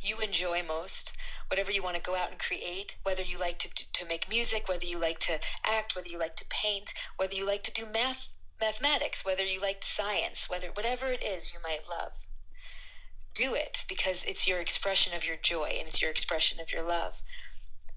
you 0.00 0.18
enjoy 0.18 0.62
most, 0.62 1.12
whatever 1.48 1.70
you 1.70 1.82
want 1.82 1.96
to 1.96 2.02
go 2.02 2.14
out 2.14 2.30
and 2.30 2.38
create, 2.38 2.96
whether 3.02 3.22
you 3.22 3.38
like 3.38 3.58
to, 3.58 3.68
to 3.92 4.06
make 4.06 4.28
music, 4.28 4.68
whether 4.68 4.84
you 4.84 4.98
like 4.98 5.18
to 5.20 5.38
act, 5.64 5.94
whether 5.96 6.08
you 6.08 6.18
like 6.18 6.36
to 6.36 6.44
paint, 6.48 6.92
whether 7.16 7.34
you 7.34 7.46
like 7.46 7.62
to 7.62 7.72
do 7.72 7.86
math, 7.86 8.32
mathematics, 8.60 9.24
whether 9.24 9.44
you 9.44 9.60
like 9.60 9.82
science, 9.82 10.48
whether 10.48 10.68
whatever 10.68 11.06
it 11.06 11.22
is 11.22 11.52
you 11.52 11.58
might 11.62 11.88
love. 11.88 12.12
Do 13.34 13.54
it 13.54 13.84
because 13.88 14.24
it's 14.24 14.48
your 14.48 14.60
expression 14.60 15.14
of 15.14 15.26
your 15.26 15.36
joy 15.36 15.76
and 15.78 15.88
it's 15.88 16.00
your 16.00 16.10
expression 16.10 16.60
of 16.60 16.72
your 16.72 16.82
love. 16.82 17.20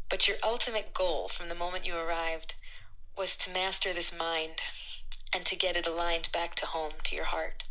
But 0.09 0.27
your 0.27 0.38
ultimate 0.43 0.93
goal 0.93 1.27
from 1.27 1.49
the 1.49 1.55
moment 1.55 1.85
you 1.85 1.95
arrived 1.95 2.55
was 3.17 3.38
to 3.38 3.53
master 3.53 3.93
this 3.93 4.17
mind 4.17 4.62
and 5.33 5.45
to 5.45 5.55
get 5.55 5.77
it 5.77 5.88
aligned 5.88 6.31
back 6.31 6.55
to 6.55 6.65
home, 6.65 6.93
to 7.03 7.15
your 7.15 7.25
heart, 7.25 7.65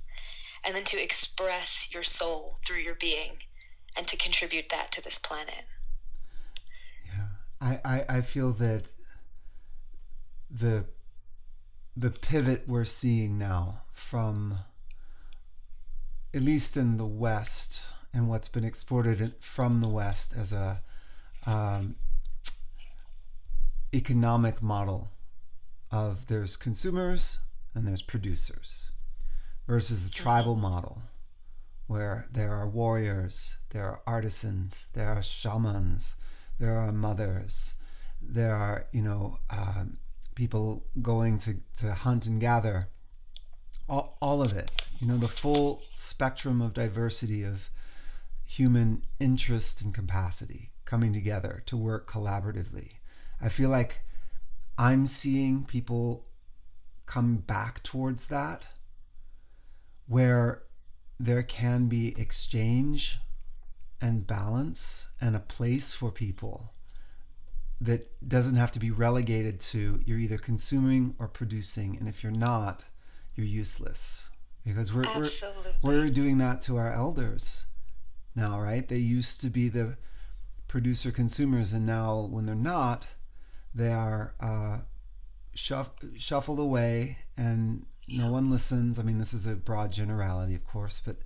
and 0.64 0.74
then 0.74 0.84
to 0.84 1.02
express 1.02 1.88
your 1.92 2.02
soul 2.02 2.58
through 2.64 2.78
your 2.78 2.94
being 2.94 3.38
and 3.98 4.06
to 4.06 4.16
contribute 4.16 4.68
that 4.68 4.92
to 4.92 5.02
this 5.02 5.18
planet. 5.18 5.64
Yeah, 7.04 7.26
I, 7.60 7.80
I, 7.84 8.04
I 8.08 8.20
feel 8.22 8.52
that 8.52 8.84
the 10.48 10.86
the 11.96 12.10
pivot 12.10 12.62
we're 12.68 12.84
seeing 12.84 13.36
now 13.36 13.82
from 13.92 14.60
at 16.32 16.42
least 16.42 16.76
in 16.76 16.96
the 16.96 17.06
West 17.06 17.82
and 18.14 18.28
what's 18.28 18.48
been 18.48 18.64
exported 18.64 19.34
from 19.40 19.80
the 19.80 19.88
West 19.88 20.32
as 20.36 20.52
a 20.52 20.80
um, 21.44 21.96
economic 23.92 24.62
model 24.62 25.08
of 25.90 26.28
there's 26.28 26.56
consumers 26.56 27.40
and 27.74 27.88
there's 27.88 28.02
producers 28.02 28.92
versus 29.66 30.04
the 30.04 30.14
tribal 30.14 30.52
mm-hmm. 30.52 30.62
model 30.62 31.02
where 31.88 32.26
there 32.30 32.52
are 32.52 32.68
warriors, 32.68 33.56
there 33.70 33.86
are 33.86 34.00
artisans, 34.06 34.88
there 34.92 35.08
are 35.08 35.22
shamans, 35.22 36.14
there 36.58 36.78
are 36.78 36.92
mothers, 36.92 37.74
there 38.20 38.54
are, 38.54 38.86
you 38.92 39.02
know, 39.02 39.38
uh, 39.50 39.84
people 40.34 40.84
going 41.02 41.38
to, 41.38 41.56
to 41.78 41.92
hunt 41.92 42.26
and 42.26 42.40
gather. 42.40 42.88
All, 43.88 44.18
all 44.20 44.42
of 44.42 44.52
it, 44.52 44.70
you 45.00 45.08
know, 45.08 45.16
the 45.16 45.28
full 45.28 45.82
spectrum 45.92 46.60
of 46.60 46.74
diversity 46.74 47.42
of 47.42 47.70
human 48.44 49.02
interest 49.18 49.80
and 49.80 49.94
capacity 49.94 50.72
coming 50.84 51.14
together 51.14 51.62
to 51.66 51.76
work 51.76 52.10
collaboratively. 52.10 52.92
I 53.40 53.48
feel 53.48 53.70
like 53.70 54.02
I'm 54.76 55.06
seeing 55.06 55.64
people 55.64 56.26
come 57.06 57.36
back 57.36 57.82
towards 57.82 58.26
that 58.26 58.66
where 60.06 60.62
there 61.20 61.42
can 61.42 61.86
be 61.86 62.18
exchange 62.18 63.18
and 64.00 64.26
balance 64.26 65.08
and 65.20 65.34
a 65.34 65.40
place 65.40 65.92
for 65.92 66.10
people 66.10 66.70
that 67.80 68.28
doesn't 68.28 68.56
have 68.56 68.72
to 68.72 68.78
be 68.78 68.90
relegated 68.90 69.60
to 69.60 70.00
you're 70.04 70.18
either 70.18 70.38
consuming 70.38 71.14
or 71.18 71.28
producing. 71.28 71.96
And 71.96 72.08
if 72.08 72.22
you're 72.22 72.32
not 72.32 72.84
you're 73.34 73.46
useless. 73.46 74.30
Because 74.64 74.92
we're 74.92 75.04
Absolutely. 75.04 75.72
we're, 75.82 76.04
we're 76.04 76.10
doing 76.10 76.38
that 76.38 76.60
to 76.62 76.76
our 76.76 76.92
elders 76.92 77.66
now 78.34 78.60
right? 78.60 78.86
They 78.86 78.98
used 78.98 79.40
to 79.40 79.50
be 79.50 79.68
the 79.68 79.96
producer 80.68 81.10
consumers 81.10 81.72
and 81.72 81.86
now 81.86 82.28
when 82.30 82.46
they're 82.46 82.54
not 82.54 83.06
they 83.74 83.92
are 83.92 84.34
uh, 84.40 84.78
shuff, 85.58 85.90
shuffled 86.16 86.60
away 86.60 87.18
and 87.36 87.84
no 88.08 88.32
one 88.32 88.50
listens. 88.50 88.98
I 88.98 89.02
mean 89.02 89.18
this 89.18 89.34
is 89.34 89.46
a 89.46 89.56
broad 89.56 89.92
generality 89.92 90.54
of 90.54 90.66
course 90.66 91.02
but 91.04 91.16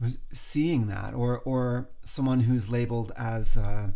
was 0.00 0.18
seeing 0.30 0.86
that 0.88 1.14
or 1.14 1.40
or 1.40 1.88
someone 2.02 2.40
who's 2.40 2.68
labeled 2.68 3.12
as 3.16 3.56
uh, 3.56 3.88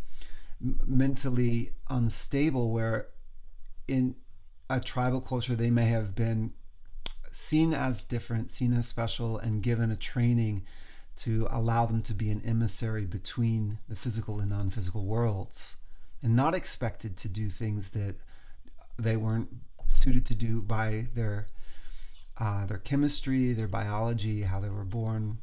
mentally 0.61 1.71
unstable 1.91 2.73
where 2.73 3.09
in 3.87 4.15
a 4.71 4.81
tribal 4.81 5.21
culture 5.21 5.55
they 5.55 5.71
may 5.71 5.87
have 5.87 6.15
been 6.15 6.53
seen 7.31 7.75
as 7.75 8.05
different 8.05 8.51
seen 8.51 8.73
as 8.73 8.87
special 8.87 9.39
and 9.39 9.63
given 9.63 9.91
a 9.91 9.97
training 9.97 10.65
to 11.17 11.47
allow 11.51 11.85
them 11.85 12.01
to 12.03 12.15
be 12.15 12.31
an 12.31 12.41
emissary 12.45 13.05
between 13.05 13.79
the 13.89 13.97
physical 13.97 14.41
and 14.41 14.51
non-physical 14.51 15.05
worlds 15.05 15.77
and 16.23 16.35
not 16.35 16.55
expected 16.55 17.17
to 17.17 17.29
do 17.29 17.49
things 17.49 17.91
that 17.91 18.15
they 18.99 19.17
weren't 19.17 19.49
suited 19.87 20.27
to 20.27 20.35
do 20.35 20.61
by 20.63 21.09
their 21.15 21.47
uh, 22.39 22.67
their 22.67 22.79
chemistry 22.79 23.53
their 23.53 23.69
biology 23.69 24.43
how 24.43 24.61
they 24.61 24.69
were 24.69 24.85
born 24.85 25.39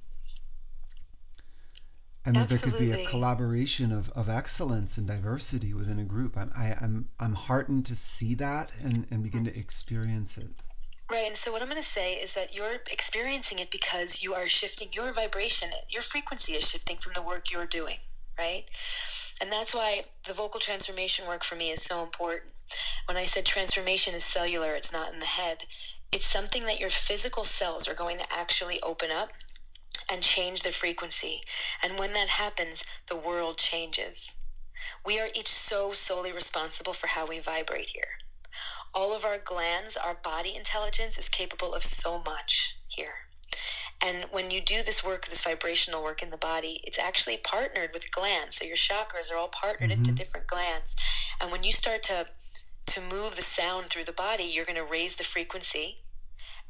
and 2.26 2.36
that 2.36 2.50
there 2.50 2.58
could 2.58 2.80
be 2.80 2.92
a 2.92 3.06
collaboration 3.06 3.92
of, 3.92 4.10
of 4.12 4.30
excellence 4.30 4.98
and 4.98 5.08
diversity 5.08 5.74
within 5.74 6.00
a 6.00 6.04
group. 6.04 6.36
I'm 6.36 6.52
I, 6.56 6.76
I'm 6.82 7.08
I'm 7.20 7.36
heartened 7.36 7.86
to 7.86 7.96
see 7.96 8.34
that 8.36 8.72
and, 8.84 9.06
and 9.12 9.22
begin 9.22 9.46
to 9.46 9.58
experience 9.58 10.38
it. 10.38 10.60
Right. 11.12 11.28
And 11.28 11.36
so, 11.36 11.52
what 11.52 11.62
I'm 11.62 11.68
going 11.68 11.80
to 11.80 11.88
say 11.88 12.16
is 12.16 12.34
that 12.34 12.56
you're 12.56 12.78
experiencing 12.92 13.60
it 13.60 13.70
because 13.70 14.24
you 14.24 14.34
are 14.34 14.48
shifting 14.48 14.88
your 14.92 15.12
vibration, 15.12 15.70
your 15.88 16.02
frequency 16.02 16.54
is 16.54 16.68
shifting 16.68 16.98
from 16.98 17.14
the 17.14 17.22
work 17.22 17.52
you're 17.52 17.68
doing, 17.68 17.98
right? 18.38 18.64
And 19.42 19.52
that's 19.52 19.76
why 19.76 20.04
the 20.28 20.34
vocal 20.34 20.60
transformation 20.60 21.28
work 21.28 21.44
for 21.44 21.56
me 21.56 21.72
is 21.72 21.82
so 21.82 22.04
important. 22.04 22.54
When 23.06 23.18
I 23.18 23.24
said 23.24 23.46
transformation 23.46 24.14
is 24.14 24.24
cellular, 24.24 24.74
it's 24.74 24.94
not 24.94 25.14
in 25.14 25.20
the 25.20 25.26
head. 25.26 25.66
It's 26.12 26.26
something 26.26 26.64
that 26.66 26.80
your 26.80 26.90
physical 26.90 27.44
cells 27.44 27.88
are 27.88 27.94
going 27.94 28.18
to 28.18 28.34
actually 28.34 28.80
open 28.82 29.10
up 29.12 29.30
and 30.12 30.22
change 30.22 30.64
the 30.64 30.72
frequency. 30.72 31.42
And 31.84 32.00
when 32.00 32.14
that 32.14 32.30
happens, 32.30 32.84
the 33.08 33.18
world 33.18 33.58
changes. 33.58 34.38
We 35.06 35.20
are 35.20 35.28
each 35.34 35.50
so 35.50 35.92
solely 35.94 36.32
responsible 36.32 36.94
for 36.94 37.08
how 37.08 37.28
we 37.28 37.40
vibrate 37.40 37.90
here. 37.90 38.20
All 38.94 39.14
of 39.14 39.26
our 39.26 39.38
glands, 39.38 39.98
our 39.98 40.16
body 40.16 40.56
intelligence 40.56 41.18
is 41.18 41.28
capable 41.28 41.74
of 41.74 41.84
so 41.84 42.22
much 42.24 42.78
here. 42.88 43.25
And 44.06 44.26
when 44.32 44.52
you 44.52 44.62
do 44.62 44.84
this 44.84 45.04
work, 45.04 45.28
this 45.28 45.42
vibrational 45.42 46.04
work 46.04 46.22
in 46.22 46.30
the 46.30 46.38
body, 46.38 46.80
it's 46.84 47.00
actually 47.00 47.38
partnered 47.38 47.92
with 47.94 48.12
glands. 48.12 48.58
So 48.58 48.66
your 48.66 48.76
chakras 48.76 49.32
are 49.32 49.38
all 49.38 49.48
partnered 49.48 49.92
into 49.92 50.12
mm-hmm. 50.12 50.16
different 50.16 50.48
glands. 50.48 50.96
And 51.42 51.52
when 51.52 51.64
you 51.64 51.72
start 51.72 52.04
to 52.04 52.28
to 52.88 53.02
move 53.02 53.36
the 53.36 53.42
sound 53.42 53.88
through 53.88 54.04
the 54.04 54.12
body, 54.12 54.44
you're 54.44 54.64
going 54.64 54.78
to 54.78 54.86
raise 54.86 55.16
the 55.16 55.24
frequency 55.24 55.98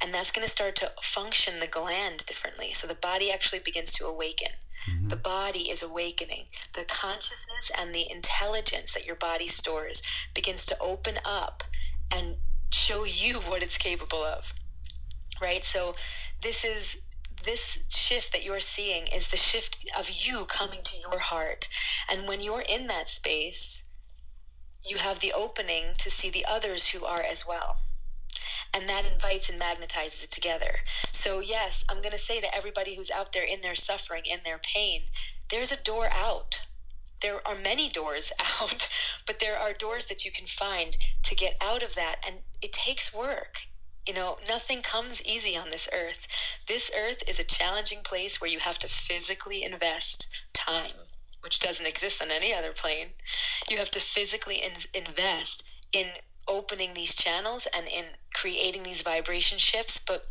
and 0.01 0.13
that's 0.13 0.31
going 0.31 0.45
to 0.45 0.51
start 0.51 0.75
to 0.77 0.91
function 1.01 1.59
the 1.59 1.67
gland 1.67 2.25
differently. 2.25 2.73
So 2.73 2.87
the 2.87 2.95
body 2.95 3.31
actually 3.31 3.59
begins 3.59 3.91
to 3.93 4.05
awaken. 4.05 4.49
Mm-hmm. 4.89 5.07
The 5.07 5.15
body 5.15 5.69
is 5.69 5.81
awakening. 5.81 6.45
The 6.73 6.85
consciousness 6.85 7.71
and 7.79 7.93
the 7.93 8.11
intelligence 8.11 8.93
that 8.93 9.05
your 9.05 9.15
body 9.15 9.47
stores 9.47 10.03
begins 10.33 10.65
to 10.67 10.77
open 10.79 11.15
up 11.23 11.63
and 12.13 12.35
show 12.71 13.05
you 13.05 13.35
what 13.47 13.63
it's 13.63 13.77
capable 13.77 14.23
of. 14.23 14.53
Right? 15.41 15.63
So 15.63 15.95
this 16.41 16.63
is 16.63 17.01
this 17.45 17.83
shift 17.87 18.31
that 18.31 18.43
you're 18.43 18.59
seeing 18.59 19.07
is 19.07 19.27
the 19.27 19.37
shift 19.37 19.89
of 19.97 20.09
you 20.09 20.45
coming 20.45 20.79
to 20.83 20.97
your 20.97 21.19
heart. 21.19 21.67
And 22.11 22.27
when 22.27 22.41
you're 22.41 22.63
in 22.67 22.87
that 22.87 23.07
space, 23.07 23.83
you 24.83 24.97
have 24.97 25.19
the 25.19 25.33
opening 25.33 25.93
to 25.97 26.11
see 26.11 26.29
the 26.29 26.45
others 26.47 26.89
who 26.89 27.05
are 27.05 27.23
as 27.23 27.47
well 27.47 27.77
and 28.75 28.89
that 28.89 29.09
invites 29.11 29.49
and 29.49 29.59
magnetizes 29.59 30.25
it 30.25 30.31
together. 30.31 30.79
So, 31.11 31.39
yes, 31.39 31.85
I'm 31.89 31.99
going 31.99 32.11
to 32.11 32.17
say 32.17 32.41
to 32.41 32.53
everybody 32.53 32.95
who's 32.95 33.09
out 33.09 33.31
there 33.31 33.45
in 33.45 33.61
their 33.61 33.75
suffering, 33.75 34.23
in 34.25 34.39
their 34.43 34.57
pain, 34.57 35.03
there's 35.49 35.71
a 35.71 35.81
door 35.81 36.09
out. 36.13 36.59
There 37.21 37.47
are 37.47 37.55
many 37.55 37.89
doors 37.89 38.33
out, 38.61 38.89
but 39.25 39.39
there 39.39 39.57
are 39.57 39.71
doors 39.71 40.07
that 40.07 40.25
you 40.25 40.31
can 40.31 40.45
find 40.45 40.97
to 41.23 41.35
get 41.35 41.55
out 41.61 41.83
of 41.83 41.95
that. 41.95 42.17
And 42.27 42.39
it 42.61 42.73
takes 42.73 43.13
work. 43.13 43.59
You 44.07 44.13
know, 44.13 44.37
nothing 44.47 44.81
comes 44.81 45.23
easy 45.25 45.57
on 45.57 45.71
this 45.71 45.89
earth. 45.91 46.27
This 46.67 46.91
earth 46.95 47.23
is 47.27 47.39
a 47.39 47.43
challenging 47.43 48.01
place 48.03 48.39
where 48.39 48.49
you 48.49 48.59
have 48.59 48.77
to 48.79 48.87
physically 48.87 49.63
invest 49.63 50.27
time, 50.53 51.07
which 51.41 51.59
doesn't 51.59 51.87
exist 51.87 52.21
on 52.21 52.29
any 52.29 52.53
other 52.53 52.71
plane. 52.71 53.09
You 53.69 53.77
have 53.77 53.91
to 53.91 53.99
physically 53.99 54.57
in- 54.57 54.73
invest 54.93 55.63
in 55.91 56.07
opening 56.47 56.93
these 56.93 57.15
channels 57.15 57.67
and 57.75 57.87
in 57.87 58.05
creating 58.33 58.83
these 58.83 59.01
vibration 59.01 59.57
shifts 59.57 59.99
but 60.05 60.27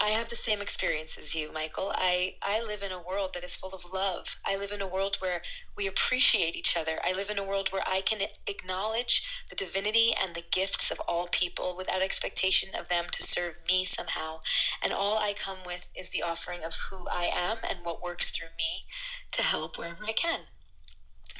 i 0.00 0.10
have 0.10 0.28
the 0.28 0.36
same 0.36 0.60
experience 0.60 1.16
as 1.18 1.34
you 1.34 1.50
michael. 1.52 1.92
I 1.94 2.36
i 2.42 2.62
live 2.62 2.82
in 2.82 2.92
a 2.92 3.02
world 3.02 3.30
that 3.34 3.44
is 3.44 3.56
full 3.56 3.72
of 3.74 3.92
love. 3.92 4.36
I 4.44 4.56
live 4.56 4.72
in 4.72 4.80
a 4.82 4.86
world 4.88 5.16
where 5.20 5.42
we 5.76 5.86
appreciate 5.86 6.56
each 6.56 6.76
other. 6.76 6.98
I 7.04 7.12
live 7.12 7.30
in 7.30 7.38
a 7.38 7.44
world 7.44 7.68
where 7.70 7.82
i 7.86 8.00
can 8.00 8.20
acknowledge 8.46 9.22
the 9.48 9.56
divinity 9.56 10.12
and 10.20 10.34
the 10.34 10.44
gifts 10.50 10.90
of 10.90 11.00
all 11.00 11.28
people 11.30 11.74
without 11.76 12.02
expectation 12.02 12.70
of 12.74 12.88
them 12.88 13.06
to 13.12 13.22
serve 13.22 13.58
me 13.68 13.84
somehow. 13.84 14.40
And 14.82 14.92
all 14.92 15.18
i 15.18 15.34
come 15.34 15.58
with 15.66 15.88
is 15.96 16.10
the 16.10 16.22
offering 16.22 16.64
of 16.64 16.74
who 16.90 17.06
i 17.08 17.30
am 17.32 17.58
and 17.68 17.84
what 17.84 18.02
works 18.02 18.30
through 18.30 18.54
me 18.58 18.86
to 19.32 19.42
help 19.42 19.78
wherever 19.78 20.04
i 20.04 20.12
can 20.12 20.40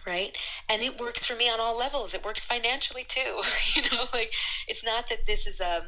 right? 0.06 0.36
And 0.70 0.82
it 0.82 0.98
works 0.98 1.26
for 1.26 1.34
me 1.36 1.50
on 1.50 1.60
all 1.60 1.76
levels. 1.76 2.14
It 2.14 2.24
works 2.24 2.42
financially 2.44 3.04
too 3.04 3.42
you 3.74 3.82
know? 3.82 4.04
Like 4.12 4.32
it's 4.66 4.84
not 4.84 5.08
that 5.08 5.26
this 5.26 5.46
is 5.46 5.60
um 5.60 5.82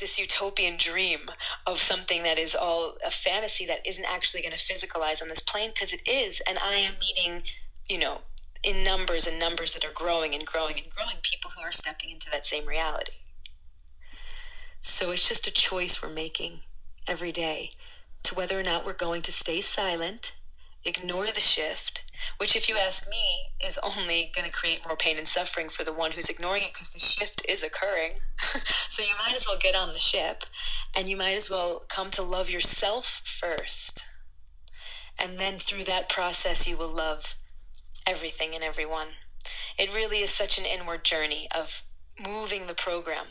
this 0.00 0.18
utopian 0.18 0.76
dream 0.76 1.20
of 1.66 1.78
something 1.78 2.22
that 2.22 2.38
is 2.38 2.54
all 2.54 2.96
a 3.04 3.10
fantasy 3.10 3.66
that 3.66 3.86
isn't 3.86 4.04
actually 4.04 4.42
going 4.42 4.54
to 4.54 4.58
physicalize 4.58 5.20
on 5.20 5.28
this 5.28 5.40
plane 5.40 5.70
because 5.72 5.92
it 5.92 6.06
is 6.08 6.40
and 6.48 6.58
i 6.58 6.74
am 6.74 6.94
meeting 7.00 7.42
you 7.88 7.98
know 7.98 8.18
in 8.64 8.82
numbers 8.82 9.26
and 9.26 9.38
numbers 9.38 9.74
that 9.74 9.84
are 9.84 9.92
growing 9.92 10.34
and 10.34 10.44
growing 10.44 10.76
and 10.78 10.90
growing 10.90 11.16
people 11.22 11.50
who 11.50 11.62
are 11.62 11.72
stepping 11.72 12.10
into 12.10 12.30
that 12.30 12.44
same 12.44 12.66
reality. 12.66 13.12
So 14.80 15.10
it's 15.10 15.28
just 15.28 15.46
a 15.46 15.52
choice 15.52 16.02
we're 16.02 16.08
making 16.08 16.60
every 17.06 17.32
day 17.32 17.70
to 18.24 18.34
whether 18.34 18.58
or 18.58 18.62
not 18.62 18.84
we're 18.84 18.92
going 18.94 19.22
to 19.22 19.32
stay 19.32 19.60
silent 19.60 20.32
ignore 20.84 21.26
the 21.26 21.40
shift 21.40 22.04
which, 22.38 22.56
if 22.56 22.68
you 22.68 22.76
ask 22.76 23.08
me, 23.08 23.44
is 23.64 23.78
only 23.78 24.30
going 24.34 24.46
to 24.46 24.52
create 24.52 24.86
more 24.86 24.96
pain 24.96 25.18
and 25.18 25.28
suffering 25.28 25.68
for 25.68 25.84
the 25.84 25.92
one 25.92 26.12
who's 26.12 26.28
ignoring 26.28 26.62
it 26.62 26.72
because 26.72 26.90
the 26.90 27.00
shift 27.00 27.42
is 27.48 27.62
occurring. 27.62 28.20
so 28.88 29.02
you 29.02 29.14
might 29.24 29.36
as 29.36 29.46
well 29.46 29.58
get 29.58 29.74
on 29.74 29.92
the 29.92 29.98
ship 29.98 30.44
and 30.96 31.08
you 31.08 31.16
might 31.16 31.36
as 31.36 31.50
well 31.50 31.84
come 31.88 32.10
to 32.10 32.22
love 32.22 32.50
yourself 32.50 33.20
first. 33.24 34.04
And 35.20 35.38
then 35.38 35.58
through 35.58 35.84
that 35.84 36.08
process, 36.08 36.68
you 36.68 36.76
will 36.76 36.88
love 36.88 37.34
everything 38.06 38.54
and 38.54 38.62
everyone. 38.62 39.08
It 39.78 39.94
really 39.94 40.18
is 40.18 40.30
such 40.30 40.58
an 40.58 40.64
inward 40.64 41.04
journey 41.04 41.48
of 41.56 41.82
moving 42.22 42.66
the 42.66 42.74
program, 42.74 43.26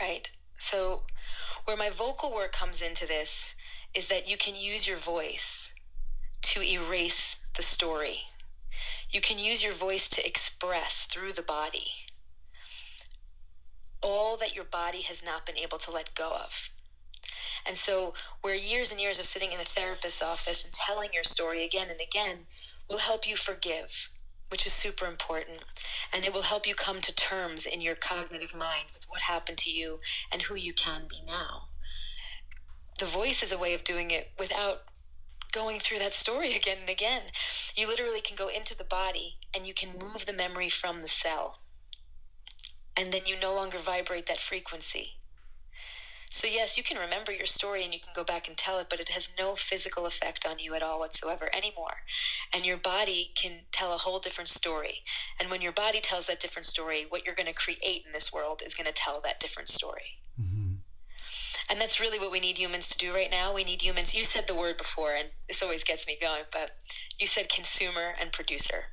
right? 0.00 0.30
So, 0.58 1.02
where 1.64 1.76
my 1.76 1.90
vocal 1.90 2.34
work 2.34 2.52
comes 2.52 2.80
into 2.80 3.06
this 3.06 3.54
is 3.94 4.08
that 4.08 4.28
you 4.28 4.36
can 4.36 4.54
use 4.54 4.88
your 4.88 4.96
voice 4.96 5.74
to 6.40 6.62
erase 6.62 7.36
the 7.58 7.62
story. 7.64 8.20
You 9.10 9.20
can 9.20 9.36
use 9.36 9.64
your 9.64 9.72
voice 9.72 10.08
to 10.10 10.24
express 10.24 11.04
through 11.04 11.32
the 11.32 11.42
body 11.42 11.88
all 14.00 14.36
that 14.36 14.54
your 14.54 14.64
body 14.64 15.00
has 15.02 15.24
not 15.24 15.44
been 15.44 15.58
able 15.58 15.78
to 15.78 15.90
let 15.90 16.14
go 16.14 16.30
of. 16.30 16.70
And 17.66 17.76
so, 17.76 18.14
where 18.42 18.54
years 18.54 18.92
and 18.92 19.00
years 19.00 19.18
of 19.18 19.26
sitting 19.26 19.50
in 19.50 19.58
a 19.58 19.64
therapist's 19.64 20.22
office 20.22 20.64
and 20.64 20.72
telling 20.72 21.10
your 21.12 21.24
story 21.24 21.64
again 21.64 21.88
and 21.90 22.00
again 22.00 22.46
will 22.88 22.98
help 22.98 23.28
you 23.28 23.34
forgive, 23.34 24.08
which 24.50 24.64
is 24.64 24.72
super 24.72 25.06
important. 25.06 25.64
And 26.14 26.24
it 26.24 26.32
will 26.32 26.42
help 26.42 26.64
you 26.64 26.76
come 26.76 27.00
to 27.00 27.14
terms 27.14 27.66
in 27.66 27.80
your 27.80 27.96
cognitive 27.96 28.54
mind 28.54 28.86
with 28.94 29.06
what 29.08 29.22
happened 29.22 29.58
to 29.58 29.70
you 29.70 29.98
and 30.32 30.42
who 30.42 30.54
you 30.54 30.72
can 30.72 31.02
be 31.10 31.22
now. 31.26 31.70
The 33.00 33.06
voice 33.06 33.42
is 33.42 33.50
a 33.50 33.58
way 33.58 33.74
of 33.74 33.82
doing 33.82 34.12
it 34.12 34.30
without 34.38 34.82
going 35.52 35.78
through 35.78 35.98
that 35.98 36.12
story 36.12 36.54
again 36.54 36.78
and 36.80 36.90
again. 36.90 37.22
You 37.74 37.86
literally 37.86 38.20
can 38.20 38.36
go 38.36 38.48
into 38.48 38.76
the 38.76 38.84
body 38.84 39.36
and 39.54 39.66
you 39.66 39.74
can 39.74 39.98
move 39.98 40.26
the 40.26 40.32
memory 40.32 40.68
from 40.68 41.00
the 41.00 41.08
cell. 41.08 41.58
And 42.96 43.12
then 43.12 43.22
you 43.26 43.36
no 43.40 43.54
longer 43.54 43.78
vibrate 43.78 44.26
that 44.26 44.38
frequency. 44.38 45.18
So, 46.30 46.46
yes, 46.46 46.76
you 46.76 46.82
can 46.82 46.98
remember 46.98 47.32
your 47.32 47.46
story 47.46 47.84
and 47.84 47.94
you 47.94 48.00
can 48.00 48.12
go 48.14 48.22
back 48.22 48.48
and 48.48 48.56
tell 48.56 48.78
it, 48.78 48.88
but 48.90 49.00
it 49.00 49.08
has 49.10 49.30
no 49.38 49.54
physical 49.54 50.04
effect 50.04 50.44
on 50.46 50.58
you 50.58 50.74
at 50.74 50.82
all 50.82 50.98
whatsoever 50.98 51.48
anymore. 51.56 52.02
And 52.52 52.66
your 52.66 52.76
body 52.76 53.30
can 53.34 53.62
tell 53.72 53.94
a 53.94 53.98
whole 53.98 54.18
different 54.18 54.50
story. 54.50 55.02
And 55.40 55.50
when 55.50 55.62
your 55.62 55.72
body 55.72 56.00
tells 56.00 56.26
that 56.26 56.40
different 56.40 56.66
story, 56.66 57.06
what 57.08 57.24
you're 57.24 57.34
going 57.34 57.50
to 57.50 57.54
create 57.54 58.04
in 58.04 58.12
this 58.12 58.30
world 58.30 58.62
is 58.64 58.74
going 58.74 58.86
to 58.86 58.92
tell 58.92 59.22
that 59.22 59.40
different 59.40 59.70
story. 59.70 60.17
And 61.70 61.80
that's 61.80 62.00
really 62.00 62.18
what 62.18 62.32
we 62.32 62.40
need 62.40 62.56
humans 62.56 62.88
to 62.88 62.98
do 62.98 63.14
right 63.14 63.30
now. 63.30 63.54
We 63.54 63.64
need 63.64 63.82
humans. 63.82 64.14
You 64.14 64.24
said 64.24 64.46
the 64.46 64.54
word 64.54 64.78
before, 64.78 65.14
and 65.14 65.28
this 65.46 65.62
always 65.62 65.84
gets 65.84 66.06
me 66.06 66.16
going, 66.20 66.44
but 66.50 66.70
you 67.18 67.26
said 67.26 67.50
consumer 67.50 68.14
and 68.18 68.32
producer. 68.32 68.86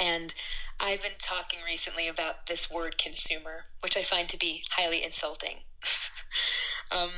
And 0.00 0.34
I've 0.80 1.02
been 1.02 1.12
talking 1.18 1.60
recently 1.64 2.08
about 2.08 2.46
this 2.46 2.70
word 2.70 2.98
consumer, 2.98 3.66
which 3.80 3.96
I 3.96 4.02
find 4.02 4.28
to 4.28 4.38
be 4.38 4.64
highly 4.70 5.04
insulting. 5.04 5.58
um, 6.92 7.10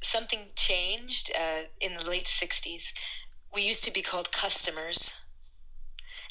something 0.00 0.48
changed 0.56 1.30
uh, 1.38 1.62
in 1.80 1.96
the 1.96 2.08
late 2.08 2.24
60s. 2.24 2.92
We 3.54 3.62
used 3.62 3.84
to 3.84 3.92
be 3.92 4.02
called 4.02 4.32
customers, 4.32 5.14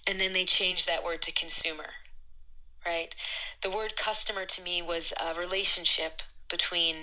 and 0.05 0.19
then 0.19 0.33
they 0.33 0.43
changed 0.43 0.87
that 0.87 1.05
word 1.05 1.21
to 1.23 1.31
consumer, 1.31 1.91
right? 2.85 3.15
The 3.63 3.71
word 3.71 3.95
customer 3.95 4.45
to 4.45 4.61
me 4.61 4.81
was 4.81 5.13
a 5.23 5.39
relationship 5.39 6.21
between 6.55 6.95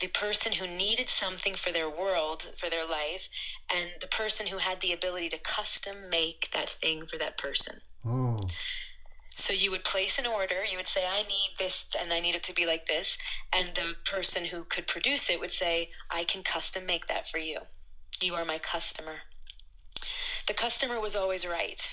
the 0.00 0.08
person 0.08 0.52
who 0.52 0.66
needed 0.66 1.08
something 1.08 1.54
for 1.54 1.72
their 1.72 1.88
world, 1.88 2.52
for 2.56 2.70
their 2.70 2.86
life, 2.86 3.28
and 3.74 3.90
the 4.00 4.06
person 4.06 4.46
who 4.46 4.58
had 4.58 4.80
the 4.80 4.92
ability 4.92 5.28
to 5.30 5.38
custom 5.38 5.96
make 6.10 6.50
that 6.52 6.68
thing 6.68 7.06
for 7.06 7.18
that 7.18 7.36
person. 7.36 7.80
Oh. 8.06 8.38
So 9.34 9.52
you 9.52 9.70
would 9.70 9.84
place 9.84 10.18
an 10.18 10.26
order, 10.26 10.64
you 10.70 10.76
would 10.76 10.86
say, 10.86 11.04
I 11.06 11.22
need 11.22 11.56
this 11.58 11.86
and 12.00 12.12
I 12.12 12.20
need 12.20 12.36
it 12.36 12.42
to 12.44 12.54
be 12.54 12.66
like 12.66 12.86
this. 12.86 13.18
And 13.54 13.74
the 13.74 13.94
person 14.04 14.44
who 14.44 14.64
could 14.64 14.86
produce 14.86 15.28
it 15.28 15.40
would 15.40 15.50
say, 15.50 15.90
I 16.10 16.24
can 16.24 16.42
custom 16.42 16.86
make 16.86 17.06
that 17.08 17.26
for 17.26 17.38
you. 17.38 17.58
You 18.22 18.34
are 18.34 18.44
my 18.44 18.58
customer. 18.58 19.16
The 20.46 20.54
customer 20.54 21.00
was 21.00 21.16
always 21.16 21.46
right 21.46 21.90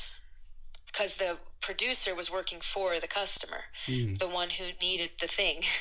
because 0.94 1.16
the 1.16 1.38
producer 1.60 2.16
was 2.16 2.32
working 2.32 2.60
for 2.62 3.00
the 3.00 3.08
customer, 3.08 3.66
mm. 3.88 4.18
the 4.20 4.28
one 4.28 4.52
who 4.52 4.66
needed 4.82 5.12
the 5.20 5.28
thing. 5.28 5.64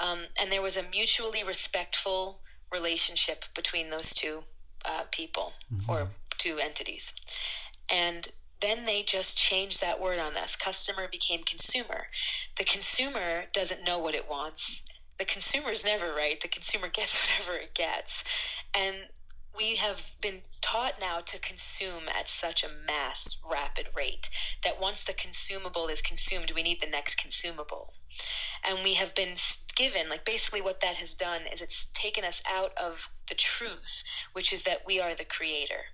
Um, 0.00 0.24
and 0.40 0.50
there 0.50 0.62
was 0.62 0.76
a 0.76 0.82
mutually 0.82 1.44
respectful 1.44 2.40
relationship 2.72 3.44
between 3.54 3.90
those 3.90 4.12
two 4.12 4.42
uh, 4.84 5.04
people 5.12 5.52
mm-hmm. 5.72 5.88
or 5.88 6.08
two 6.38 6.58
entities. 6.58 7.12
And 7.88 8.26
then 8.60 8.84
they 8.84 9.04
just 9.04 9.36
changed 9.36 9.80
that 9.80 10.00
word 10.00 10.18
on 10.18 10.36
us. 10.36 10.56
Customer 10.56 11.06
became 11.08 11.44
consumer. 11.44 12.08
The 12.58 12.64
consumer 12.64 13.44
doesn't 13.52 13.84
know 13.84 14.00
what 14.00 14.16
it 14.16 14.28
wants. 14.28 14.82
The 15.20 15.24
consumer 15.24 15.70
is 15.70 15.84
never 15.84 16.12
right. 16.12 16.40
The 16.40 16.48
consumer 16.48 16.88
gets 16.92 17.22
whatever 17.22 17.56
it 17.62 17.74
gets. 17.74 18.24
And 18.76 19.08
we 19.56 19.76
have 19.76 20.12
been 20.20 20.42
taught 20.60 20.94
now 21.00 21.20
to 21.20 21.38
consume 21.38 22.04
at 22.08 22.28
such 22.28 22.64
a 22.64 22.68
mass 22.86 23.38
rapid 23.50 23.88
rate 23.94 24.30
that 24.64 24.80
once 24.80 25.02
the 25.02 25.12
consumable 25.12 25.88
is 25.88 26.00
consumed 26.00 26.52
we 26.54 26.62
need 26.62 26.80
the 26.80 26.86
next 26.86 27.16
consumable. 27.16 27.92
And 28.66 28.82
we 28.82 28.94
have 28.94 29.14
been 29.14 29.34
given 29.74 30.08
like 30.08 30.24
basically 30.24 30.60
what 30.60 30.80
that 30.80 30.96
has 30.96 31.14
done 31.14 31.42
is 31.52 31.60
it's 31.60 31.86
taken 31.86 32.24
us 32.24 32.42
out 32.50 32.72
of 32.76 33.08
the 33.28 33.34
truth 33.34 34.02
which 34.32 34.52
is 34.52 34.62
that 34.62 34.86
we 34.86 35.00
are 35.00 35.14
the 35.14 35.24
creator 35.24 35.86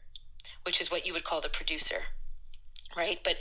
which 0.65 0.81
is 0.81 0.91
what 0.91 1.07
you 1.07 1.13
would 1.13 1.25
call 1.25 1.41
the 1.41 1.49
producer 1.49 2.03
right? 2.97 3.21
But 3.23 3.37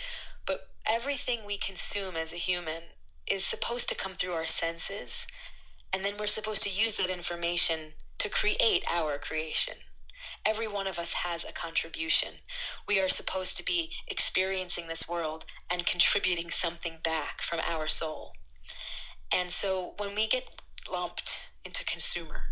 but 0.45 0.69
everything 0.89 1.39
we 1.45 1.57
consume 1.57 2.15
as 2.15 2.33
a 2.33 2.37
human 2.37 2.83
is 3.29 3.43
supposed 3.43 3.89
to 3.89 3.95
come 3.95 4.13
through 4.13 4.33
our 4.33 4.45
senses 4.45 5.27
and 5.93 6.03
then 6.03 6.13
we're 6.19 6.27
supposed 6.27 6.63
to 6.63 6.69
use 6.69 6.95
that 6.97 7.09
information 7.09 7.93
to 8.19 8.29
create 8.29 8.83
our 8.91 9.17
creation 9.17 9.75
Every 10.47 10.67
one 10.67 10.87
of 10.87 10.97
us 10.97 11.13
has 11.13 11.43
a 11.43 11.51
contribution. 11.51 12.35
We 12.87 13.01
are 13.01 13.09
supposed 13.09 13.57
to 13.57 13.65
be 13.65 13.91
experiencing 14.07 14.87
this 14.87 15.07
world 15.07 15.43
and 15.69 15.85
contributing 15.85 16.49
something 16.49 16.99
back 17.03 17.41
from 17.41 17.59
our 17.67 17.87
soul. 17.89 18.31
And 19.35 19.51
so 19.51 19.93
when 19.97 20.15
we 20.15 20.25
get 20.25 20.61
lumped 20.89 21.41
into 21.65 21.83
consumer, 21.83 22.43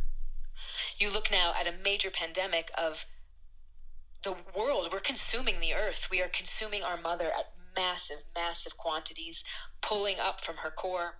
you 0.98 1.10
look 1.10 1.32
now 1.32 1.54
at 1.58 1.68
a 1.68 1.84
major 1.84 2.12
pandemic 2.12 2.70
of 2.78 3.06
the 4.24 4.36
world. 4.58 4.89
We're 4.91 5.00
consuming 5.00 5.62
the 5.62 5.74
earth. 5.74 6.10
We 6.12 6.22
are 6.22 6.28
consuming 6.28 6.84
our 6.84 7.00
mother 7.00 7.28
at 7.28 7.54
massive, 7.78 8.26
massive 8.36 8.76
quantities, 8.76 9.46
pulling 9.82 10.18
up 10.20 10.41
from 10.41 10.58
her 10.58 10.72
core 10.72 11.16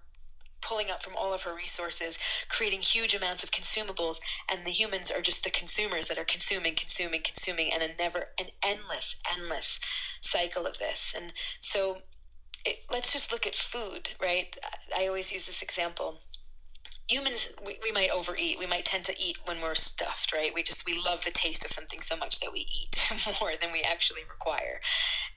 pulling 0.66 0.90
up 0.90 1.04
from 1.04 1.16
all 1.16 1.34
of 1.34 1.44
her 1.44 1.56
resources, 1.56 2.18
creating 2.50 2.82
huge 2.82 3.14
amounts 3.14 3.44
of 3.44 3.52
consumables, 3.52 4.20
and 4.52 4.66
the 4.66 4.72
humans 4.72 5.12
are 5.12 5.22
just 5.22 5.44
the 5.44 5.52
consumers 5.52 6.08
that 6.08 6.18
are 6.18 6.26
consuming, 6.26 6.74
consuming, 6.74 7.22
consuming, 7.22 7.72
and 7.72 7.84
a 7.84 7.96
never, 7.98 8.30
an 8.40 8.48
endless, 8.66 9.16
endless 9.32 9.80
cycle 10.22 10.66
of 10.66 10.80
this. 10.80 11.14
And 11.16 11.34
so 11.60 11.98
it, 12.66 12.80
let's 12.92 13.14
just 13.14 13.32
look 13.32 13.46
at 13.46 13.56
food, 13.56 14.10
right? 14.20 14.58
I 14.98 15.08
always 15.08 15.32
use 15.32 15.46
this 15.46 15.62
example 15.62 16.20
humans 17.08 17.54
we, 17.66 17.78
we 17.84 17.92
might 17.92 18.10
overeat. 18.12 18.58
We 18.60 18.66
might 18.66 18.86
tend 18.86 19.04
to 19.06 19.16
eat 19.22 19.38
when 19.46 19.62
we're 19.62 19.76
stuffed 19.76 20.34
right? 20.34 20.52
We 20.54 20.64
just 20.64 20.86
we 20.86 21.00
love 21.04 21.24
the 21.24 21.32
taste 21.32 21.66
of 21.66 21.72
something 21.72 22.02
so 22.02 22.16
much 22.16 22.40
that 22.40 22.52
we 22.52 22.62
eat 22.62 23.10
more 23.42 23.52
than 23.60 23.72
we 23.72 23.82
actually 23.82 24.22
require. 24.30 24.80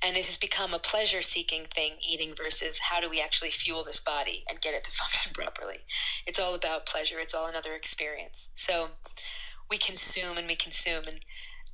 And 0.02 0.16
it 0.16 0.26
has 0.26 0.36
become 0.36 0.74
a 0.74 0.78
pleasure 0.78 1.22
seeking 1.22 1.64
thing 1.64 1.94
eating 2.00 2.34
versus 2.36 2.78
how 2.78 3.00
do 3.00 3.08
we 3.08 3.20
actually 3.20 3.50
fuel 3.50 3.84
this 3.84 4.00
body 4.00 4.44
and 4.48 4.60
get 4.60 4.74
it 4.74 4.84
to 4.84 4.90
function 4.92 5.32
properly. 5.32 5.78
It's 6.26 6.38
all 6.38 6.54
about 6.54 6.86
pleasure. 6.86 7.18
It's 7.20 7.34
all 7.34 7.46
another 7.46 7.74
experience. 7.74 8.50
So 8.54 8.88
we 9.70 9.78
consume 9.78 10.38
and 10.38 10.46
we 10.46 10.56
consume. 10.56 11.04
And 11.06 11.20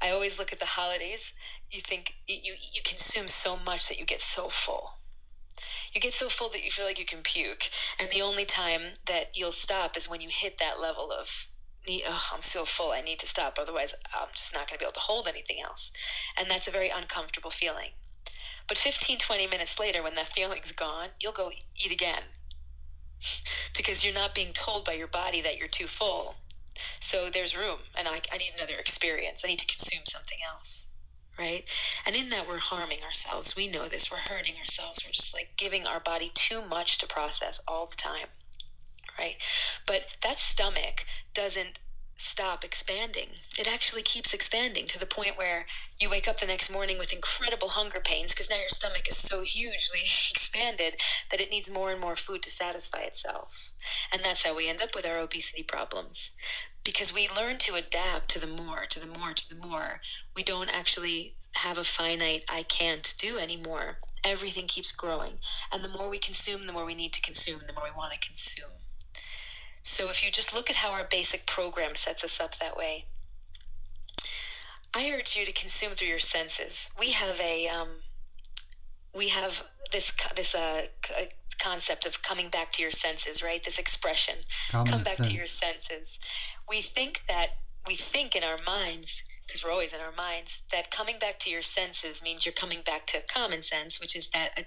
i 0.03 0.11
always 0.11 0.39
look 0.39 0.53
at 0.53 0.61
the 0.61 0.67
holidays. 0.67 1.35
You 1.71 1.81
think 1.81 2.15
you 2.27 2.55
you 2.73 2.83
consume 2.85 3.29
so 3.29 3.57
much 3.57 3.89
that 3.89 3.99
you 3.99 4.05
get 4.05 4.21
so 4.21 4.49
full 4.49 4.94
you 5.95 6.01
get 6.01 6.13
so 6.13 6.29
full 6.29 6.49
that 6.51 6.65
you 6.65 6.71
feel 6.71 6.85
like 6.85 6.99
you 6.99 7.05
can 7.05 7.23
puke. 7.23 7.71
And 8.01 8.09
the 8.11 8.23
only 8.23 8.45
time 8.45 8.95
that 9.07 9.31
you'll 9.33 9.53
stop 9.53 9.97
is 9.97 10.09
when 10.09 10.21
you 10.21 10.29
hit 10.31 10.59
that 10.59 10.81
level 10.81 11.13
of, 11.13 11.49
oh, 11.89 12.29
I'm 12.33 12.43
so 12.43 12.65
full, 12.65 12.91
I 12.91 13.01
need 13.01 13.21
to 13.21 13.27
stop. 13.27 13.59
Otherwise, 13.59 13.95
I'm 14.13 14.29
just 14.35 14.53
not 14.53 14.69
going 14.69 14.77
to 14.77 14.83
be 14.83 14.85
able 14.85 14.93
to 14.95 15.01
hold 15.01 15.29
anything 15.29 15.59
else. 15.63 15.93
And 16.39 16.51
that's 16.51 16.67
a 16.67 16.73
very 16.73 16.89
uncomfortable 16.89 17.51
feeling. 17.51 17.91
But 18.67 18.79
15, 18.79 19.19
20 19.19 19.47
minutes 19.47 19.79
later, 19.79 20.03
when 20.03 20.17
that 20.17 20.35
feeling's 20.35 20.73
gone, 20.73 21.11
you'll 21.21 21.33
go 21.33 21.51
eat 21.77 21.93
again. 21.93 22.23
because 23.77 24.05
you're 24.05 24.15
not 24.15 24.35
being 24.35 24.53
told 24.53 24.85
by 24.85 24.95
your 24.95 25.07
body 25.07 25.41
that 25.43 25.59
you're 25.59 25.69
too 25.69 25.87
full. 25.87 26.37
So 26.99 27.31
there's 27.31 27.57
room, 27.57 27.79
and 27.97 28.09
I, 28.09 28.21
I 28.33 28.39
need 28.39 28.53
another 28.57 28.75
experience. 28.75 29.43
I 29.45 29.49
need 29.49 29.61
to 29.61 29.67
consume 29.67 30.03
something 30.07 30.39
else 30.45 30.89
right? 31.39 31.65
And 32.07 32.15
in 32.15 32.31
that, 32.31 32.49
we're 32.49 32.59
harming 32.59 33.03
ourselves. 33.03 33.57
We 33.57 33.69
know 33.69 33.89
this. 33.89 34.11
We're 34.11 34.35
hurting 34.35 34.55
ourselves. 34.61 35.03
We're 35.05 35.13
just 35.13 35.35
like 35.35 35.51
giving 35.57 35.87
our 35.87 36.01
body 36.01 36.31
too 36.35 36.63
much 36.63 36.99
to 36.99 37.07
process 37.07 37.61
all 37.67 37.87
the 37.87 37.97
time, 37.97 38.29
right? 39.19 39.37
But 39.87 40.07
that 40.23 40.39
stomach 40.39 41.05
doesn't 41.33 41.79
stop 42.17 42.65
expanding. 42.65 43.29
It 43.59 43.73
actually 43.73 44.03
keeps 44.03 44.33
expanding 44.33 44.87
to 44.87 44.99
the 45.01 45.07
point 45.07 45.37
where 45.37 45.67
you 45.99 46.09
wake 46.09 46.29
up 46.29 46.39
the 46.39 46.47
next 46.47 46.71
morning 46.71 46.97
with 46.97 47.13
incredible 47.13 47.69
hunger 47.69 48.01
pains 48.01 48.33
because 48.33 48.49
now 48.49 48.57
your 48.57 48.69
stomach 48.69 49.09
is 49.09 49.17
so 49.17 49.43
hugely 49.43 50.01
expanded 50.31 50.97
that 51.31 51.41
it 51.41 51.51
needs 51.51 51.71
more 51.71 51.91
and 51.91 52.01
more 52.01 52.15
food 52.15 52.43
to 52.43 52.51
satisfy 52.51 53.01
itself. 53.01 53.71
And 54.13 54.23
that's 54.23 54.45
how 54.45 54.57
we 54.57 54.69
end 54.69 54.81
up 54.81 54.95
with 54.95 55.07
our 55.07 55.19
obesity 55.19 55.65
problems 55.65 56.31
because 56.85 57.15
we 57.15 57.29
learn 57.35 57.57
to 57.59 57.75
adapt 57.75 58.29
to 58.31 58.39
the 58.39 58.47
more, 58.47 58.85
to 58.91 59.01
the 59.01 59.07
more, 59.19 59.33
to 59.33 59.49
the 59.49 59.67
more. 59.67 60.01
We 60.37 60.43
don't 60.43 60.75
actually 60.77 61.35
have 61.55 61.79
a 61.79 61.85
finite, 61.85 62.45
I 62.49 62.63
can't 62.63 63.15
do 63.19 63.39
anymore. 63.39 63.99
Everything 64.23 64.67
keeps 64.67 64.93
growing. 64.93 65.35
And 65.73 65.83
the 65.83 65.89
more 65.89 66.11
we 66.11 66.19
consume, 66.19 66.67
the 66.67 66.73
more 66.73 66.85
we 66.85 66.95
need 66.95 67.13
to 67.15 67.23
consume, 67.23 67.61
the 67.67 67.73
more 67.73 67.85
we 67.85 67.97
want 67.97 68.13
to 68.13 68.19
consume. 68.19 68.71
So 69.83 70.09
if 70.11 70.25
you 70.25 70.31
just 70.31 70.55
look 70.55 70.71
at 70.71 70.77
how 70.77 70.93
our 70.93 71.07
basic 71.11 71.47
program 71.47 71.95
sets 71.95 72.25
us 72.25 72.41
up 72.41 72.57
that 72.59 72.77
way, 72.77 73.05
I 74.95 75.11
urge 75.11 75.37
you 75.37 75.45
to 75.45 75.53
consume 75.53 75.93
through 75.93 76.09
your 76.09 76.21
senses. 76.21 76.91
We 76.99 77.11
have 77.13 77.41
a, 77.41 77.69
um, 77.69 77.89
we 79.15 79.29
have 79.29 79.65
this 79.93 80.13
this 80.35 80.55
uh, 80.55 80.83
concept 81.59 82.07
of 82.07 82.23
coming 82.23 82.49
back 82.49 82.73
to 82.73 82.83
your 82.83 82.91
senses, 82.91 83.43
right? 83.43 83.63
This 83.63 83.79
expression, 83.79 84.37
Common 84.71 84.93
come 84.93 85.03
back 85.03 85.15
sense. 85.15 85.29
to 85.29 85.35
your 85.35 85.47
senses. 85.47 86.19
We 86.69 86.81
think 86.83 87.23
that 87.29 87.49
we 87.87 87.97
think 87.97 88.35
in 88.35 88.45
our 88.45 88.59
minds 88.65 89.23
because 89.47 89.65
we're 89.65 89.71
always 89.71 89.93
in 89.93 90.01
our 90.01 90.15
minds 90.17 90.63
that 90.73 90.91
coming 90.91 91.19
back 91.19 91.39
to 91.41 91.51
your 91.51 91.63
senses 91.63 92.23
means 92.23 92.47
you're 92.47 92.53
coming 92.53 92.81
back 92.85 93.07
to 93.07 93.19
common 93.29 93.63
sense, 93.63 94.01
which 94.01 94.17
is 94.17 94.31
that 94.31 94.51
uh, 94.57 94.63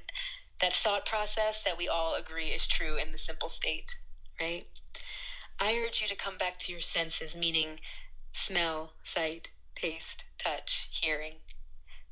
that 0.61 0.73
thought 0.73 1.05
process 1.05 1.61
that 1.63 1.77
we 1.77 1.87
all 1.87 2.15
agree 2.15 2.47
is 2.47 2.65
true 2.67 2.97
in 2.97 3.11
the 3.11 3.17
simple 3.17 3.49
state, 3.49 3.95
right? 4.39 4.65
I 5.59 5.83
urge 5.85 6.01
you 6.01 6.07
to 6.07 6.15
come 6.15 6.37
back 6.37 6.57
to 6.59 6.71
your 6.71 6.81
senses, 6.81 7.35
meaning 7.35 7.79
smell, 8.31 8.93
sight, 9.03 9.49
taste, 9.75 10.25
touch, 10.37 10.89
hearing, 10.91 11.35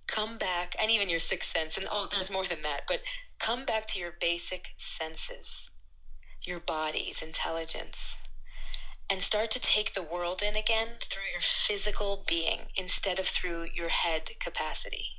come 0.08 0.38
back, 0.38 0.76
and 0.80 0.92
even 0.92 1.10
your 1.10 1.20
sixth 1.20 1.56
sense, 1.56 1.78
and 1.78 1.88
oh, 1.92 2.08
there's 2.12 2.32
more 2.32 2.46
than 2.46 2.62
that, 2.64 2.82
but 2.88 3.02
come 3.40 3.66
back 3.66 3.86
to 3.88 4.00
your 4.00 4.14
basic 4.20 4.70
senses, 4.78 5.70
your 6.42 6.60
body's 6.60 7.22
intelligence, 7.22 8.18
and 9.10 9.22
start 9.22 9.52
to 9.52 9.62
take 9.62 9.94
the 9.94 10.04
world 10.04 10.42
in 10.42 10.56
again 10.56 10.88
through 11.00 11.30
your 11.32 11.42
physical 11.42 12.24
being 12.28 12.68
instead 12.76 13.20
of 13.20 13.28
through 13.28 13.68
your 13.74 13.90
head 13.90 14.32
capacity. 14.40 15.10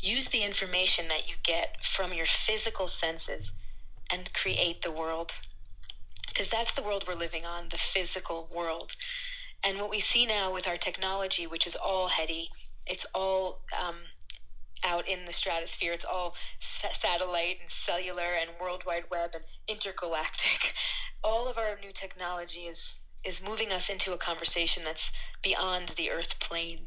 Use 0.00 0.28
the 0.28 0.42
information 0.42 1.08
that 1.08 1.28
you 1.28 1.34
get 1.42 1.84
from 1.84 2.12
your 2.12 2.26
physical 2.26 2.88
senses 2.88 3.52
and 4.12 4.32
create 4.32 4.82
the 4.82 4.90
world. 4.90 5.32
Because 6.28 6.48
that's 6.48 6.72
the 6.72 6.82
world 6.82 7.04
we're 7.06 7.14
living 7.14 7.44
on, 7.44 7.68
the 7.70 7.78
physical 7.78 8.48
world. 8.54 8.92
And 9.64 9.78
what 9.78 9.90
we 9.90 10.00
see 10.00 10.26
now 10.26 10.52
with 10.52 10.66
our 10.66 10.78
technology, 10.78 11.46
which 11.46 11.66
is 11.66 11.76
all 11.76 12.08
heady, 12.08 12.48
it's 12.86 13.06
all 13.14 13.60
um, 13.78 13.96
out 14.84 15.08
in 15.08 15.26
the 15.26 15.32
stratosphere. 15.32 15.92
It's 15.92 16.04
all 16.04 16.34
satellite 16.58 17.58
and 17.60 17.70
cellular 17.70 18.22
and 18.40 18.50
World 18.60 18.84
Wide 18.86 19.06
Web 19.10 19.30
and 19.34 19.44
intergalactic. 19.68 20.74
All 21.22 21.48
of 21.48 21.58
our 21.58 21.76
new 21.82 21.92
technology 21.92 22.60
is 22.60 23.02
is 23.22 23.46
moving 23.46 23.70
us 23.70 23.90
into 23.90 24.14
a 24.14 24.18
conversation 24.18 24.82
that's 24.84 25.12
beyond 25.42 25.90
the 25.90 26.10
Earth 26.10 26.40
plane. 26.40 26.86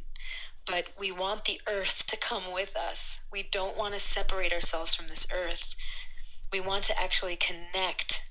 But 0.66 0.86
we 0.98 1.12
want 1.12 1.44
the 1.44 1.60
Earth 1.68 2.06
to 2.08 2.16
come 2.16 2.52
with 2.52 2.76
us. 2.76 3.20
We 3.32 3.44
don't 3.52 3.76
want 3.76 3.94
to 3.94 4.00
separate 4.00 4.52
ourselves 4.52 4.94
from 4.94 5.06
this 5.06 5.26
Earth. 5.32 5.76
We 6.52 6.60
want 6.60 6.84
to 6.84 7.00
actually 7.00 7.36
connect 7.36 8.24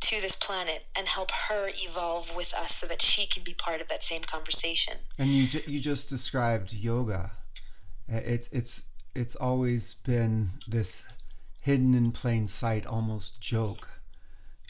to 0.00 0.20
this 0.20 0.36
planet 0.36 0.84
and 0.96 1.08
help 1.08 1.30
her 1.32 1.68
evolve 1.74 2.34
with 2.34 2.54
us 2.54 2.74
so 2.74 2.86
that 2.86 3.02
she 3.02 3.26
can 3.26 3.42
be 3.42 3.54
part 3.54 3.80
of 3.80 3.88
that 3.88 4.02
same 4.02 4.22
conversation. 4.22 4.94
And 5.18 5.28
you 5.28 5.48
ju- 5.48 5.62
you 5.66 5.80
just 5.80 6.08
described 6.08 6.72
yoga. 6.72 7.32
Uh, 8.12 8.20
it's 8.24 8.48
it's 8.48 8.84
it's 9.18 9.36
always 9.36 9.94
been 9.94 10.50
this 10.68 11.06
hidden 11.60 11.92
in 11.92 12.12
plain 12.12 12.46
sight 12.46 12.86
almost 12.86 13.40
joke 13.40 13.88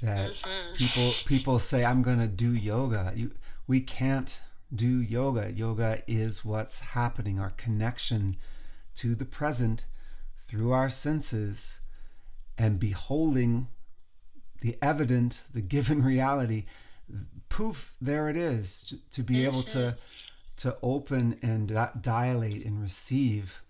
that 0.03 0.31
mm-hmm. 0.31 0.75
people 0.75 1.29
people 1.29 1.59
say 1.59 1.85
I'm 1.85 2.03
going 2.03 2.21
to 2.21 2.29
do 2.29 2.55
yoga. 2.55 3.13
You, 3.15 3.33
we 3.67 3.81
can't 3.81 4.41
do 4.75 5.01
yoga. 5.03 5.53
Yoga 5.53 6.03
is 6.07 6.45
what's 6.45 6.81
happening. 6.81 7.39
Our 7.39 7.51
connection 7.51 8.37
to 8.97 9.15
the 9.15 9.25
present 9.25 9.85
through 10.47 10.73
our 10.73 10.89
senses 10.89 11.81
and 12.57 12.81
beholding 12.81 13.69
the 14.61 14.77
evident, 14.81 15.43
the 15.53 15.61
given 15.61 16.03
reality. 16.15 16.65
Poof, 17.49 17.95
there 18.01 18.29
it 18.29 18.37
is. 18.37 18.83
To, 18.85 18.97
to 19.11 19.23
be 19.23 19.45
able 19.45 19.63
to 19.63 19.97
to 20.59 20.77
open 20.83 21.39
and 21.43 21.69
dilate 22.01 22.65
and 22.65 22.83
receive 22.83 23.63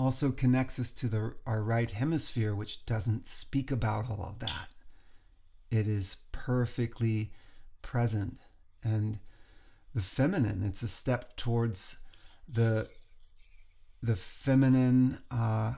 also 0.00 0.32
connects 0.32 0.78
us 0.78 0.92
to 0.94 1.08
the 1.08 1.34
our 1.46 1.62
right 1.62 1.90
hemisphere, 1.90 2.54
which 2.54 2.86
doesn't 2.86 3.26
speak 3.26 3.70
about 3.70 4.10
all 4.10 4.24
of 4.24 4.38
that. 4.38 4.74
It 5.70 5.86
is 5.86 6.16
perfectly 6.32 7.32
present. 7.82 8.38
And 8.82 9.18
the 9.94 10.00
feminine, 10.00 10.62
it's 10.62 10.82
a 10.82 10.88
step 10.88 11.36
towards 11.36 11.98
the 12.48 12.88
the 14.02 14.16
feminine 14.16 15.18
uh, 15.30 15.74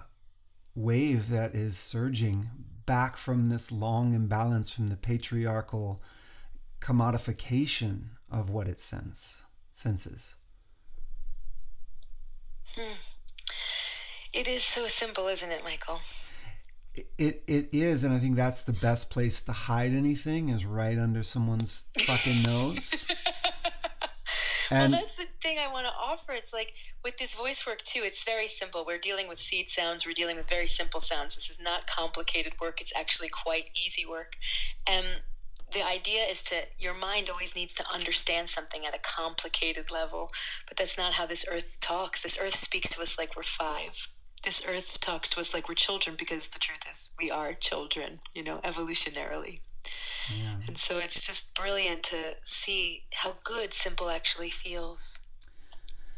wave 0.77 1.29
that 1.31 1.57
is 1.57 1.77
surging 1.77 2.49
back 2.87 3.17
from 3.17 3.47
this 3.47 3.73
long 3.73 4.15
imbalance 4.15 4.73
from 4.73 4.87
the 4.87 4.97
patriarchal 4.97 5.99
commodification 6.81 8.05
of 8.31 8.51
what 8.51 8.69
it 8.69 8.79
sense, 8.79 9.43
senses. 9.73 10.37
Hmm. 12.77 12.93
It 14.33 14.49
is 14.49 14.63
so 14.63 14.87
simple, 14.87 15.29
isn't 15.29 15.51
it, 15.51 15.63
Michael? 15.63 16.01
It 16.95 17.43
it 17.47 17.69
is, 17.73 18.05
and 18.05 18.15
I 18.15 18.19
think 18.19 18.37
that's 18.37 18.63
the 18.63 18.79
best 18.81 19.11
place 19.11 19.43
to 19.43 19.53
hide 19.53 19.93
anything 19.93 20.49
is 20.49 20.65
right 20.67 20.99
under 20.99 21.23
someone's 21.23 21.85
fucking 21.99 22.43
nose. 22.47 23.07
And 24.71 24.93
well, 24.93 25.01
that's 25.01 25.17
the 25.17 25.27
thing 25.43 25.59
I 25.59 25.71
want 25.71 25.87
to 25.87 25.93
offer. 25.93 26.33
It's 26.33 26.53
like 26.53 26.73
with 27.05 27.19
this 27.19 27.35
voice 27.35 27.67
work 27.67 27.83
too. 27.83 28.01
It's 28.05 28.25
very 28.25 28.47
simple. 28.47 28.85
We're 28.87 28.99
dealing 28.99 29.29
with 29.29 29.39
seed 29.39 29.69
sounds. 29.69 30.07
We're 30.07 30.15
dealing 30.15 30.37
with 30.37 30.49
very 30.49 30.67
simple 30.67 31.01
sounds. 31.01 31.35
This 31.35 31.51
is 31.51 31.61
not 31.61 31.87
complicated 31.87 32.55
work. 32.61 32.81
It's 32.81 32.93
actually 32.97 33.29
quite 33.29 33.71
easy 33.75 34.07
work. 34.07 34.37
And 34.89 35.23
the 35.73 35.87
idea 35.87 36.25
is 36.25 36.43
to 36.45 36.57
your 36.79 36.95
mind 36.95 37.29
always 37.29 37.55
needs 37.55 37.75
to 37.75 37.85
understand 37.93 38.49
something 38.49 38.87
at 38.87 38.95
a 38.95 38.99
complicated 38.99 39.91
level, 39.91 40.31
but 40.69 40.79
that's 40.79 40.97
not 40.97 41.15
how 41.15 41.27
this 41.27 41.45
earth 41.51 41.79
talks. 41.81 42.21
This 42.21 42.39
earth 42.39 42.55
speaks 42.55 42.89
to 42.91 43.03
us 43.03 43.19
like 43.19 43.37
we're 43.37 43.43
five 43.43 44.09
this 44.43 44.67
earth 44.67 45.01
talks 45.01 45.29
to 45.31 45.41
us 45.41 45.55
like 45.55 45.69
we're 45.69 45.75
children 45.75 46.17
because 46.19 46.49
the 46.49 46.59
truth 46.59 46.81
is 46.91 47.11
we 47.19 47.31
are 47.31 47.55
children, 47.55 48.21
you 48.35 48.43
know, 48.43 48.59
evolutionarily. 48.65 49.61
Yeah. 50.37 50.57
And 50.67 50.79
so 50.79 50.99
it's 50.99 51.21
just 51.27 51.55
brilliant 51.55 52.03
to 52.05 52.17
see 52.43 53.03
how 53.13 53.37
good 53.45 53.73
simple 53.73 54.11
actually 54.11 54.51
feels. 54.51 55.19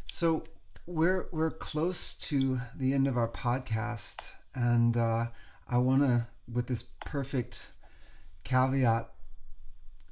So 0.07 0.45
we're 0.87 1.29
we're 1.33 1.51
close 1.51 2.15
to 2.15 2.61
the 2.77 2.93
end 2.93 3.07
of 3.07 3.17
our 3.17 3.29
podcast, 3.29 4.33
and 4.55 4.97
uh, 4.97 5.27
I 5.69 5.79
want 5.79 6.03
to, 6.03 6.27
with 6.53 6.67
this 6.67 6.85
perfect 7.05 7.69
caveat, 8.45 9.11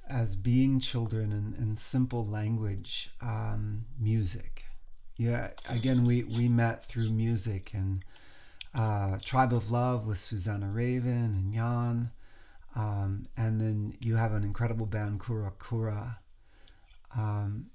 as 0.08 0.34
being 0.34 0.80
children 0.80 1.30
and, 1.32 1.54
and 1.56 1.78
simple 1.78 2.26
language, 2.26 3.10
um, 3.20 3.84
music 4.00 4.64
yeah, 5.22 5.50
again, 5.70 6.04
we, 6.04 6.24
we 6.24 6.48
met 6.48 6.84
through 6.84 7.10
music 7.10 7.74
and 7.74 8.04
uh, 8.74 9.18
Tribe 9.24 9.52
of 9.52 9.70
Love 9.70 10.04
with 10.04 10.18
Susanna 10.18 10.66
Raven 10.66 11.12
and 11.12 11.54
Jan. 11.54 12.10
Um, 12.74 13.26
and 13.36 13.60
then 13.60 13.94
you 14.00 14.16
have 14.16 14.32
an 14.32 14.42
incredible 14.42 14.86
band, 14.86 15.20
Kura 15.20 15.52
Kura. 15.58 16.18
Um, 17.16 17.66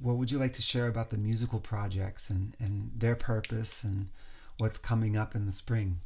what 0.00 0.16
would 0.16 0.30
you 0.30 0.38
like 0.38 0.54
to 0.54 0.62
share 0.62 0.86
about 0.86 1.10
the 1.10 1.18
musical 1.18 1.60
projects 1.60 2.30
and, 2.30 2.56
and 2.58 2.90
their 2.96 3.16
purpose 3.16 3.84
and 3.84 4.08
what's 4.56 4.78
coming 4.78 5.14
up 5.14 5.34
in 5.34 5.44
the 5.44 5.52
spring? 5.52 5.98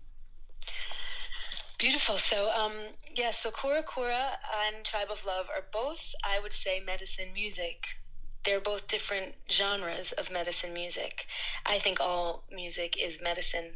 Beautiful. 1.78 2.16
So, 2.16 2.50
um, 2.58 2.72
yeah, 3.14 3.30
so 3.30 3.52
Kura 3.52 3.84
Kura 3.84 4.38
and 4.66 4.84
Tribe 4.84 5.12
of 5.12 5.24
Love 5.24 5.46
are 5.54 5.64
both, 5.72 6.12
I 6.24 6.40
would 6.40 6.52
say, 6.52 6.80
medicine 6.84 7.32
music 7.34 7.86
they're 8.46 8.60
both 8.60 8.88
different 8.88 9.34
genres 9.50 10.12
of 10.12 10.30
medicine 10.30 10.72
music. 10.72 11.26
I 11.66 11.78
think 11.78 12.00
all 12.00 12.44
music 12.50 13.02
is 13.02 13.20
medicine. 13.20 13.72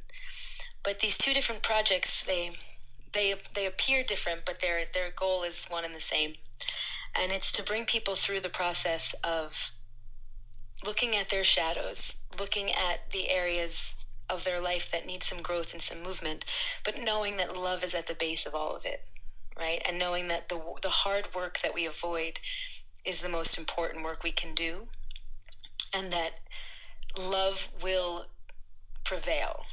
But 0.82 1.00
these 1.00 1.18
two 1.18 1.34
different 1.34 1.62
projects, 1.62 2.22
they 2.22 2.52
they 3.12 3.34
they 3.54 3.66
appear 3.66 4.02
different, 4.02 4.44
but 4.46 4.60
their 4.60 4.84
their 4.94 5.10
goal 5.10 5.42
is 5.42 5.66
one 5.66 5.84
and 5.84 5.94
the 5.94 6.00
same. 6.00 6.34
And 7.20 7.32
it's 7.32 7.52
to 7.52 7.62
bring 7.62 7.84
people 7.84 8.14
through 8.14 8.40
the 8.40 8.48
process 8.48 9.14
of 9.24 9.72
looking 10.86 11.16
at 11.16 11.28
their 11.28 11.44
shadows, 11.44 12.22
looking 12.38 12.70
at 12.70 13.10
the 13.12 13.28
areas 13.28 13.94
of 14.30 14.44
their 14.44 14.60
life 14.60 14.90
that 14.92 15.06
need 15.06 15.24
some 15.24 15.42
growth 15.42 15.72
and 15.72 15.82
some 15.82 16.02
movement, 16.02 16.44
but 16.84 17.02
knowing 17.02 17.36
that 17.36 17.56
love 17.56 17.82
is 17.82 17.94
at 17.94 18.06
the 18.06 18.14
base 18.14 18.46
of 18.46 18.54
all 18.54 18.76
of 18.76 18.84
it, 18.84 19.02
right? 19.58 19.82
And 19.86 19.98
knowing 19.98 20.28
that 20.28 20.48
the 20.48 20.60
the 20.80 20.88
hard 20.88 21.34
work 21.34 21.58
that 21.60 21.74
we 21.74 21.84
avoid 21.84 22.38
is 23.04 23.20
the 23.20 23.28
most 23.28 23.58
important 23.58 24.04
work 24.04 24.22
we 24.22 24.32
can 24.32 24.54
do, 24.54 24.88
and 25.94 26.12
that 26.12 26.40
love 27.18 27.68
will 27.82 28.26
prevail. 29.04 29.64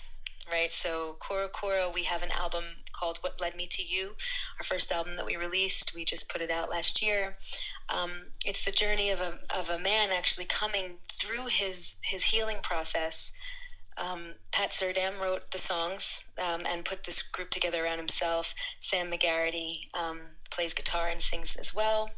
Right, 0.49 0.71
so 0.71 1.17
Kura 1.19 1.49
Kura, 1.49 1.91
we 1.93 2.03
have 2.03 2.23
an 2.23 2.31
album 2.31 2.63
called 2.93 3.17
"What 3.19 3.41
Led 3.41 3.55
Me 3.55 3.67
to 3.67 3.83
You," 3.83 4.15
our 4.57 4.63
first 4.63 4.93
album 4.93 5.17
that 5.17 5.25
we 5.25 5.35
released. 5.35 5.93
We 5.93 6.05
just 6.05 6.29
put 6.29 6.41
it 6.41 6.49
out 6.49 6.69
last 6.69 7.01
year. 7.01 7.35
Um, 7.89 8.27
it's 8.45 8.63
the 8.63 8.71
journey 8.71 9.09
of 9.09 9.19
a 9.19 9.39
of 9.53 9.69
a 9.69 9.77
man 9.77 10.09
actually 10.11 10.45
coming 10.45 10.99
through 11.11 11.47
his 11.47 11.97
his 12.01 12.25
healing 12.25 12.59
process. 12.63 13.33
Um, 13.97 14.35
Pat 14.51 14.69
Surdam 14.69 15.19
wrote 15.19 15.51
the 15.51 15.57
songs 15.57 16.23
um, 16.37 16.65
and 16.65 16.85
put 16.85 17.03
this 17.03 17.21
group 17.21 17.49
together 17.49 17.83
around 17.83 17.97
himself. 17.97 18.53
Sam 18.79 19.11
McGarity 19.11 19.93
um, 19.93 20.19
plays 20.51 20.73
guitar 20.73 21.09
and 21.09 21.21
sings 21.21 21.55
as 21.55 21.73
well. 21.73 22.11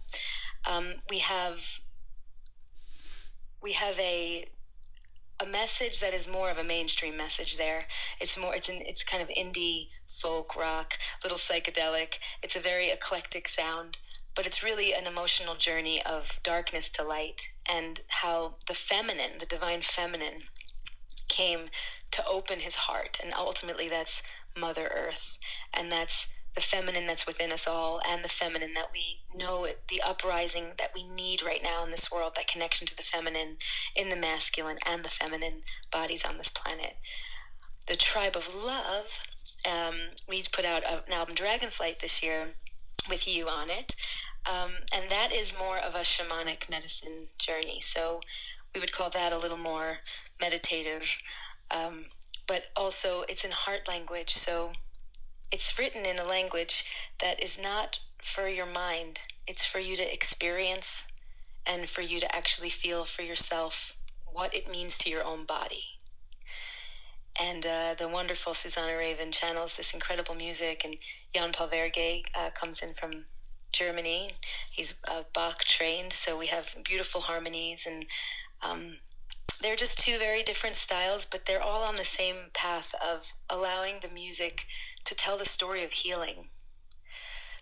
Um, 0.67 0.95
we 1.09 1.19
have 1.19 1.79
we 3.61 3.73
have 3.73 3.99
a 3.99 4.45
a 5.41 5.45
message 5.45 5.99
that 6.01 6.13
is 6.13 6.27
more 6.27 6.49
of 6.49 6.57
a 6.57 6.63
mainstream 6.63 7.15
message 7.15 7.57
there. 7.57 7.85
It's 8.19 8.37
more 8.37 8.55
it's 8.55 8.69
an 8.69 8.81
it's 8.81 9.03
kind 9.03 9.23
of 9.23 9.29
indie 9.29 9.87
folk 10.07 10.55
rock, 10.55 10.95
little 11.23 11.37
psychedelic. 11.37 12.19
It's 12.43 12.55
a 12.55 12.59
very 12.59 12.89
eclectic 12.89 13.47
sound, 13.47 13.99
but 14.35 14.45
it's 14.45 14.63
really 14.63 14.93
an 14.93 15.07
emotional 15.07 15.55
journey 15.55 16.03
of 16.05 16.39
darkness 16.43 16.89
to 16.91 17.03
light 17.03 17.49
and 17.69 18.01
how 18.07 18.55
the 18.67 18.73
feminine, 18.73 19.37
the 19.39 19.45
divine 19.45 19.81
feminine 19.81 20.43
came 21.27 21.69
to 22.11 22.25
open 22.25 22.59
his 22.59 22.75
heart 22.75 23.19
and 23.23 23.33
ultimately 23.33 23.87
that's 23.87 24.23
mother 24.57 24.89
earth 24.93 25.37
and 25.73 25.91
that's 25.91 26.27
the 26.55 26.61
feminine 26.61 27.07
that's 27.07 27.27
within 27.27 27.51
us 27.51 27.67
all 27.67 28.01
and 28.07 28.23
the 28.23 28.29
feminine 28.29 28.73
that 28.73 28.89
we 28.91 29.19
know 29.35 29.67
the 29.89 30.01
uprising 30.05 30.73
that 30.77 30.91
we 30.95 31.03
need 31.03 31.43
right 31.43 31.63
now 31.63 31.83
in 31.83 31.91
this 31.91 32.11
world 32.11 32.33
that 32.35 32.47
connection 32.47 32.87
to 32.87 32.97
the 32.97 33.03
feminine 33.03 33.57
in 33.95 34.09
the 34.09 34.15
masculine 34.15 34.79
and 34.85 35.03
the 35.03 35.09
feminine 35.09 35.61
bodies 35.91 36.25
on 36.25 36.37
this 36.37 36.49
planet 36.49 36.95
the 37.87 37.95
tribe 37.95 38.35
of 38.35 38.55
love 38.55 39.19
um, 39.69 39.95
we 40.27 40.43
put 40.51 40.65
out 40.65 40.83
an 40.85 41.13
album 41.13 41.35
dragonflight 41.35 41.99
this 41.99 42.23
year 42.23 42.47
with 43.09 43.27
you 43.27 43.47
on 43.47 43.69
it 43.69 43.95
Um, 44.49 44.71
and 44.93 45.09
that 45.11 45.31
is 45.33 45.57
more 45.59 45.77
of 45.77 45.95
a 45.95 45.99
shamanic 45.99 46.69
medicine 46.69 47.27
journey. 47.37 47.79
So 47.81 48.21
we 48.73 48.79
would 48.79 48.91
call 48.91 49.09
that 49.11 49.33
a 49.33 49.37
little 49.37 49.57
more 49.57 49.99
meditative. 50.39 51.17
Um, 51.71 52.05
but 52.47 52.65
also, 52.75 53.23
it's 53.29 53.45
in 53.45 53.51
heart 53.51 53.87
language. 53.87 54.33
So 54.33 54.71
it's 55.51 55.77
written 55.77 56.05
in 56.05 56.19
a 56.19 56.25
language 56.25 56.85
that 57.21 57.41
is 57.41 57.61
not 57.61 57.99
for 58.21 58.47
your 58.47 58.65
mind, 58.65 59.21
it's 59.47 59.65
for 59.65 59.79
you 59.79 59.95
to 59.95 60.13
experience 60.13 61.07
and 61.65 61.89
for 61.89 62.01
you 62.01 62.19
to 62.19 62.35
actually 62.35 62.69
feel 62.69 63.03
for 63.03 63.21
yourself 63.21 63.95
what 64.25 64.53
it 64.55 64.69
means 64.69 64.97
to 64.97 65.09
your 65.09 65.23
own 65.23 65.45
body. 65.45 65.83
And 67.39 67.65
uh, 67.65 67.95
the 67.97 68.07
wonderful 68.07 68.53
Susanna 68.53 68.97
Raven 68.97 69.31
channels 69.31 69.75
this 69.75 69.93
incredible 69.93 70.35
music, 70.35 70.83
and 70.83 70.97
Jan 71.33 71.51
Paul 71.51 71.67
Verge 71.67 72.23
uh, 72.35 72.49
comes 72.51 72.81
in 72.81 72.93
from 72.93 73.25
Germany. 73.71 74.31
He's 74.71 74.95
uh, 75.07 75.23
Bach 75.33 75.63
trained, 75.63 76.11
so 76.11 76.37
we 76.37 76.47
have 76.47 76.75
beautiful 76.83 77.21
harmonies, 77.21 77.87
and 77.87 78.05
um, 78.61 78.97
they're 79.61 79.75
just 79.75 79.99
two 79.99 80.17
very 80.17 80.43
different 80.43 80.75
styles, 80.75 81.25
but 81.25 81.45
they're 81.45 81.61
all 81.61 81.83
on 81.83 81.95
the 81.95 82.05
same 82.05 82.35
path 82.53 82.93
of 83.05 83.33
allowing 83.49 83.99
the 84.01 84.07
music 84.07 84.65
to 85.05 85.15
tell 85.15 85.37
the 85.37 85.45
story 85.45 85.83
of 85.83 85.91
healing. 85.91 86.47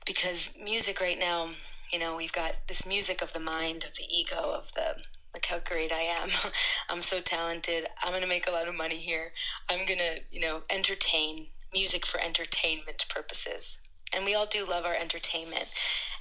Because 0.06 0.54
music 0.62 1.02
right 1.02 1.20
now, 1.20 1.50
you 1.92 2.00
know, 2.00 2.16
we've 2.16 2.32
got 2.32 2.54
this 2.68 2.86
music 2.86 3.22
of 3.22 3.34
the 3.34 3.40
mind, 3.40 3.84
of 3.84 3.96
the 3.96 4.06
ego, 4.10 4.36
of 4.38 4.74
the 4.74 4.96
like 5.34 5.46
how 5.46 5.60
great 5.60 5.92
I 5.92 6.02
am. 6.02 6.30
I'm 6.90 7.02
so 7.02 7.20
talented. 7.20 7.88
I'm 8.02 8.10
going 8.10 8.24
to 8.24 8.28
make 8.28 8.48
a 8.48 8.52
lot 8.52 8.68
of 8.68 8.76
money 8.76 8.96
here. 8.96 9.34
I'm 9.70 9.86
going 9.86 10.00
to, 10.00 10.22
you 10.32 10.42
know, 10.42 10.62
entertain 10.70 11.48
music 11.74 12.06
for 12.06 12.20
entertainment 12.20 13.06
purposes. 13.10 13.80
And 14.16 14.26
we 14.26 14.34
all 14.34 14.46
do 14.46 14.66
love 14.66 14.86
our 14.86 14.96
entertainment. 14.96 15.68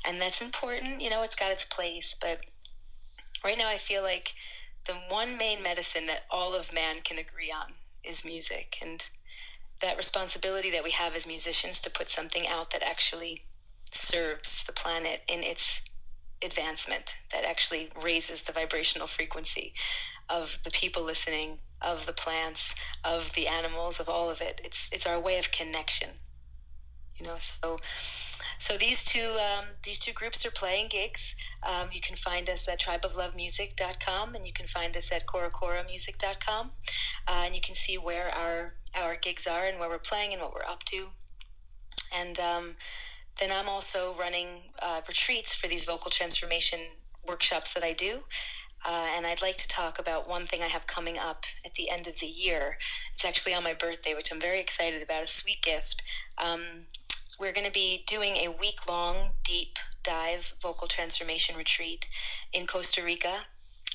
And 0.06 0.20
that's 0.20 0.42
important. 0.42 1.00
You 1.00 1.08
know, 1.08 1.22
it's 1.22 1.36
got 1.36 1.52
its 1.52 1.64
place. 1.64 2.16
But 2.20 2.40
right 3.44 3.56
now, 3.56 3.68
I 3.68 3.78
feel 3.78 4.02
like 4.02 4.34
the 4.86 4.94
one 5.08 5.36
main 5.36 5.62
medicine 5.62 6.06
that 6.06 6.22
all 6.30 6.54
of 6.54 6.72
man 6.72 6.96
can 7.02 7.18
agree 7.18 7.52
on 7.52 7.72
is 8.04 8.24
music. 8.24 8.78
And 8.80 9.04
that 9.82 9.96
responsibility 9.96 10.70
that 10.70 10.84
we 10.84 10.90
have 10.92 11.14
as 11.14 11.26
musicians 11.26 11.80
to 11.82 11.90
put 11.90 12.08
something 12.08 12.44
out 12.48 12.70
that 12.70 12.82
actually 12.82 13.42
serves 13.90 14.64
the 14.64 14.72
planet 14.72 15.22
in 15.28 15.42
its 15.42 15.82
advancement, 16.44 17.16
that 17.32 17.44
actually 17.44 17.88
raises 18.02 18.42
the 18.42 18.52
vibrational 18.52 19.06
frequency 19.06 19.72
of 20.28 20.58
the 20.64 20.70
people 20.70 21.02
listening, 21.02 21.58
of 21.80 22.06
the 22.06 22.12
plants, 22.12 22.74
of 23.04 23.32
the 23.34 23.46
animals, 23.46 24.00
of 24.00 24.08
all 24.08 24.30
of 24.30 24.40
it. 24.40 24.60
It's 24.64 24.88
it's 24.92 25.06
our 25.06 25.20
way 25.20 25.38
of 25.38 25.52
connection. 25.52 26.10
You 27.16 27.26
know, 27.26 27.36
so 27.38 27.78
so 28.58 28.76
these 28.76 29.04
two 29.04 29.34
um, 29.34 29.66
these 29.82 29.98
two 29.98 30.12
groups 30.12 30.44
are 30.46 30.50
playing 30.50 30.88
gigs. 30.88 31.34
Um, 31.62 31.88
you 31.92 32.00
can 32.00 32.16
find 32.16 32.48
us 32.48 32.68
at 32.68 32.80
tribeoflovemusic.com 32.80 34.34
and 34.34 34.46
you 34.46 34.52
can 34.52 34.66
find 34.66 34.96
us 34.96 35.12
at 35.12 35.26
korakoramusic.com. 35.26 36.70
Uh, 37.28 37.42
and 37.44 37.54
you 37.54 37.60
can 37.60 37.74
see 37.74 37.96
where 37.98 38.28
our 38.34 38.74
our 38.94 39.16
gigs 39.16 39.46
are 39.46 39.66
and 39.66 39.78
where 39.78 39.88
we're 39.88 39.98
playing 39.98 40.32
and 40.32 40.40
what 40.40 40.54
we're 40.54 40.64
up 40.64 40.84
to. 40.84 41.08
And 42.18 42.38
um, 42.40 42.76
then 43.40 43.50
I'm 43.52 43.68
also 43.68 44.14
running 44.18 44.48
uh, 44.80 45.00
retreats 45.06 45.54
for 45.54 45.66
these 45.68 45.84
vocal 45.84 46.10
transformation 46.10 46.80
workshops 47.26 47.74
that 47.74 47.82
I 47.82 47.92
do. 47.92 48.20
Uh, 48.84 49.08
and 49.16 49.26
I'd 49.26 49.42
like 49.42 49.56
to 49.56 49.68
talk 49.68 49.98
about 49.98 50.28
one 50.28 50.42
thing 50.42 50.62
I 50.62 50.66
have 50.66 50.86
coming 50.86 51.18
up 51.18 51.44
at 51.64 51.74
the 51.74 51.90
end 51.90 52.06
of 52.06 52.20
the 52.20 52.26
year. 52.26 52.78
It's 53.14 53.24
actually 53.24 53.52
on 53.54 53.64
my 53.64 53.74
birthday, 53.74 54.14
which 54.14 54.30
I'm 54.30 54.40
very 54.40 54.60
excited 54.60 55.02
about, 55.02 55.24
a 55.24 55.26
sweet 55.26 55.60
gift. 55.60 56.02
Um, 56.38 56.86
we're 57.38 57.52
going 57.52 57.66
to 57.66 57.72
be 57.72 58.04
doing 58.06 58.36
a 58.36 58.48
week 58.48 58.88
long 58.88 59.32
deep 59.44 59.78
dive 60.02 60.54
vocal 60.62 60.88
transformation 60.88 61.56
retreat 61.56 62.08
in 62.52 62.66
Costa 62.66 63.02
Rica 63.02 63.46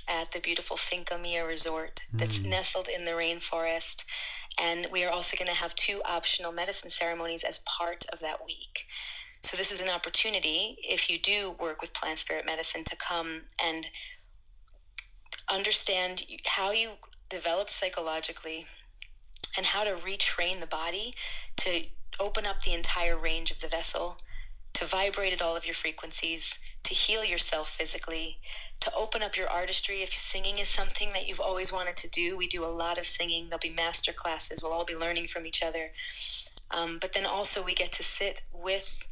at 0.07 0.31
the 0.31 0.39
beautiful 0.39 0.77
Finca 0.77 1.17
Mia 1.17 1.45
Resort 1.45 2.01
that's 2.13 2.39
mm. 2.39 2.49
nestled 2.49 2.87
in 2.87 3.05
the 3.05 3.11
rainforest. 3.11 4.03
And 4.59 4.87
we 4.91 5.05
are 5.05 5.11
also 5.11 5.37
going 5.37 5.49
to 5.49 5.57
have 5.57 5.73
two 5.75 6.01
optional 6.03 6.51
medicine 6.51 6.89
ceremonies 6.89 7.43
as 7.43 7.59
part 7.59 8.05
of 8.11 8.19
that 8.19 8.45
week. 8.45 8.85
So, 9.43 9.57
this 9.57 9.71
is 9.71 9.81
an 9.81 9.89
opportunity, 9.89 10.77
if 10.83 11.09
you 11.09 11.17
do 11.17 11.55
work 11.59 11.81
with 11.81 11.93
plant 11.93 12.19
spirit 12.19 12.45
medicine, 12.45 12.83
to 12.83 12.95
come 12.95 13.43
and 13.63 13.87
understand 15.51 16.23
how 16.45 16.71
you 16.71 16.91
develop 17.29 17.69
psychologically 17.69 18.65
and 19.57 19.65
how 19.65 19.83
to 19.83 19.91
retrain 19.91 20.59
the 20.59 20.67
body 20.67 21.13
to 21.57 21.85
open 22.19 22.45
up 22.45 22.61
the 22.61 22.73
entire 22.73 23.17
range 23.17 23.51
of 23.51 23.59
the 23.59 23.67
vessel, 23.67 24.17
to 24.73 24.85
vibrate 24.85 25.33
at 25.33 25.41
all 25.41 25.55
of 25.55 25.65
your 25.65 25.75
frequencies, 25.75 26.59
to 26.83 26.93
heal 26.93 27.23
yourself 27.23 27.69
physically, 27.69 28.37
to 28.79 28.91
open 28.95 29.21
up 29.21 29.37
your 29.37 29.49
artistry. 29.49 30.01
If 30.01 30.13
singing 30.13 30.57
is 30.57 30.67
something 30.67 31.09
that 31.13 31.27
you've 31.27 31.39
always 31.39 31.71
wanted 31.71 31.95
to 31.97 32.09
do, 32.09 32.37
we 32.37 32.47
do 32.47 32.65
a 32.65 32.67
lot 32.67 32.97
of 32.97 33.05
singing. 33.05 33.49
There'll 33.49 33.59
be 33.59 33.69
master 33.69 34.11
classes. 34.11 34.63
We'll 34.63 34.73
all 34.73 34.85
be 34.85 34.95
learning 34.95 35.27
from 35.27 35.45
each 35.45 35.61
other. 35.61 35.91
Um, 36.71 36.97
but 36.99 37.13
then 37.13 37.25
also, 37.25 37.63
we 37.63 37.75
get 37.75 37.91
to 37.93 38.03
sit 38.03 38.41
with 38.53 39.07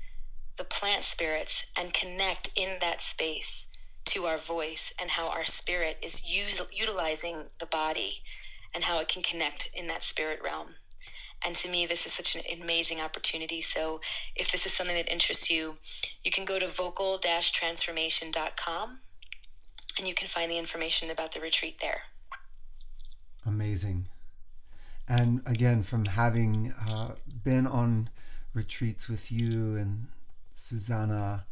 the 0.57 0.63
plant 0.63 1.03
spirits 1.03 1.65
and 1.77 1.93
connect 1.93 2.49
in 2.55 2.77
that 2.81 3.01
space 3.01 3.67
to 4.05 4.25
our 4.25 4.37
voice 4.37 4.91
and 4.99 5.11
how 5.11 5.29
our 5.29 5.45
spirit 5.45 5.97
is 6.01 6.27
use, 6.27 6.61
utilizing 6.71 7.45
the 7.59 7.65
body 7.67 8.23
and 8.73 8.83
how 8.83 8.99
it 8.99 9.07
can 9.07 9.21
connect 9.21 9.69
in 9.73 9.87
that 9.87 10.03
spirit 10.03 10.39
realm. 10.43 10.69
And 11.45 11.55
to 11.55 11.69
me, 11.69 11.85
this 11.85 12.05
is 12.05 12.13
such 12.13 12.35
an 12.35 12.41
amazing 12.61 12.99
opportunity. 12.99 13.61
So, 13.61 14.01
if 14.35 14.51
this 14.51 14.65
is 14.65 14.73
something 14.73 14.95
that 14.95 15.11
interests 15.11 15.49
you, 15.49 15.77
you 16.23 16.31
can 16.31 16.45
go 16.45 16.59
to 16.59 16.67
vocal 16.67 17.17
transformation.com 17.17 18.99
and 19.97 20.07
you 20.07 20.13
can 20.13 20.27
find 20.27 20.51
the 20.51 20.57
information 20.57 21.09
about 21.09 21.31
the 21.33 21.41
retreat 21.41 21.79
there. 21.81 22.03
Amazing. 23.45 24.07
And 25.07 25.41
again, 25.47 25.81
from 25.81 26.05
having 26.05 26.71
uh, 26.87 27.15
been 27.43 27.65
on 27.65 28.09
retreats 28.53 29.09
with 29.09 29.31
you 29.31 29.75
and 29.75 30.05
Susanna, 30.51 31.45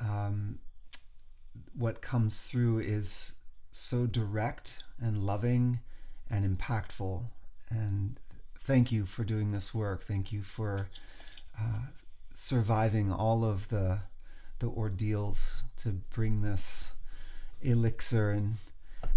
um, 0.00 0.58
what 1.76 2.02
comes 2.02 2.42
through 2.42 2.80
is 2.80 3.36
so 3.72 4.06
direct 4.06 4.84
and 5.02 5.24
loving 5.24 5.80
and 6.28 6.58
impactful. 6.58 7.26
And 7.70 8.19
thank 8.60 8.92
you 8.92 9.06
for 9.06 9.24
doing 9.24 9.52
this 9.52 9.74
work. 9.74 10.02
Thank 10.02 10.32
you 10.32 10.42
for 10.42 10.88
uh, 11.58 11.86
surviving 12.34 13.12
all 13.12 13.44
of 13.44 13.68
the 13.68 14.00
the 14.60 14.68
ordeals 14.68 15.64
to 15.78 15.88
bring 16.10 16.42
this 16.42 16.92
elixir 17.62 18.30
and 18.30 18.56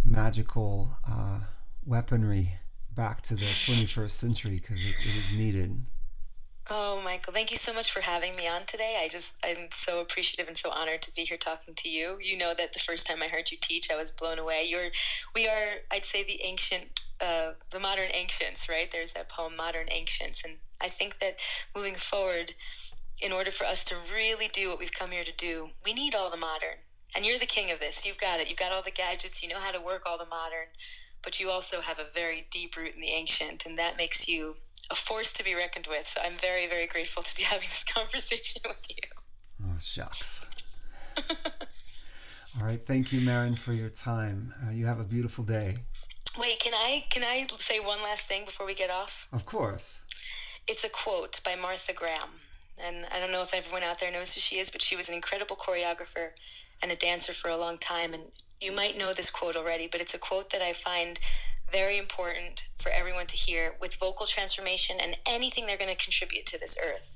magical 0.03 0.97
uh, 1.05 1.39
weaponry 1.85 2.53
back 2.95 3.21
to 3.21 3.35
the 3.35 3.41
21st 3.41 4.09
century 4.09 4.55
because 4.55 4.79
it, 4.85 4.95
it 5.05 5.17
is 5.17 5.33
needed. 5.33 5.81
Oh, 6.69 7.01
Michael, 7.03 7.33
thank 7.33 7.51
you 7.51 7.57
so 7.57 7.73
much 7.73 7.91
for 7.91 7.99
having 7.99 8.35
me 8.37 8.47
on 8.47 8.61
today. 8.65 9.01
I 9.03 9.09
just, 9.09 9.35
I'm 9.43 9.67
so 9.71 9.99
appreciative 9.99 10.47
and 10.47 10.57
so 10.57 10.69
honored 10.69 11.01
to 11.01 11.13
be 11.13 11.23
here 11.23 11.37
talking 11.37 11.73
to 11.75 11.89
you. 11.89 12.17
You 12.21 12.37
know 12.37 12.53
that 12.57 12.71
the 12.71 12.79
first 12.79 13.05
time 13.05 13.21
I 13.21 13.27
heard 13.27 13.51
you 13.51 13.57
teach, 13.59 13.91
I 13.91 13.97
was 13.97 14.11
blown 14.11 14.39
away. 14.39 14.63
You're, 14.65 14.87
we 15.35 15.47
are, 15.47 15.81
I'd 15.91 16.05
say, 16.05 16.23
the 16.23 16.41
ancient, 16.41 17.02
uh, 17.23 17.53
the 17.69 17.79
modern 17.79 18.09
ancients, 18.13 18.67
right? 18.67 18.91
There's 18.91 19.13
that 19.13 19.29
poem, 19.29 19.55
Modern 19.55 19.87
Ancients. 19.89 20.43
And 20.43 20.55
I 20.81 20.89
think 20.89 21.19
that 21.19 21.39
moving 21.73 21.95
forward, 21.95 22.53
in 23.21 23.31
order 23.31 23.49
for 23.49 23.63
us 23.63 23.85
to 23.85 23.95
really 24.13 24.49
do 24.49 24.67
what 24.69 24.79
we've 24.79 24.91
come 24.91 25.11
here 25.11 25.23
to 25.23 25.31
do, 25.31 25.69
we 25.85 25.93
need 25.93 26.13
all 26.13 26.29
the 26.29 26.37
modern. 26.37 26.77
And 27.15 27.25
you're 27.25 27.39
the 27.39 27.45
king 27.45 27.71
of 27.71 27.79
this. 27.79 28.05
You've 28.05 28.17
got 28.17 28.41
it. 28.41 28.49
You've 28.49 28.59
got 28.59 28.73
all 28.73 28.83
the 28.83 28.91
gadgets. 28.91 29.41
You 29.41 29.49
know 29.49 29.59
how 29.59 29.71
to 29.71 29.79
work 29.79 30.03
all 30.05 30.17
the 30.17 30.25
modern, 30.25 30.67
but 31.21 31.39
you 31.39 31.49
also 31.49 31.79
have 31.79 31.99
a 31.99 32.11
very 32.13 32.45
deep 32.51 32.75
root 32.75 32.93
in 32.93 32.99
the 32.99 33.11
ancient. 33.11 33.65
And 33.65 33.79
that 33.79 33.97
makes 33.97 34.27
you 34.27 34.57
a 34.91 34.95
force 34.95 35.31
to 35.33 35.43
be 35.43 35.55
reckoned 35.55 35.87
with. 35.87 36.09
So 36.09 36.19
I'm 36.21 36.37
very, 36.41 36.67
very 36.67 36.87
grateful 36.87 37.23
to 37.23 37.35
be 37.37 37.43
having 37.53 37.69
this 37.69 37.85
conversation 37.85 38.63
with 38.65 38.85
you. 38.89 39.65
Oh, 39.65 39.77
shucks. 39.79 40.41
All 42.59 42.67
right. 42.67 42.85
Thank 42.85 43.13
you, 43.13 43.21
Maren, 43.21 43.55
for 43.55 43.71
your 43.71 43.89
time. 43.89 44.53
Uh, 44.65 44.71
you 44.71 44.85
have 44.87 44.99
a 44.99 45.05
beautiful 45.05 45.45
day. 45.45 45.77
I 46.83 47.05
can 47.09 47.23
I 47.23 47.47
say 47.59 47.79
one 47.79 48.01
last 48.03 48.27
thing 48.27 48.43
before 48.43 48.65
we 48.65 48.75
get 48.75 48.89
off? 48.89 49.27
Of 49.31 49.45
course. 49.45 50.01
It's 50.67 50.83
a 50.83 50.89
quote 50.89 51.39
by 51.45 51.55
Martha 51.55 51.93
Graham. 51.93 52.29
And 52.77 53.05
I 53.09 53.21
don't 53.21 53.31
know 53.31 53.41
if 53.41 53.53
everyone 53.53 53.83
out 53.83 53.99
there 53.99 54.11
knows 54.11 54.33
who 54.33 54.41
she 54.41 54.57
is, 54.57 54.69
but 54.69 54.81
she 54.81 54.97
was 54.97 55.07
an 55.07 55.15
incredible 55.15 55.55
choreographer 55.55 56.31
and 56.81 56.91
a 56.91 56.95
dancer 56.95 57.31
for 57.31 57.49
a 57.49 57.55
long 57.55 57.77
time. 57.77 58.13
And 58.13 58.23
you 58.59 58.73
might 58.73 58.97
know 58.97 59.13
this 59.13 59.29
quote 59.29 59.55
already, 59.55 59.87
but 59.87 60.01
it's 60.01 60.13
a 60.13 60.19
quote 60.19 60.49
that 60.49 60.61
I 60.61 60.73
find 60.73 61.21
very 61.71 61.97
important 61.97 62.65
for 62.79 62.89
everyone 62.89 63.27
to 63.27 63.37
hear 63.37 63.75
with 63.79 63.95
vocal 63.95 64.25
transformation 64.25 64.97
and 65.01 65.17
anything 65.25 65.65
they're 65.65 65.77
going 65.77 65.95
to 65.95 66.03
contribute 66.03 66.45
to 66.47 66.59
this 66.59 66.77
earth. 66.83 67.15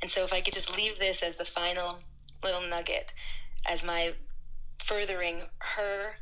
And 0.00 0.10
so, 0.10 0.22
if 0.22 0.32
I 0.32 0.40
could 0.40 0.54
just 0.54 0.76
leave 0.76 1.00
this 1.00 1.22
as 1.22 1.34
the 1.34 1.44
final 1.44 1.98
little 2.44 2.62
nugget, 2.68 3.12
as 3.68 3.84
my 3.84 4.12
furthering 4.78 5.42
her 5.58 6.14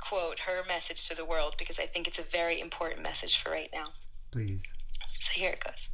quote, 0.00 0.40
her 0.40 0.62
message 0.66 1.08
to 1.08 1.16
the 1.16 1.24
world, 1.24 1.54
because 1.58 1.78
I 1.78 1.86
think 1.86 2.06
it's 2.06 2.18
a 2.18 2.22
very 2.22 2.60
important 2.60 3.02
message 3.02 3.40
for 3.40 3.50
right 3.50 3.70
now. 3.72 3.86
Please. 4.30 4.62
So, 5.08 5.38
here 5.38 5.50
it 5.50 5.62
goes 5.64 5.90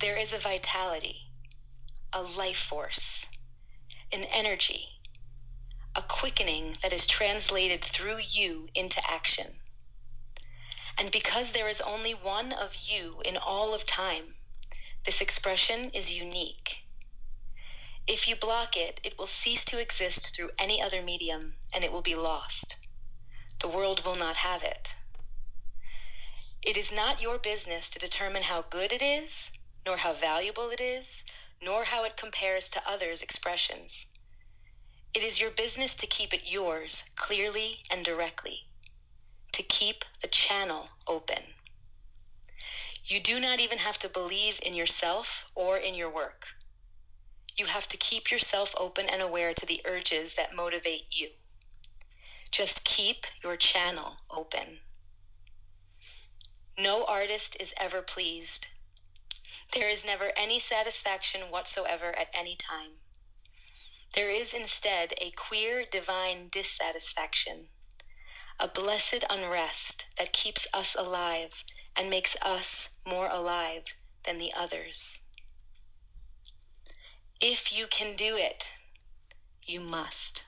there 0.00 0.16
is 0.16 0.32
a 0.32 0.38
vitality, 0.38 1.22
a 2.12 2.22
life 2.22 2.58
force 2.58 3.26
an 4.12 4.24
energy, 4.32 4.88
a 5.96 6.02
quickening 6.02 6.76
that 6.82 6.92
is 6.92 7.06
translated 7.06 7.82
through 7.82 8.18
you 8.26 8.68
into 8.74 9.00
action. 9.08 9.46
And 10.98 11.10
because 11.10 11.52
there 11.52 11.68
is 11.68 11.80
only 11.80 12.12
one 12.12 12.52
of 12.52 12.76
you 12.86 13.20
in 13.24 13.36
all 13.36 13.74
of 13.74 13.84
time, 13.84 14.34
this 15.04 15.20
expression 15.20 15.90
is 15.92 16.16
unique. 16.16 16.84
If 18.08 18.26
you 18.26 18.36
block 18.36 18.74
it, 18.74 19.00
it 19.04 19.18
will 19.18 19.26
cease 19.26 19.66
to 19.66 19.78
exist 19.78 20.34
through 20.34 20.52
any 20.58 20.80
other 20.80 21.02
medium 21.02 21.56
and 21.74 21.84
it 21.84 21.92
will 21.92 22.00
be 22.00 22.14
lost. 22.14 22.78
The 23.60 23.68
world 23.68 24.02
will 24.06 24.16
not 24.16 24.36
have 24.36 24.62
it. 24.62 24.96
It 26.62 26.78
is 26.78 26.90
not 26.90 27.20
your 27.20 27.38
business 27.38 27.90
to 27.90 27.98
determine 27.98 28.44
how 28.44 28.62
good 28.62 28.94
it 28.94 29.02
is, 29.02 29.52
nor 29.84 29.98
how 29.98 30.14
valuable 30.14 30.70
it 30.70 30.80
is, 30.80 31.22
nor 31.62 31.84
how 31.84 32.04
it 32.04 32.16
compares 32.16 32.70
to 32.70 32.82
others' 32.88 33.22
expressions. 33.22 34.06
It 35.12 35.22
is 35.22 35.38
your 35.38 35.50
business 35.50 35.94
to 35.96 36.06
keep 36.06 36.32
it 36.32 36.50
yours 36.50 37.04
clearly 37.14 37.82
and 37.90 38.06
directly, 38.06 38.68
to 39.52 39.62
keep 39.62 40.04
the 40.22 40.28
channel 40.28 40.88
open. 41.06 41.42
You 43.04 43.20
do 43.20 43.38
not 43.38 43.60
even 43.60 43.78
have 43.78 43.98
to 43.98 44.08
believe 44.08 44.60
in 44.62 44.74
yourself 44.74 45.44
or 45.54 45.76
in 45.76 45.94
your 45.94 46.10
work. 46.10 46.57
You 47.58 47.66
have 47.66 47.88
to 47.88 47.96
keep 47.96 48.30
yourself 48.30 48.72
open 48.78 49.06
and 49.12 49.20
aware 49.20 49.52
to 49.52 49.66
the 49.66 49.80
urges 49.84 50.34
that 50.34 50.54
motivate 50.54 51.06
you. 51.10 51.30
Just 52.52 52.84
keep 52.84 53.26
your 53.42 53.56
channel 53.56 54.18
open. 54.30 54.78
No 56.78 57.04
artist 57.04 57.56
is 57.58 57.74
ever 57.76 58.00
pleased. 58.00 58.68
There 59.74 59.90
is 59.90 60.06
never 60.06 60.30
any 60.36 60.60
satisfaction 60.60 61.40
whatsoever 61.50 62.16
at 62.16 62.28
any 62.32 62.54
time. 62.54 63.00
There 64.14 64.30
is 64.30 64.54
instead 64.54 65.12
a 65.20 65.32
queer 65.32 65.84
divine 65.84 66.48
dissatisfaction, 66.52 67.70
a 68.60 68.68
blessed 68.68 69.24
unrest 69.28 70.06
that 70.16 70.32
keeps 70.32 70.68
us 70.72 70.94
alive 70.94 71.64
and 71.96 72.08
makes 72.08 72.36
us 72.40 72.90
more 73.04 73.28
alive 73.28 73.96
than 74.22 74.38
the 74.38 74.52
others. 74.56 75.20
If 77.40 77.76
you 77.76 77.86
can 77.88 78.16
do 78.16 78.36
it, 78.36 78.72
you 79.64 79.80
must. 79.80 80.42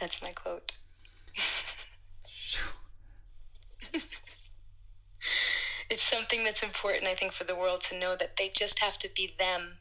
That's 0.00 0.20
my 0.22 0.32
quote. 0.32 0.72
it's 5.90 6.02
something 6.02 6.42
that's 6.42 6.62
important, 6.62 7.06
I 7.06 7.14
think, 7.14 7.32
for 7.32 7.44
the 7.44 7.54
world 7.54 7.82
to 7.82 7.98
know 7.98 8.16
that 8.16 8.36
they 8.36 8.48
just 8.48 8.80
have 8.80 8.98
to 8.98 9.08
be 9.14 9.32
them 9.38 9.78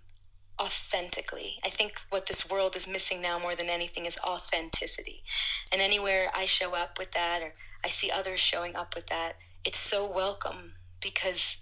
authentically. 0.61 1.57
I 1.65 1.69
think 1.69 1.99
what 2.09 2.27
this 2.27 2.47
world 2.49 2.75
is 2.75 2.87
missing 2.87 3.21
now 3.21 3.39
more 3.39 3.55
than 3.55 3.69
anything 3.69 4.05
is 4.05 4.19
authenticity. 4.25 5.23
And 5.71 5.81
anywhere 5.81 6.29
I 6.35 6.45
show 6.45 6.73
up 6.73 6.99
with 6.99 7.11
that 7.13 7.41
or 7.41 7.53
I 7.83 7.89
see 7.89 8.11
others 8.11 8.39
showing 8.39 8.75
up 8.75 8.95
with 8.95 9.07
that, 9.07 9.37
it's 9.63 9.79
so 9.79 10.09
welcome 10.09 10.73
because 11.01 11.57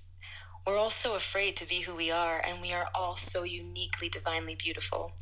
we're 0.66 0.78
all 0.78 0.90
so 0.90 1.16
afraid 1.16 1.56
to 1.58 1.68
be 1.68 1.82
who 1.82 1.96
we 1.96 2.10
are, 2.10 2.42
and 2.44 2.62
we 2.62 2.72
are 2.74 2.88
all 2.96 3.16
so 3.16 3.44
uniquely, 3.44 4.10
divinely 4.10 4.56
beautiful. 4.56 5.14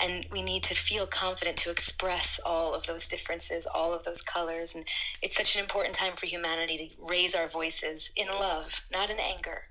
And 0.00 0.26
we 0.30 0.42
need 0.42 0.62
to 0.64 0.74
feel 0.74 1.06
confident 1.06 1.56
to 1.58 1.70
express 1.70 2.40
all 2.44 2.74
of 2.74 2.86
those 2.86 3.08
differences, 3.08 3.66
all 3.66 3.92
of 3.92 4.04
those 4.04 4.22
colors. 4.22 4.74
And 4.74 4.86
it's 5.22 5.36
such 5.36 5.54
an 5.54 5.62
important 5.62 5.94
time 5.94 6.14
for 6.16 6.26
humanity 6.26 6.78
to 6.78 7.06
raise 7.08 7.34
our 7.34 7.46
voices 7.46 8.10
in 8.16 8.28
love, 8.28 8.84
not 8.92 9.10
in 9.10 9.18
anger. 9.18 9.64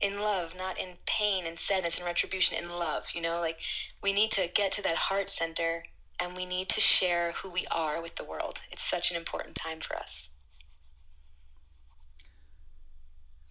In 0.00 0.20
love, 0.20 0.54
not 0.56 0.78
in 0.78 0.96
pain 1.06 1.44
and 1.46 1.58
sadness 1.58 1.98
and 1.98 2.06
retribution, 2.06 2.56
in 2.62 2.70
love. 2.70 3.10
You 3.14 3.22
know, 3.22 3.40
like 3.40 3.60
we 4.02 4.12
need 4.12 4.30
to 4.32 4.48
get 4.54 4.72
to 4.72 4.82
that 4.82 4.96
heart 4.96 5.28
center 5.28 5.84
and 6.20 6.36
we 6.36 6.46
need 6.46 6.68
to 6.70 6.80
share 6.80 7.32
who 7.32 7.50
we 7.50 7.64
are 7.70 8.00
with 8.00 8.16
the 8.16 8.24
world. 8.24 8.60
It's 8.70 8.82
such 8.82 9.10
an 9.10 9.16
important 9.16 9.54
time 9.54 9.80
for 9.80 9.96
us. 9.96 10.30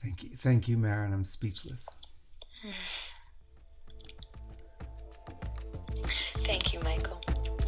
Thank 0.02 0.24
you. 0.24 0.30
Thank 0.38 0.68
you, 0.68 0.78
Marin. 0.78 1.14
I'm 1.14 1.26
speechless. 1.26 1.86
Thank 6.46 6.74
you, 6.74 6.80
Michael. 6.82 7.22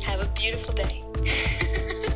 Have 0.03 0.21
a 0.21 0.27
beautiful 0.33 0.73
day. 0.73 1.03